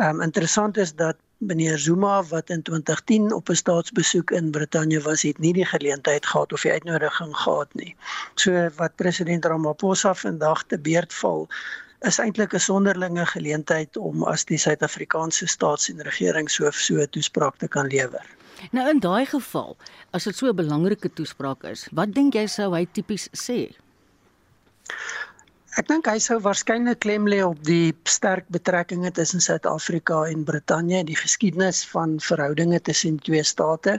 Ehm 0.00 0.16
um, 0.16 0.22
interessant 0.28 0.76
is 0.76 0.94
dat 0.94 1.16
meneer 1.42 1.78
Zuma 1.78 2.22
wat 2.30 2.50
in 2.50 2.62
2010 2.62 3.32
op 3.32 3.48
'n 3.48 3.54
staatsbesoek 3.54 4.30
in 4.30 4.50
Brittanje 4.50 5.00
was, 5.00 5.22
het 5.22 5.38
nie 5.38 5.52
die 5.52 5.66
geleentheid 5.66 6.26
gehad 6.26 6.52
of 6.52 6.62
die 6.62 6.72
uitnodiging 6.72 7.36
gehad 7.36 7.74
nie. 7.74 7.96
So 8.34 8.70
wat 8.76 8.96
president 8.96 9.44
Ramaphosa 9.44 10.14
vandag 10.14 10.64
te 10.64 10.78
beurt 10.78 11.14
val 11.14 11.48
is 12.00 12.18
eintlik 12.18 12.54
'n 12.54 12.60
sonderlinge 12.60 13.26
geleentheid 13.26 13.96
om 13.96 14.22
as 14.24 14.44
die 14.44 14.58
Suid-Afrikaanse 14.58 15.46
staats- 15.46 15.88
en 15.88 16.02
regeringshoof 16.02 16.74
so 16.74 16.94
'n 16.94 17.08
toespraak 17.10 17.56
te 17.56 17.68
kan 17.68 17.86
lewer. 17.86 18.26
Nou 18.70 18.88
in 18.90 19.00
daai 19.00 19.26
geval, 19.26 19.76
as 20.10 20.24
dit 20.24 20.36
so 20.36 20.46
'n 20.46 20.56
belangrike 20.56 21.12
toespraak 21.12 21.64
is, 21.64 21.88
wat 21.92 22.14
dink 22.14 22.34
jy 22.34 22.46
sou 22.46 22.74
hy 22.74 22.86
tipies 22.86 23.28
sê? 23.32 23.74
Ek 25.80 25.86
dink 25.88 26.04
hy 26.04 26.18
sou 26.20 26.36
waarskynlik 26.44 26.98
klem 27.00 27.24
lê 27.24 27.38
op 27.40 27.60
die 27.64 27.94
sterk 28.04 28.44
betrekkinge 28.52 29.08
tussen 29.16 29.40
Suid-Afrika 29.40 30.18
en 30.28 30.42
Brittanje, 30.44 31.00
die 31.08 31.16
geskiedenis 31.16 31.80
van 31.88 32.18
verhoudinge 32.20 32.80
tussen 32.84 33.16
twee 33.24 33.40
state, 33.42 33.94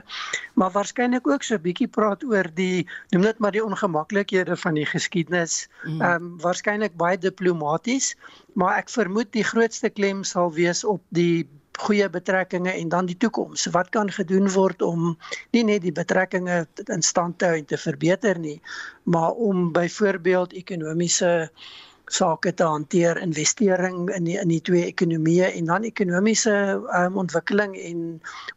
maar 0.54 0.70
waarskynlik 0.76 1.26
ook 1.26 1.42
so 1.42 1.58
'n 1.58 1.64
bietjie 1.66 1.88
praat 1.96 2.22
oor 2.22 2.46
die 2.54 2.86
noem 3.10 3.26
dit 3.26 3.38
maar 3.38 3.50
die 3.50 3.64
ongemaklikhede 3.64 4.56
van 4.56 4.74
die 4.74 4.86
geskiedenis. 4.86 5.66
Mm. 5.82 6.00
Ehm 6.00 6.22
mm. 6.22 6.30
um, 6.30 6.38
waarskynlik 6.46 6.94
baie 6.96 7.18
diplomaties, 7.18 8.14
maar 8.54 8.78
ek 8.78 8.88
vermoed 8.88 9.32
die 9.32 9.44
grootste 9.44 9.90
klem 9.90 10.22
sal 10.24 10.54
wees 10.54 10.84
op 10.84 11.02
die 11.10 11.48
goeie 11.78 12.08
betrekkinge 12.10 12.72
en 12.72 12.88
dan 12.88 13.06
die 13.06 13.16
toekoms. 13.16 13.66
Wat 13.74 13.88
kan 13.94 14.10
gedoen 14.10 14.50
word 14.52 14.82
om 14.82 15.16
nie 15.50 15.64
net 15.64 15.82
die 15.82 15.94
betrekkinge 15.94 16.66
in 16.84 17.02
stand 17.02 17.38
te 17.38 17.50
hou 17.50 17.56
en 17.58 17.66
te 17.66 17.78
verbeter 17.78 18.38
nie, 18.38 18.60
maar 19.02 19.32
om 19.32 19.72
byvoorbeeld 19.72 20.52
ekonomiese 20.52 21.50
sake 22.12 22.52
te 22.54 22.64
hanteer, 22.64 23.18
investering 23.22 24.10
in 24.12 24.28
die, 24.28 24.36
in 24.40 24.48
die 24.52 24.60
twee 24.60 24.84
ekonomieë 24.90 25.54
en 25.56 25.72
dan 25.72 25.88
ekonomiese 25.88 26.52
um, 26.76 27.16
ontwikkeling 27.24 27.76
en 27.80 28.04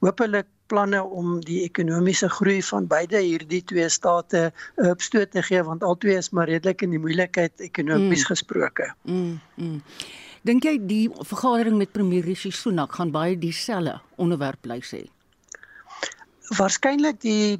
hopelik 0.03 0.49
planne 0.67 0.99
om 1.03 1.37
die 1.47 1.61
ekonomiese 1.63 2.27
groei 2.29 2.59
van 2.69 2.89
beide 2.91 3.21
hierdie 3.23 3.63
twee 3.63 3.87
state 3.89 4.51
'n 4.51 4.89
opstoot 4.91 5.31
te 5.31 5.41
gee 5.41 5.63
want 5.63 5.83
albei 5.83 6.17
is 6.17 6.29
maar 6.29 6.49
redelik 6.51 6.81
in 6.81 6.95
die 6.95 6.99
moeilikheid 6.99 7.61
ekonomies 7.69 8.25
mm. 8.25 8.31
gesproke. 8.33 8.93
Mm, 9.03 9.39
mm. 9.55 9.81
Dink 10.47 10.63
jy 10.63 10.77
die 10.79 11.05
vergadering 11.11 11.75
met 11.75 11.89
premier 11.91 12.23
Rishi 12.23 12.53
Sunak 12.55 12.93
gaan 12.95 13.09
baie 13.11 13.33
dieselfde 13.35 13.97
onderwerp 14.15 14.61
bly 14.63 14.77
sê? 14.79 15.01
Waarskynlik 16.55 17.19
die 17.19 17.57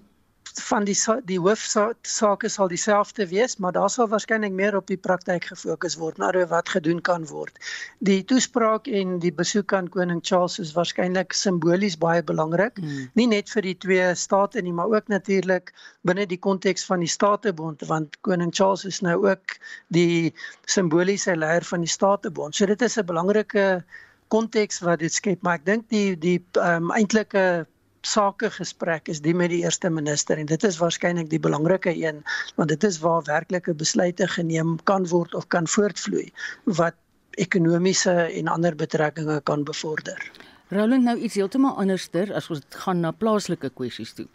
van 0.62 0.86
die 0.88 0.95
die 1.26 1.39
hoofsaake 1.39 2.49
sal 2.49 2.68
dieselfde 2.68 3.28
wees, 3.28 3.58
maar 3.58 3.72
daar 3.72 3.89
sal 3.89 4.08
waarskynlik 4.08 4.51
meer 4.51 4.76
op 4.76 4.88
die 4.88 4.97
praktyk 4.97 5.45
gefokus 5.51 5.97
word, 5.97 6.18
na 6.18 6.32
wat 6.47 6.70
gedoen 6.70 7.01
kan 7.01 7.26
word. 7.28 7.58
Die 7.99 8.24
toespraak 8.24 8.88
en 8.88 9.20
die 9.20 9.32
besoek 9.32 9.74
aan 9.74 9.89
koning 9.89 10.20
Charles 10.24 10.60
is 10.60 10.74
waarskynlik 10.74 11.34
simbolies 11.34 11.97
baie 11.97 12.24
belangrik, 12.24 12.78
hmm. 12.78 13.10
nie 13.14 13.28
net 13.28 13.49
vir 13.49 13.62
die 13.62 13.78
twee 13.78 14.16
state 14.16 14.62
nie, 14.62 14.74
maar 14.74 14.91
ook 14.93 15.08
natuurlik 15.08 15.74
binne 16.01 16.26
die 16.26 16.39
konteks 16.39 16.86
van 16.86 16.99
die 16.99 17.12
Statebond, 17.12 17.86
want 17.88 18.18
koning 18.22 18.53
Charles 18.53 18.86
is 18.86 19.01
nou 19.01 19.18
ook 19.28 19.58
die 19.88 20.34
simboliese 20.66 21.36
leier 21.36 21.64
van 21.64 21.86
die 21.86 21.91
Statebond. 21.91 22.55
So 22.55 22.66
dit 22.66 22.82
is 22.82 22.97
'n 22.97 23.05
belangrike 23.05 23.84
konteks 24.28 24.80
wat 24.80 24.99
dit 24.99 25.14
skep, 25.14 25.41
maar 25.41 25.60
ek 25.60 25.66
dink 25.66 25.89
die 25.89 26.16
die 26.16 26.39
um, 26.60 26.91
eintlike 26.91 27.66
sakegesprek 28.02 29.08
is 29.08 29.22
die 29.22 29.34
met 29.34 29.50
die 29.50 29.64
eerste 29.64 29.89
minister 29.89 30.38
en 30.38 30.45
dit 30.45 30.64
is 30.64 30.78
waarskynlik 30.78 31.30
die 31.30 31.39
belangrike 31.39 31.93
een 31.95 32.24
want 32.56 32.70
dit 32.70 32.84
is 32.84 33.00
waar 33.00 33.24
werklike 33.26 33.74
besluite 33.74 34.28
geneem 34.28 34.78
kan 34.84 35.08
word 35.08 35.34
of 35.34 35.48
kan 35.48 35.68
voortvloei 35.68 36.32
wat 36.66 36.95
ekonomiese 37.38 38.14
en 38.34 38.48
ander 38.48 38.76
betrekkinge 38.76 39.41
kan 39.45 39.64
bevorder. 39.64 40.32
Roland 40.70 41.04
nou 41.04 41.16
iets 41.18 41.38
heeltemal 41.39 41.78
anderster 41.80 42.34
as 42.36 42.50
ons 42.52 42.64
gaan 42.84 43.00
na 43.00 43.14
plaaslike 43.16 43.70
kwessies 43.78 44.12
toe. 44.18 44.26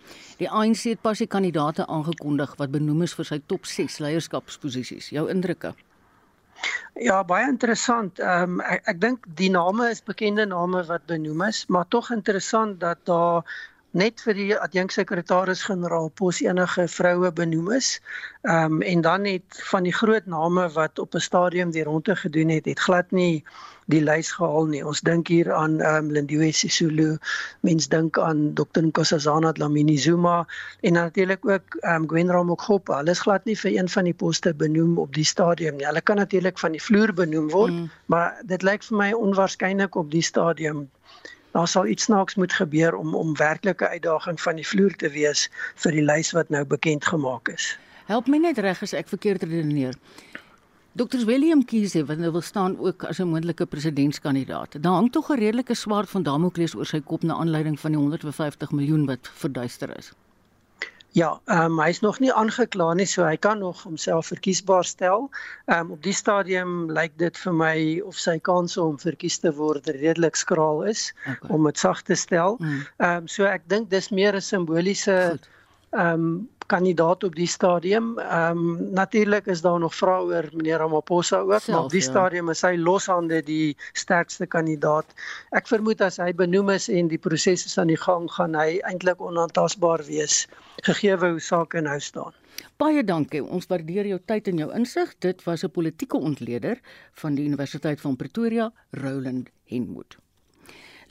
Die 0.41 0.49
ANC 0.49 0.87
het 0.89 1.03
pas 1.05 1.19
die 1.21 1.29
kandidaate 1.29 1.85
aangekondig 1.87 2.55
wat 2.57 2.73
benoem 2.73 3.03
is 3.05 3.13
vir 3.19 3.29
sy 3.29 3.41
top 3.53 3.69
6 3.69 3.99
leierskapsposisies. 4.01 5.11
Jou 5.13 5.27
indrukke? 5.29 5.75
Ja, 6.95 7.23
baie 7.25 7.47
interessant. 7.49 8.19
Ehm 8.21 8.59
um, 8.59 8.61
ek 8.75 8.89
ek 8.93 9.01
dink 9.03 9.27
die 9.41 9.51
name 9.51 9.89
is 9.91 10.03
bekende 10.11 10.45
name 10.47 10.83
wat 10.91 11.07
benoem 11.11 11.43
is, 11.49 11.65
maar 11.67 11.89
tog 11.89 12.11
interessant 12.11 12.81
dat 12.81 13.01
daar 13.11 13.49
net 13.93 14.23
vir 14.25 14.39
die 14.39 14.53
adjunksekretaris-generaal 14.57 16.09
pos 16.17 16.41
enige 16.45 16.87
vroue 16.89 17.33
benoem 17.33 17.73
is. 17.77 17.99
Ehm 18.43 18.79
um, 18.79 18.83
en 18.83 19.01
dan 19.01 19.23
net 19.23 19.61
van 19.71 19.85
die 19.85 19.93
groot 19.93 20.27
name 20.27 20.69
wat 20.77 20.99
op 20.99 21.15
'n 21.15 21.21
stadium 21.21 21.73
weer 21.73 21.85
rondte 21.85 22.17
gedoen 22.17 22.49
het, 22.49 22.65
het 22.65 22.81
glad 22.81 23.11
nie 23.11 23.45
die 23.87 24.01
lys 24.01 24.31
gehaal 24.31 24.67
nie. 24.67 24.83
Ons 24.87 25.01
dink 25.01 25.29
hier 25.29 25.53
aan 25.53 25.81
ehm 25.81 26.05
um, 26.05 26.11
Lindiwe 26.11 26.53
Sisulu, 26.53 27.19
mens 27.61 27.89
dink 27.89 28.19
aan 28.19 28.55
Dr 28.55 28.83
Nkosazana 28.83 29.53
Dlamini 29.53 29.99
Zuma 29.99 30.47
en 30.81 30.93
natuurlik 30.93 31.47
ook 31.49 31.77
ehm 31.81 32.03
um, 32.03 32.09
Gwen 32.09 32.31
Ramokgopa. 32.31 32.97
Hulle 32.97 33.11
is 33.11 33.21
glad 33.21 33.45
nie 33.45 33.59
vir 33.59 33.73
een 33.77 33.89
van 33.89 34.05
die 34.05 34.15
poste 34.15 34.55
benoem 34.55 34.99
op 34.99 35.15
die 35.15 35.25
stadium 35.25 35.77
nie. 35.77 35.87
Hulle 35.87 36.01
kan 36.01 36.17
natuurlik 36.17 36.59
van 36.59 36.73
die 36.73 36.83
vloer 36.83 37.13
benoem 37.15 37.51
word, 37.51 37.73
mm. 37.73 37.91
maar 38.07 38.41
dit 38.45 38.63
lyk 38.63 38.83
vir 38.83 38.97
my 38.97 39.13
onwaarskynlik 39.13 39.95
op 39.95 40.11
die 40.11 40.23
stadium 40.23 40.89
daar 41.53 41.69
sal 41.69 41.87
iets 41.87 42.05
snaaks 42.09 42.35
moet 42.35 42.53
gebeur 42.53 42.95
om 42.95 43.15
om 43.15 43.37
werklike 43.37 43.89
uitdaging 43.89 44.41
van 44.41 44.57
die 44.57 44.67
vloer 44.67 44.95
te 44.97 45.09
wees 45.09 45.49
vir 45.85 45.93
die 45.93 46.05
lys 46.05 46.33
wat 46.37 46.49
nou 46.49 46.65
bekend 46.65 47.05
gemaak 47.05 47.49
is. 47.49 47.79
Help 48.07 48.27
my 48.27 48.41
net 48.43 48.59
reg 48.59 48.83
as 48.83 48.93
ek 48.97 49.09
verkeerd 49.09 49.43
redeneer. 49.43 49.95
Dr 50.93 51.25
William 51.25 51.65
Kiese 51.65 52.05
wat 52.05 52.19
nou 52.21 52.33
wil 52.33 52.45
staan 52.45 52.77
ook 52.79 53.05
as 53.09 53.21
'n 53.21 53.29
moontlike 53.29 53.67
presidentskandidaat. 53.67 54.83
Daar 54.83 54.93
hang 54.93 55.13
tog 55.13 55.31
'n 55.31 55.39
redelike 55.39 55.75
swaard 55.75 56.11
van 56.11 56.23
Damokles 56.23 56.75
oor 56.75 56.87
sy 56.87 57.01
kop 57.01 57.23
na 57.23 57.35
aanleiding 57.35 57.81
van 57.81 57.91
die 57.91 58.01
150 58.01 58.73
miljoen 58.73 59.07
wat 59.07 59.31
verduister 59.35 59.97
is. 59.99 60.13
Ja, 61.13 61.41
ehm 61.45 61.73
um, 61.77 61.81
hy's 61.85 62.01
nog 62.01 62.19
nie 62.25 62.33
aangekla 62.33 62.95
nie, 62.97 63.07
so 63.07 63.25
hy 63.27 63.37
kan 63.37 63.59
nog 63.61 63.83
homself 63.85 64.31
verkiesbaar 64.33 64.85
stel. 64.89 65.29
Ehm 65.67 65.81
um, 65.81 65.91
op 65.93 66.03
die 66.03 66.15
stadium 66.17 66.93
lyk 66.93 67.19
dit 67.21 67.39
vir 67.39 67.53
my 67.53 67.75
of 68.09 68.17
sy 68.17 68.39
kanse 68.41 68.81
om 68.81 68.97
verkies 69.01 69.37
te 69.43 69.53
word 69.53 69.91
redelik 69.93 70.41
skraal 70.41 70.81
is 70.89 71.11
okay. 71.27 71.51
om 71.53 71.69
dit 71.69 71.79
sag 71.79 72.01
te 72.09 72.17
stel. 72.17 72.57
Mm. 72.61 72.81
Ehm 72.97 73.17
um, 73.17 73.29
so 73.29 73.45
ek 73.45 73.69
dink 73.69 73.91
dis 73.91 74.09
meer 74.09 74.37
'n 74.37 74.41
simboliese 74.41 75.19
ehm 75.93 76.15
um, 76.15 76.49
kandidaat 76.67 77.25
op 77.25 77.35
die 77.35 77.47
stadium. 77.47 78.19
Ehm 78.19 78.59
um, 78.59 78.93
natuurlik 78.93 79.47
is 79.47 79.61
daar 79.61 79.79
nog 79.79 79.95
vrae 79.95 80.23
oor 80.23 80.49
meneer 80.53 80.79
Ramaphosa 80.79 81.39
ook, 81.39 81.53
Self, 81.53 81.69
maar 81.69 81.85
op 81.85 81.91
die 81.91 82.03
ja. 82.03 82.11
stadium 82.11 82.49
is 82.49 82.63
hy 82.63 82.77
loshande 82.77 83.43
die 83.43 83.77
sterkste 83.93 84.47
kandidaat. 84.47 85.07
Ek 85.51 85.69
vermoed 85.69 86.01
as 86.01 86.17
hy 86.17 86.33
benoem 86.33 86.71
is 86.71 86.89
en 86.89 87.09
die 87.09 87.19
proses 87.19 87.67
is 87.67 87.79
aan 87.79 87.93
die 87.93 88.01
gang, 88.01 88.31
gaan 88.31 88.55
hy 88.55 88.81
eintlik 88.89 89.21
onaantastbaar 89.21 90.05
wees 90.07 90.47
gegee 90.83 91.17
hoe 91.17 91.41
sake 91.41 91.81
nou 91.81 92.01
staan. 92.01 92.33
Baie 92.77 93.05
dankie. 93.05 93.43
Ons 93.45 93.69
waardeer 93.71 94.07
jou 94.07 94.19
tyd 94.27 94.49
en 94.49 94.59
jou 94.65 94.73
insig. 94.77 95.15
Dit 95.19 95.45
was 95.45 95.65
'n 95.65 95.71
politieke 95.71 96.17
ontleder 96.17 96.81
van 97.13 97.35
die 97.35 97.45
Universiteit 97.45 98.01
van 98.01 98.17
Pretoria, 98.17 98.73
Roland 98.91 99.49
Henwood. 99.65 100.17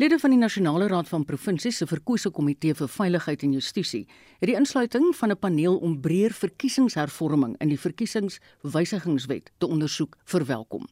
Lede 0.02 0.18
van 0.20 0.32
die 0.34 0.39
Nasionale 0.39 0.88
Raad 0.88 1.06
van 1.08 1.26
Provinsies 1.30 1.78
se 1.78 1.86
verkose 1.86 2.32
komitee 2.34 2.74
vir 2.74 2.88
veiligheid 2.89 3.43
en 3.45 3.52
justisie 3.54 3.99
het 4.39 4.47
die 4.49 4.56
insluiting 4.58 5.12
van 5.16 5.30
'n 5.30 5.38
paneel 5.38 5.76
om 5.78 5.99
breër 6.02 6.34
verkiesingshervorming 6.34 7.54
in 7.62 7.70
die 7.70 7.78
verkiesingswysigingswet 7.80 9.52
te 9.58 9.68
ondersoek 9.68 10.18
verwelkom. 10.24 10.88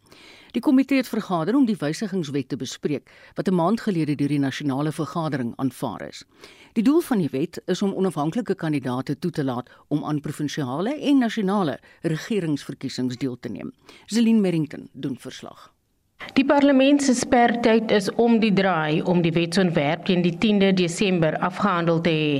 Die 0.51 0.62
komitee 0.62 0.97
het 0.97 1.07
vergader 1.07 1.55
om 1.55 1.66
die 1.66 1.78
wysigingswet 1.80 2.49
te 2.49 2.57
bespreek 2.57 3.10
wat 3.34 3.47
'n 3.47 3.55
maand 3.55 3.82
gelede 3.82 4.16
deur 4.16 4.28
die 4.28 4.39
nasionale 4.39 4.91
vergadering 4.91 5.53
aanvaar 5.55 6.07
is. 6.07 6.24
Die 6.74 6.84
doel 6.84 7.01
van 7.01 7.18
die 7.18 7.30
wet 7.32 7.62
is 7.66 7.82
om 7.82 7.93
onafhanklike 7.93 8.55
kandidaate 8.55 9.20
toe 9.20 9.32
te 9.32 9.43
laat 9.43 9.70
om 9.88 10.03
aan 10.03 10.22
provinsiale 10.22 10.99
en 10.99 11.18
nasionale 11.18 11.80
regeringsverkiesings 12.01 13.18
deel 13.18 13.39
te 13.39 13.49
neem. 13.49 13.74
Zelin 14.05 14.41
Merrington 14.41 14.89
doen 14.93 15.18
verslag. 15.18 15.78
Die 16.20 16.43
parlement 16.43 16.99
se 17.03 17.13
spertyd 17.15 17.91
is 17.95 18.09
om 18.20 18.34
die 18.39 18.51
draai 18.55 18.99
om 19.07 19.22
die 19.24 19.32
wetsontwerp 19.32 20.01
teen 20.07 20.20
die 20.24 20.34
10de 20.36 20.74
Desember 20.76 21.38
afgehandel 21.43 22.01
te 22.03 22.11
hê. 22.11 22.34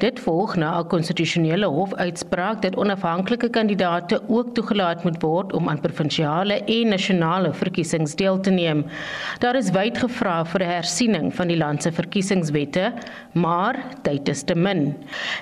Dit 0.00 0.20
volg 0.24 0.56
na 0.56 0.70
'n 0.80 0.88
konstitusionele 0.88 1.68
hof 1.68 1.92
uitspraak 1.94 2.62
dat 2.62 2.76
onafhanklike 2.76 3.48
kandidaate 3.50 4.20
ook 4.28 4.54
toegelaat 4.54 5.04
moet 5.04 5.22
word 5.22 5.52
om 5.52 5.68
aan 5.68 5.80
provinsiale 5.80 6.64
en 6.64 6.88
nasionale 6.88 7.52
verkiesings 7.52 8.14
deel 8.14 8.40
te 8.40 8.50
neem. 8.50 8.84
Daar 9.38 9.56
is 9.56 9.70
wyd 9.70 9.98
gevra 9.98 10.44
vir 10.44 10.62
'n 10.62 10.70
hersiening 10.70 11.34
van 11.34 11.48
die 11.48 11.58
land 11.58 11.82
se 11.82 11.92
verkiesingswette, 11.92 12.92
maar 13.32 13.76
tyd 14.02 14.28
is 14.28 14.42
te 14.42 14.54
min. 14.54 14.94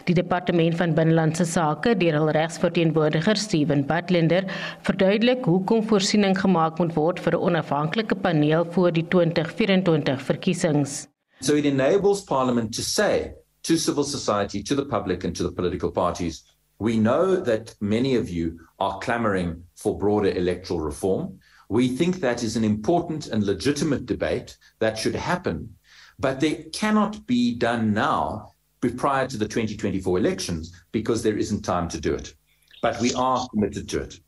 Die 0.04 0.14
departement 0.14 0.76
van 0.76 0.94
binnelandse 0.94 1.44
sake, 1.44 1.96
deur 1.96 2.12
hul 2.12 2.30
regsverteenwoordiger 2.30 3.36
Steven 3.36 3.86
Butler, 3.86 4.44
verduidelik 4.82 5.44
hoekom 5.44 5.82
voorsiening 5.82 6.38
gemaak 6.38 6.78
moet 6.78 6.94
word 6.94 7.20
vir 7.20 7.32
'n 7.32 7.42
onafhanklike 7.42 7.83
onafhanklike 7.84 8.16
paneel 8.16 8.64
voor 8.72 8.92
die 8.92 9.06
2024 9.08 10.22
verkiesings. 10.22 11.06
So 11.40 11.54
it 11.54 11.64
enables 11.64 12.24
parliament 12.24 12.74
to 12.74 12.82
say 12.82 13.34
to 13.62 13.76
civil 13.76 14.04
society, 14.04 14.62
to 14.62 14.74
the 14.74 14.84
public 14.84 15.24
and 15.24 15.36
to 15.36 15.42
the 15.42 15.52
political 15.52 15.90
parties, 15.90 16.44
we 16.78 16.96
know 16.96 17.42
that 17.42 17.76
many 17.80 18.16
of 18.16 18.28
you 18.28 18.58
are 18.78 18.98
clamoring 18.98 19.62
for 19.74 19.98
broader 19.98 20.36
electoral 20.36 20.80
reform. 20.80 21.38
We 21.68 21.88
think 21.88 22.20
that 22.20 22.42
is 22.42 22.56
an 22.56 22.64
important 22.64 23.26
and 23.26 23.44
legitimate 23.44 24.06
debate 24.06 24.56
that 24.78 24.98
should 24.98 25.14
happen, 25.14 25.76
but 26.18 26.40
they 26.40 26.70
cannot 26.72 27.26
be 27.26 27.54
done 27.54 27.92
now 27.92 28.52
prior 28.96 29.26
to 29.26 29.38
the 29.38 29.48
2024 29.48 30.18
elections 30.18 30.72
because 30.92 31.22
there 31.22 31.38
isn't 31.38 31.64
time 31.64 31.88
to 31.88 32.00
do 32.00 32.14
it. 32.14 32.34
But 32.82 33.00
we 33.00 33.14
are 33.14 33.48
committed 33.48 33.88
to 33.88 34.02
it. 34.02 34.20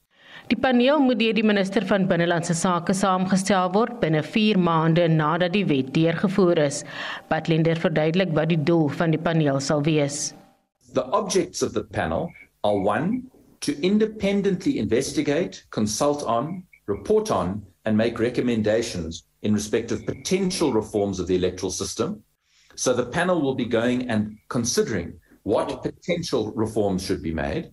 Die 0.46 0.58
paneel 0.62 1.00
moet 1.02 1.18
deur 1.18 1.34
die 1.34 1.42
minister 1.42 1.82
van 1.90 2.04
binnelandse 2.06 2.54
sake 2.54 2.94
saamgestel 2.94 3.72
word 3.74 3.96
binne 3.98 4.20
4 4.22 4.60
maande 4.62 5.08
nadat 5.10 5.56
die 5.56 5.64
wet 5.66 5.88
deurgevoer 5.96 6.60
is. 6.62 6.84
Patlender 7.32 7.80
verduidelik 7.82 8.30
wat 8.36 8.52
die 8.52 8.60
doel 8.68 8.86
van 9.00 9.10
die 9.10 9.18
paneel 9.18 9.58
sal 9.58 9.82
wees. 9.88 10.34
The 10.94 11.02
objects 11.10 11.64
of 11.66 11.74
the 11.74 11.82
panel 11.82 12.30
are 12.62 12.78
one 12.78 13.24
to 13.66 13.74
independently 13.82 14.78
investigate, 14.78 15.64
consult 15.70 16.22
on, 16.22 16.62
report 16.86 17.30
on 17.30 17.58
and 17.84 17.98
make 17.98 18.22
recommendations 18.22 19.24
in 19.42 19.52
respect 19.52 19.90
of 19.90 20.06
potential 20.06 20.72
reforms 20.72 21.18
of 21.18 21.26
the 21.26 21.34
electoral 21.34 21.72
system. 21.72 22.22
So 22.76 22.94
the 22.94 23.06
panel 23.06 23.42
will 23.42 23.56
be 23.56 23.66
going 23.66 24.08
and 24.08 24.38
considering 24.48 25.18
what 25.42 25.82
potential 25.82 26.52
reforms 26.54 27.02
should 27.02 27.22
be 27.22 27.34
made 27.34 27.72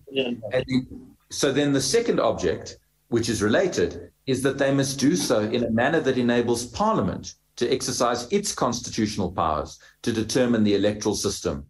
and 0.50 1.13
So 1.34 1.50
then 1.50 1.72
the 1.72 1.80
second 1.80 2.20
object, 2.20 2.78
which 3.08 3.28
is 3.28 3.42
related, 3.42 4.12
is 4.26 4.40
that 4.42 4.56
they 4.56 4.72
must 4.72 5.00
do 5.00 5.16
so 5.16 5.40
in 5.40 5.64
a 5.64 5.70
manner 5.70 5.98
that 6.00 6.16
enables 6.16 6.64
Parliament 6.64 7.34
to 7.56 7.68
exercise 7.68 8.28
its 8.30 8.54
constitutional 8.54 9.32
powers 9.32 9.80
to 10.02 10.12
determine 10.12 10.62
the 10.62 10.76
electoral 10.76 11.16
system. 11.16 11.66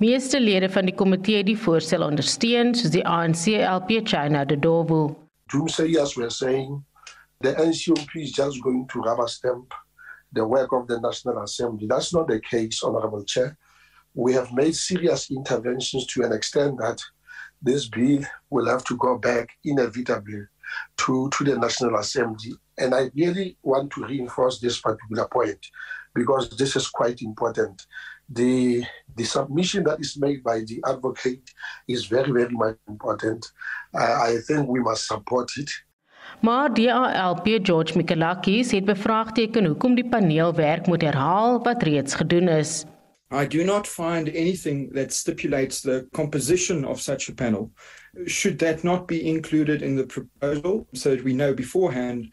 Meeste 0.00 0.40
lede 0.40 0.70
van 0.70 0.86
die 0.86 0.94
komitee 0.94 1.36
het 1.36 1.46
die 1.46 1.58
voorstel 1.58 2.02
ondersteun, 2.06 2.72
soos 2.74 2.94
die 2.94 3.04
ANC 3.04 3.44
LP 3.60 4.00
China 4.06 4.44
de 4.44 4.56
Dovu. 4.56 5.14
Doomsayers 5.52 6.16
were 6.16 6.30
saying 6.30 6.82
the 7.42 7.52
NCMP 7.52 8.22
is 8.22 8.32
just 8.32 8.62
going 8.62 8.86
to 8.88 9.00
rubber 9.00 9.28
stamp 9.28 9.74
the 10.32 10.44
work 10.44 10.72
of 10.72 10.86
the 10.88 10.98
National 11.00 11.42
Assembly. 11.42 11.86
That's 11.86 12.14
not 12.14 12.28
the 12.28 12.40
case, 12.40 12.82
Honorable 12.82 13.24
Chair. 13.24 13.56
We 14.14 14.32
have 14.32 14.52
made 14.52 14.74
serious 14.74 15.30
interventions 15.30 16.06
to 16.06 16.24
an 16.24 16.32
extent 16.32 16.78
that 16.78 17.02
this 17.62 17.88
bill 17.88 18.22
will 18.50 18.66
have 18.66 18.84
to 18.84 18.96
go 18.96 19.18
back 19.18 19.50
inevitably 19.64 20.42
to, 20.98 21.30
to 21.30 21.44
the 21.44 21.56
National 21.56 21.96
Assembly. 21.96 22.52
And 22.76 22.94
I 22.94 23.10
really 23.14 23.56
want 23.62 23.90
to 23.92 24.04
reinforce 24.04 24.60
this 24.60 24.80
particular 24.80 25.26
point 25.28 25.66
because 26.14 26.50
this 26.56 26.76
is 26.76 26.88
quite 26.88 27.22
important. 27.22 27.86
the 28.28 28.84
the 29.16 29.24
submission 29.24 29.84
that 29.84 29.98
is 30.00 30.16
made 30.16 30.42
by 30.42 30.60
the 30.60 30.82
advocate 30.86 31.42
is 31.88 32.06
very 32.06 32.30
very 32.30 32.52
much 32.52 32.76
important. 32.86 33.52
Uh, 33.94 34.20
I 34.22 34.38
think 34.46 34.68
we 34.68 34.80
must 34.80 35.06
support 35.06 35.56
it. 35.56 35.70
Maar 36.40 36.74
DALP 36.74 37.58
George 37.62 37.96
Mikalakis 37.96 38.70
het 38.70 38.84
bevraagteken 38.84 39.64
hoekom 39.64 39.94
die 39.94 40.08
paneel 40.08 40.54
werk 40.54 40.86
moet 40.86 41.02
herhaal 41.02 41.62
wat 41.62 41.82
reeds 41.82 42.14
gedoen 42.14 42.48
is. 42.48 42.84
I 43.30 43.44
do 43.44 43.62
not 43.62 43.86
find 43.86 44.28
anything 44.30 44.90
that 44.90 45.12
stipulates 45.12 45.82
the 45.82 46.08
composition 46.14 46.84
of 46.84 47.00
such 47.00 47.28
a 47.28 47.34
panel. 47.34 47.72
Should 48.26 48.58
that 48.60 48.84
not 48.84 49.06
be 49.06 49.28
included 49.28 49.82
in 49.82 49.96
the 49.96 50.06
proposal 50.06 50.88
so 50.94 51.10
that 51.10 51.24
we 51.24 51.34
know 51.34 51.52
beforehand 51.52 52.32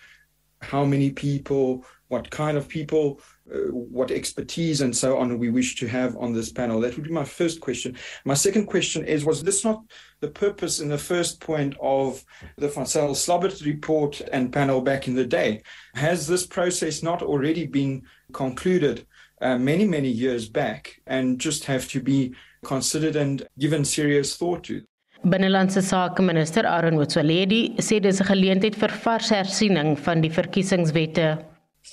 how 0.61 0.85
many 0.85 1.11
people, 1.11 1.85
what 2.07 2.29
kind 2.29 2.57
of 2.57 2.69
people, 2.69 3.19
uh, 3.53 3.57
what 3.71 4.09
expertise 4.09 4.81
and 4.81 4.95
so 4.95 5.17
on 5.17 5.37
we 5.37 5.49
wish 5.49 5.75
to 5.75 5.87
have 5.87 6.15
on 6.15 6.33
this 6.33 6.51
panel? 6.51 6.79
That 6.79 6.95
would 6.95 7.03
be 7.05 7.11
my 7.11 7.25
first 7.25 7.59
question. 7.59 7.97
My 8.23 8.33
second 8.33 8.67
question 8.67 9.05
is 9.05 9.25
Was 9.25 9.43
this 9.43 9.65
not 9.65 9.83
the 10.21 10.29
purpose 10.29 10.79
in 10.79 10.87
the 10.87 10.97
first 10.97 11.41
point 11.41 11.75
of 11.81 12.23
the 12.57 12.69
Van 12.69 12.85
Sel 12.85 13.09
Slobbert 13.09 13.65
report 13.65 14.21
and 14.31 14.53
panel 14.53 14.79
back 14.79 15.09
in 15.09 15.15
the 15.15 15.25
day? 15.25 15.61
Has 15.93 16.25
this 16.25 16.47
process 16.47 17.03
not 17.03 17.21
already 17.21 17.67
been 17.67 18.03
concluded? 18.31 19.05
Uh, 19.45 19.57
many, 19.57 19.85
many 19.85 20.09
years 20.09 20.49
back 20.49 21.01
and 21.05 21.39
just 21.39 21.65
have 21.65 21.87
to 21.89 21.99
be 22.01 22.33
considered 22.63 23.15
and 23.15 23.47
given 23.59 23.85
serious 23.85 24.35
thought 24.35 24.63
to. 24.63 24.83
Binnelandse 25.23 25.81
Sake 25.81 26.19
Minister 26.19 26.65
Aaron 26.65 26.95
Motsoaledi 26.97 27.61
sê 27.77 27.99
dis 28.01 28.21
'n 28.21 28.27
geleentheid 28.31 28.75
vir 28.75 28.93
vars 29.03 29.29
hersiening 29.29 29.97
van 30.05 30.21
die 30.21 30.29
verkiesingswette. 30.29 31.27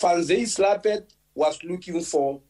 Van 0.01 0.25
Slapet 0.55 1.05
was 1.35 1.63
looking 1.63 2.01
for 2.01 2.41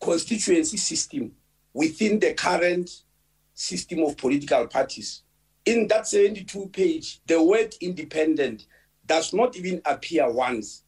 constituency 0.00 0.76
system 0.76 1.32
within 1.72 2.18
the 2.18 2.34
current 2.34 3.04
system 3.54 4.02
of 4.04 4.16
political 4.16 4.66
parties. 4.66 5.22
In 5.64 5.86
that 5.88 6.06
72 6.06 6.68
page, 6.72 7.20
the 7.26 7.40
word 7.40 7.74
independent 7.80 8.66
does 9.06 9.32
not 9.32 9.56
even 9.56 9.80
appear 9.84 10.30
once. 10.30 10.82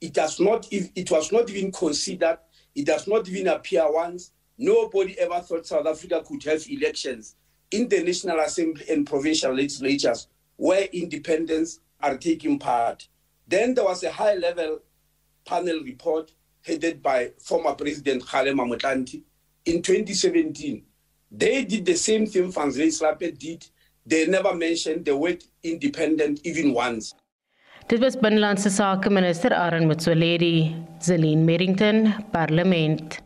It 0.00 0.12
does 0.12 0.38
not 0.40 0.66
it 0.70 1.10
was 1.10 1.32
not 1.32 1.48
even 1.50 1.72
considered 1.72 2.38
It 2.74 2.86
does 2.86 3.06
not 3.06 3.28
even 3.28 3.48
appear 3.48 3.90
once. 3.92 4.32
Nobody 4.58 5.18
ever 5.18 5.40
thought 5.40 5.66
South 5.66 5.86
Africa 5.86 6.22
could 6.26 6.42
have 6.44 6.64
elections 6.68 7.36
in 7.70 7.88
the 7.88 8.02
National 8.02 8.40
Assembly 8.40 8.84
and 8.88 9.06
provincial 9.06 9.54
legislatures 9.54 10.28
where 10.56 10.84
independents 10.92 11.80
are 12.00 12.16
taking 12.16 12.58
part. 12.58 13.08
Then 13.46 13.74
there 13.74 13.84
was 13.84 14.02
a 14.04 14.12
high 14.12 14.34
level 14.34 14.80
panel 15.44 15.80
report 15.82 16.32
headed 16.64 17.02
by 17.02 17.32
former 17.38 17.74
President 17.74 18.22
Kgalema 18.24 18.66
Motlanthe 18.68 19.22
in 19.64 19.82
2017. 19.82 20.82
They 21.30 21.64
did 21.64 21.84
the 21.84 21.94
same 21.94 22.26
thing 22.26 22.52
Van 22.52 22.70
Slape 22.70 23.38
did. 23.38 23.66
They 24.04 24.26
never 24.26 24.54
mentioned 24.54 25.04
the 25.04 25.16
word 25.16 25.42
independent 25.62 26.40
even 26.44 26.74
once. 26.74 27.14
Dit 27.86 27.98
was 28.00 28.16
binnelandse 28.16 28.70
sake 28.70 29.10
minister 29.10 29.52
Aaron 29.54 29.86
Motsoaledi, 29.86 30.74
Zelin 31.00 31.44
Merrington, 31.44 32.14
Parlement. 32.30 33.18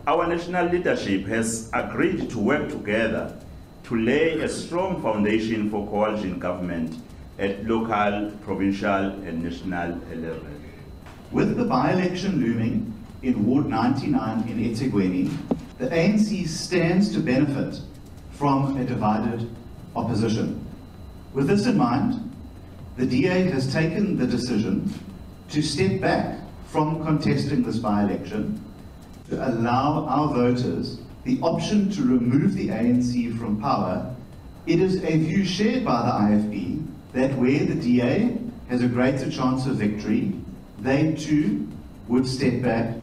Our 0.06 0.26
national 0.26 0.68
leadership 0.68 1.26
has 1.26 1.68
agreed 1.74 2.30
to 2.30 2.38
work 2.38 2.70
together 2.70 3.36
to 3.84 3.96
lay 3.96 4.40
a 4.40 4.48
strong 4.48 5.02
foundation 5.02 5.68
for 5.68 5.86
coalition 5.88 6.38
government 6.38 6.96
at 7.38 7.66
local, 7.66 8.30
provincial, 8.42 8.88
and 8.88 9.42
national 9.42 10.00
level. 10.08 10.46
With 11.30 11.56
the 11.56 11.64
by-election 11.64 12.40
looming 12.40 12.94
in 13.22 13.44
Ward 13.46 13.66
99 13.66 14.48
in 14.48 14.58
eThekwini, 14.58 15.36
the 15.78 15.88
ANC 15.88 16.48
stands 16.48 17.12
to 17.12 17.20
benefit 17.20 17.80
from 18.30 18.78
a 18.78 18.84
divided 18.84 19.54
opposition. 19.94 20.64
With 21.34 21.46
this 21.46 21.66
in 21.66 21.76
mind, 21.76 22.34
the 22.96 23.04
DA 23.04 23.50
has 23.50 23.70
taken 23.70 24.16
the 24.16 24.26
decision 24.26 24.92
to 25.50 25.60
step 25.60 26.00
back 26.00 26.40
from 26.64 27.04
contesting 27.04 27.62
this 27.62 27.78
by-election 27.78 28.64
to 29.30 29.48
allow 29.48 30.06
our 30.06 30.28
voters 30.34 30.98
the 31.24 31.38
option 31.40 31.90
to 31.90 32.02
remove 32.02 32.54
the 32.54 32.68
ANC 32.68 33.38
from 33.38 33.60
power, 33.60 34.14
it 34.66 34.80
is 34.80 34.96
a 35.04 35.18
view 35.18 35.44
shared 35.44 35.84
by 35.84 36.02
the 36.02 36.12
IFB 36.28 36.86
that 37.12 37.36
where 37.38 37.64
the 37.64 37.74
DA 37.74 38.36
has 38.68 38.82
a 38.82 38.88
greater 38.88 39.30
chance 39.30 39.66
of 39.66 39.76
victory, 39.76 40.32
they 40.80 41.14
too 41.14 41.66
would 42.08 42.26
step 42.26 42.62
back. 42.62 42.94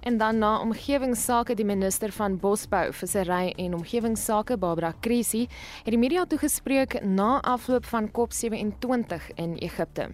En 0.00 0.16
dan 0.16 0.38
na 0.38 0.60
omgewingsake 0.60 1.54
die 1.54 1.64
minister 1.64 2.12
van 2.12 2.38
Bosbou, 2.38 2.92
Vissery 2.92 3.52
en 3.56 3.74
Omgewingsake 3.74 4.56
Barbara 4.58 4.94
Krisi 5.00 5.46
het 5.84 5.92
die 5.92 5.98
media 5.98 6.24
toegespreek 6.24 7.02
na 7.04 7.40
afloop 7.42 7.84
van 7.84 8.08
COP27 8.08 9.34
in 9.34 9.54
Egipte. 9.58 10.08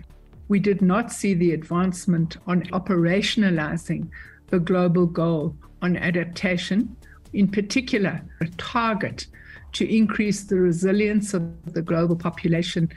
We 0.47 0.61
did 0.61 0.81
not 0.81 1.13
see 1.13 1.37
the 1.37 1.53
advancement 1.53 2.39
on 2.47 2.67
operationalizing 2.73 4.11
the 4.49 4.61
global 4.61 5.07
goal 5.07 5.57
on 5.83 5.97
adaptation, 5.97 6.97
in 7.33 7.49
particular, 7.49 8.23
a 8.41 8.47
target 8.57 9.27
to 9.73 9.95
increase 9.95 10.45
the 10.45 10.57
resilience 10.57 11.35
of 11.35 11.43
the 11.73 11.83
global 11.83 12.17
population 12.17 12.89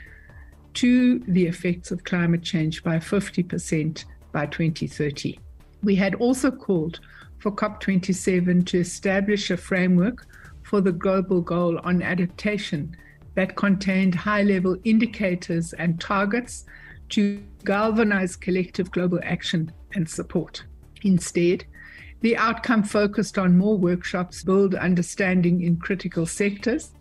to 0.74 1.18
the 1.20 1.46
effects 1.46 1.90
of 1.90 2.04
climate 2.04 2.42
change 2.42 2.82
by 2.82 2.96
50% 2.96 4.04
by 4.32 4.46
2030. 4.46 5.38
We 5.82 5.96
had 5.96 6.14
also 6.14 6.50
called 6.50 7.00
for 7.38 7.50
COP27 7.50 8.66
to 8.66 8.78
establish 8.78 9.50
a 9.50 9.56
framework 9.56 10.26
for 10.62 10.80
the 10.80 10.92
global 10.92 11.40
goal 11.40 11.78
on 11.80 12.02
adaptation 12.02 12.96
that 13.34 13.56
contained 13.56 14.14
high 14.14 14.42
level 14.42 14.76
indicators 14.84 15.72
and 15.74 16.00
targets 16.00 16.64
to 17.10 17.42
galvanize 17.64 18.36
collective 18.36 18.90
global 18.90 19.20
action 19.22 19.72
and 19.94 20.08
support. 20.08 20.64
Instead, 21.00 21.64
the 22.20 22.36
outcome 22.36 22.84
focused 22.84 23.38
on 23.38 23.56
more 23.56 23.78
workshops, 23.78 24.42
build 24.42 24.74
understanding 24.74 25.62
in 25.62 25.78
critical 25.78 26.26
sectors. 26.26 26.92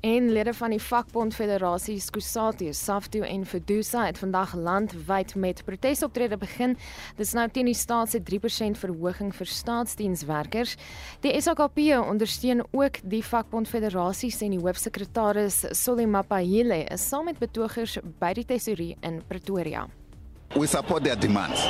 En 0.00 0.30
lede 0.32 0.54
van 0.54 0.70
die 0.70 0.80
vakbond 0.80 1.34
federasies 1.34 2.10
Kusatu, 2.10 2.72
Safto 2.72 3.20
en 3.20 3.44
Fedusa 3.46 4.06
het 4.06 4.18
vandag 4.18 4.54
landwyd 4.56 5.34
met 5.34 5.64
protesoptrede 5.64 6.38
begin. 6.40 6.76
Dis 7.16 7.32
nou 7.36 7.48
teen 7.52 7.68
die 7.68 7.76
staat 7.76 8.10
se 8.10 8.22
3% 8.24 8.80
verhoging 8.80 9.34
vir 9.36 9.46
staatsdienswerkers. 9.46 10.76
Die 11.20 11.36
SAKP 11.40 11.78
ondersteun 12.00 12.64
ook 12.70 13.02
die 13.04 13.24
vakbond 13.24 13.68
federasies 13.68 14.40
en 14.40 14.56
die 14.56 14.64
hoofsekretaris 14.64 15.66
Solimapahile 15.84 16.86
is 16.88 17.08
saam 17.08 17.28
met 17.28 17.38
betogers 17.38 17.98
by 18.18 18.32
die 18.32 18.48
tesorie 18.48 18.94
in 19.04 19.20
Pretoria. 19.28 19.88
We 20.56 20.66
support 20.66 21.04
their 21.04 21.16
demands. 21.16 21.60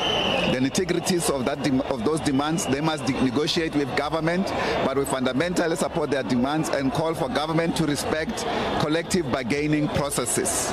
The 0.53 0.57
integrities 0.59 1.31
of 1.31 1.45
that 1.45 1.62
de- 1.62 1.83
of 1.91 2.03
those 2.05 2.20
demands, 2.20 2.64
they 2.66 2.81
must 2.81 3.07
de- 3.07 3.12
negotiate 3.22 3.74
with 3.76 3.89
government, 3.97 4.53
but 4.85 4.97
we 4.97 5.05
fundamentally 5.05 5.76
support 5.76 6.11
their 6.11 6.22
demands 6.22 6.68
and 6.70 6.93
call 6.93 7.14
for 7.14 7.28
government 7.28 7.76
to 7.76 7.87
respect 7.87 8.45
collective 8.81 9.31
bargaining 9.31 9.89
processes. 9.89 10.72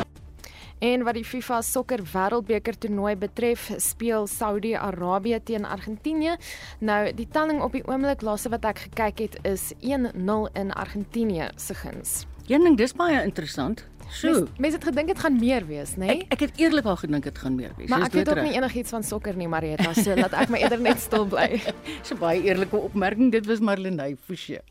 En 0.80 1.02
wat 1.04 1.14
die 1.18 1.26
FIFA 1.26 1.62
sokker 1.66 2.04
wêreldbeker 2.14 2.78
toernooi 2.78 3.16
betref, 3.18 3.72
speel 3.82 4.28
Saudi-Arabië 4.28 5.40
teen 5.44 5.66
Argentinië. 5.66 6.36
Nou, 6.80 7.14
die 7.14 7.28
telling 7.32 7.62
op 7.66 7.72
die 7.72 7.82
oomblik 7.88 8.22
laaste 8.22 8.50
wat 8.54 8.66
ek 8.70 8.84
gekyk 8.86 9.18
het 9.26 9.38
is 9.42 9.72
1-0 9.82 10.52
in 10.54 10.72
Argentinië 10.74 11.50
se 11.56 11.74
guns. 11.74 12.26
Een 12.48 12.64
ding 12.64 12.78
dis 12.78 12.94
baie 12.94 13.24
interessant. 13.24 13.86
So, 14.10 14.28
Mense 14.32 14.48
mens 14.58 14.74
het 14.74 14.84
gedink 14.88 15.08
dit 15.08 15.20
gaan 15.20 15.36
meer 15.40 15.66
wees, 15.68 15.96
nê? 15.96 16.06
Nee? 16.06 16.22
ek 16.30 16.38
ek 16.38 16.40
het 16.40 16.62
eerlikwaar 16.62 16.98
gedink 16.98 17.24
dit 17.28 17.38
gaan 17.38 17.56
meer 17.56 17.74
wees. 17.78 17.90
Maar 17.90 18.08
ek 18.08 18.16
weet 18.16 18.30
ook 18.30 18.42
nie 18.46 18.56
enigiets 18.56 18.94
van 18.96 19.04
sokker 19.04 19.36
nie, 19.36 19.48
Marieta, 19.52 19.94
so 19.94 20.16
laat 20.16 20.34
ek 20.34 20.50
my 20.54 20.62
eerder 20.64 20.80
net 20.80 21.00
stil 21.04 21.28
bly. 21.28 21.60
'n 22.08 22.18
baie 22.20 22.42
eerlike 22.44 22.78
opmerking. 22.78 23.32
Dit 23.32 23.46
was 23.46 23.60
Marlenae 23.60 24.16
Forsie. 24.16 24.64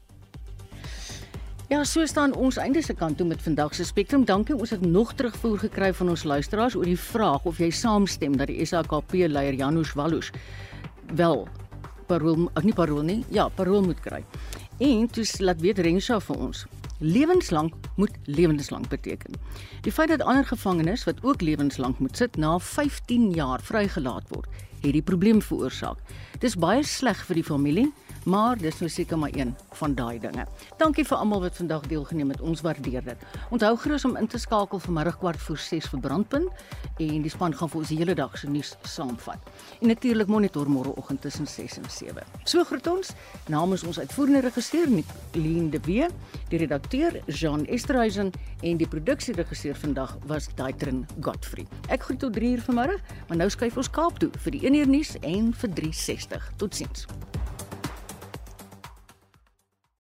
Ja, 1.69 1.85
so 1.85 2.07
staan 2.07 2.35
ons 2.35 2.57
einde 2.63 2.83
se 2.83 2.95
kant 2.95 3.17
toe 3.19 3.27
met 3.27 3.43
vandag 3.43 3.75
se 3.75 3.85
Spectrum. 3.85 4.25
Dankie. 4.25 4.55
Ons 4.55 4.71
het 4.71 4.81
nog 4.81 5.15
terugvoer 5.15 5.59
gekry 5.59 5.93
van 5.95 6.09
ons 6.09 6.23
luisteraars 6.25 6.77
oor 6.79 6.87
die 6.87 6.99
vraag 6.99 7.45
of 7.45 7.59
jy 7.59 7.71
saamstem 7.71 8.37
dat 8.37 8.47
die 8.47 8.65
SAKP 8.65 9.13
leier 9.27 9.55
Janusz 9.55 9.93
Walus 9.99 10.31
wel 11.15 11.49
parol, 12.07 12.47
ag 12.55 12.63
nie 12.63 12.75
parol 12.75 13.03
nie. 13.03 13.25
Ja, 13.35 13.49
parol 13.49 13.83
moet 13.83 14.01
kry. 14.01 14.23
En 14.79 15.09
toe 15.11 15.25
laat 15.43 15.61
weet 15.61 15.79
Rensha 15.83 16.21
vir 16.21 16.39
ons. 16.39 16.67
Lewenslank 16.99 17.75
moet 17.97 18.11
lewenslank 18.25 18.89
beteken. 18.89 19.33
Die 19.81 19.93
feit 19.93 20.09
dat 20.09 20.23
ander 20.23 20.45
gevangenes 20.45 21.05
wat 21.05 21.19
ook 21.23 21.41
lewenslank 21.41 21.99
moet 21.99 22.17
sit 22.17 22.37
na 22.37 22.59
15 22.59 23.31
jaar 23.31 23.61
vrygelaat 23.61 24.29
word, 24.29 24.49
het 24.81 24.93
die 24.93 25.03
probleem 25.03 25.43
veroorsaak. 25.43 25.99
Dis 26.41 26.57
baie 26.57 26.85
sleg 26.85 27.21
vir 27.29 27.35
die 27.35 27.45
familie, 27.45 27.93
maar 28.27 28.59
dis 28.59 28.79
nou 28.83 28.89
seker 28.91 29.19
maar 29.19 29.35
een 29.35 29.55
van 29.79 29.95
daai 29.95 30.19
dinge. 30.19 30.47
Dankie 30.81 31.05
vir 31.07 31.17
almal 31.17 31.41
wat 31.41 31.57
vandag 31.57 31.87
deelgeneem 31.87 32.33
het. 32.35 32.41
Ons 32.41 32.61
waardeer 32.61 33.05
dit. 33.05 33.27
Onthou 33.55 33.77
gerus 33.79 34.05
om 34.05 34.17
in 34.17 34.27
te 34.27 34.39
skakel 34.39 34.79
vanmiddag 34.83 35.19
kwart 35.19 35.41
voor 35.41 35.59
6 35.59 35.87
vir 35.93 36.01
brandpunt 36.01 36.49
en 36.99 37.23
die 37.23 37.31
span 37.31 37.55
gaan 37.55 37.71
vir 37.71 37.81
ons 37.81 37.93
die 37.93 37.99
hele 38.01 38.17
dag 38.19 38.35
se 38.39 38.51
nuus 38.51 38.75
saamvat. 38.83 39.51
En 39.81 39.89
natuurlik 39.93 40.27
monitor 40.33 40.71
môreoggend 40.71 41.21
tussen 41.23 41.47
6 41.47 41.79
en 41.79 41.91
7. 41.91 42.27
So 42.45 42.65
groet 42.65 42.87
ons 42.91 43.13
namens 43.49 43.87
ons 43.87 43.99
uitvoerende 43.99 44.43
regisseur 44.49 44.91
Nicoline 44.91 45.71
de 45.71 45.81
Wee, 45.87 46.11
die 46.51 46.59
redakteur 46.59 47.21
Jean 47.27 47.67
Esterhuizen 47.67 48.33
en 48.61 48.77
die 48.77 48.89
produksieregisseur 48.89 49.79
vandag 49.79 50.17
was 50.27 50.49
Daitrin 50.59 51.07
Godfrey. 51.21 51.67
Ek 51.89 52.03
groet 52.03 52.25
tot 52.27 52.35
3 52.35 52.57
uur 52.57 52.67
vanmiddag, 52.67 53.17
maar 53.29 53.45
nou 53.45 53.51
skuif 53.51 53.77
ons 53.77 53.91
Kaap 53.91 54.19
toe 54.19 54.33
vir 54.45 54.59
die 54.59 54.67
1 54.67 54.81
uur 54.83 54.95
nuus 54.99 55.17
en 55.23 55.53
vir 55.55 55.77
360. 55.79 56.53
Totsiens. 56.57 57.07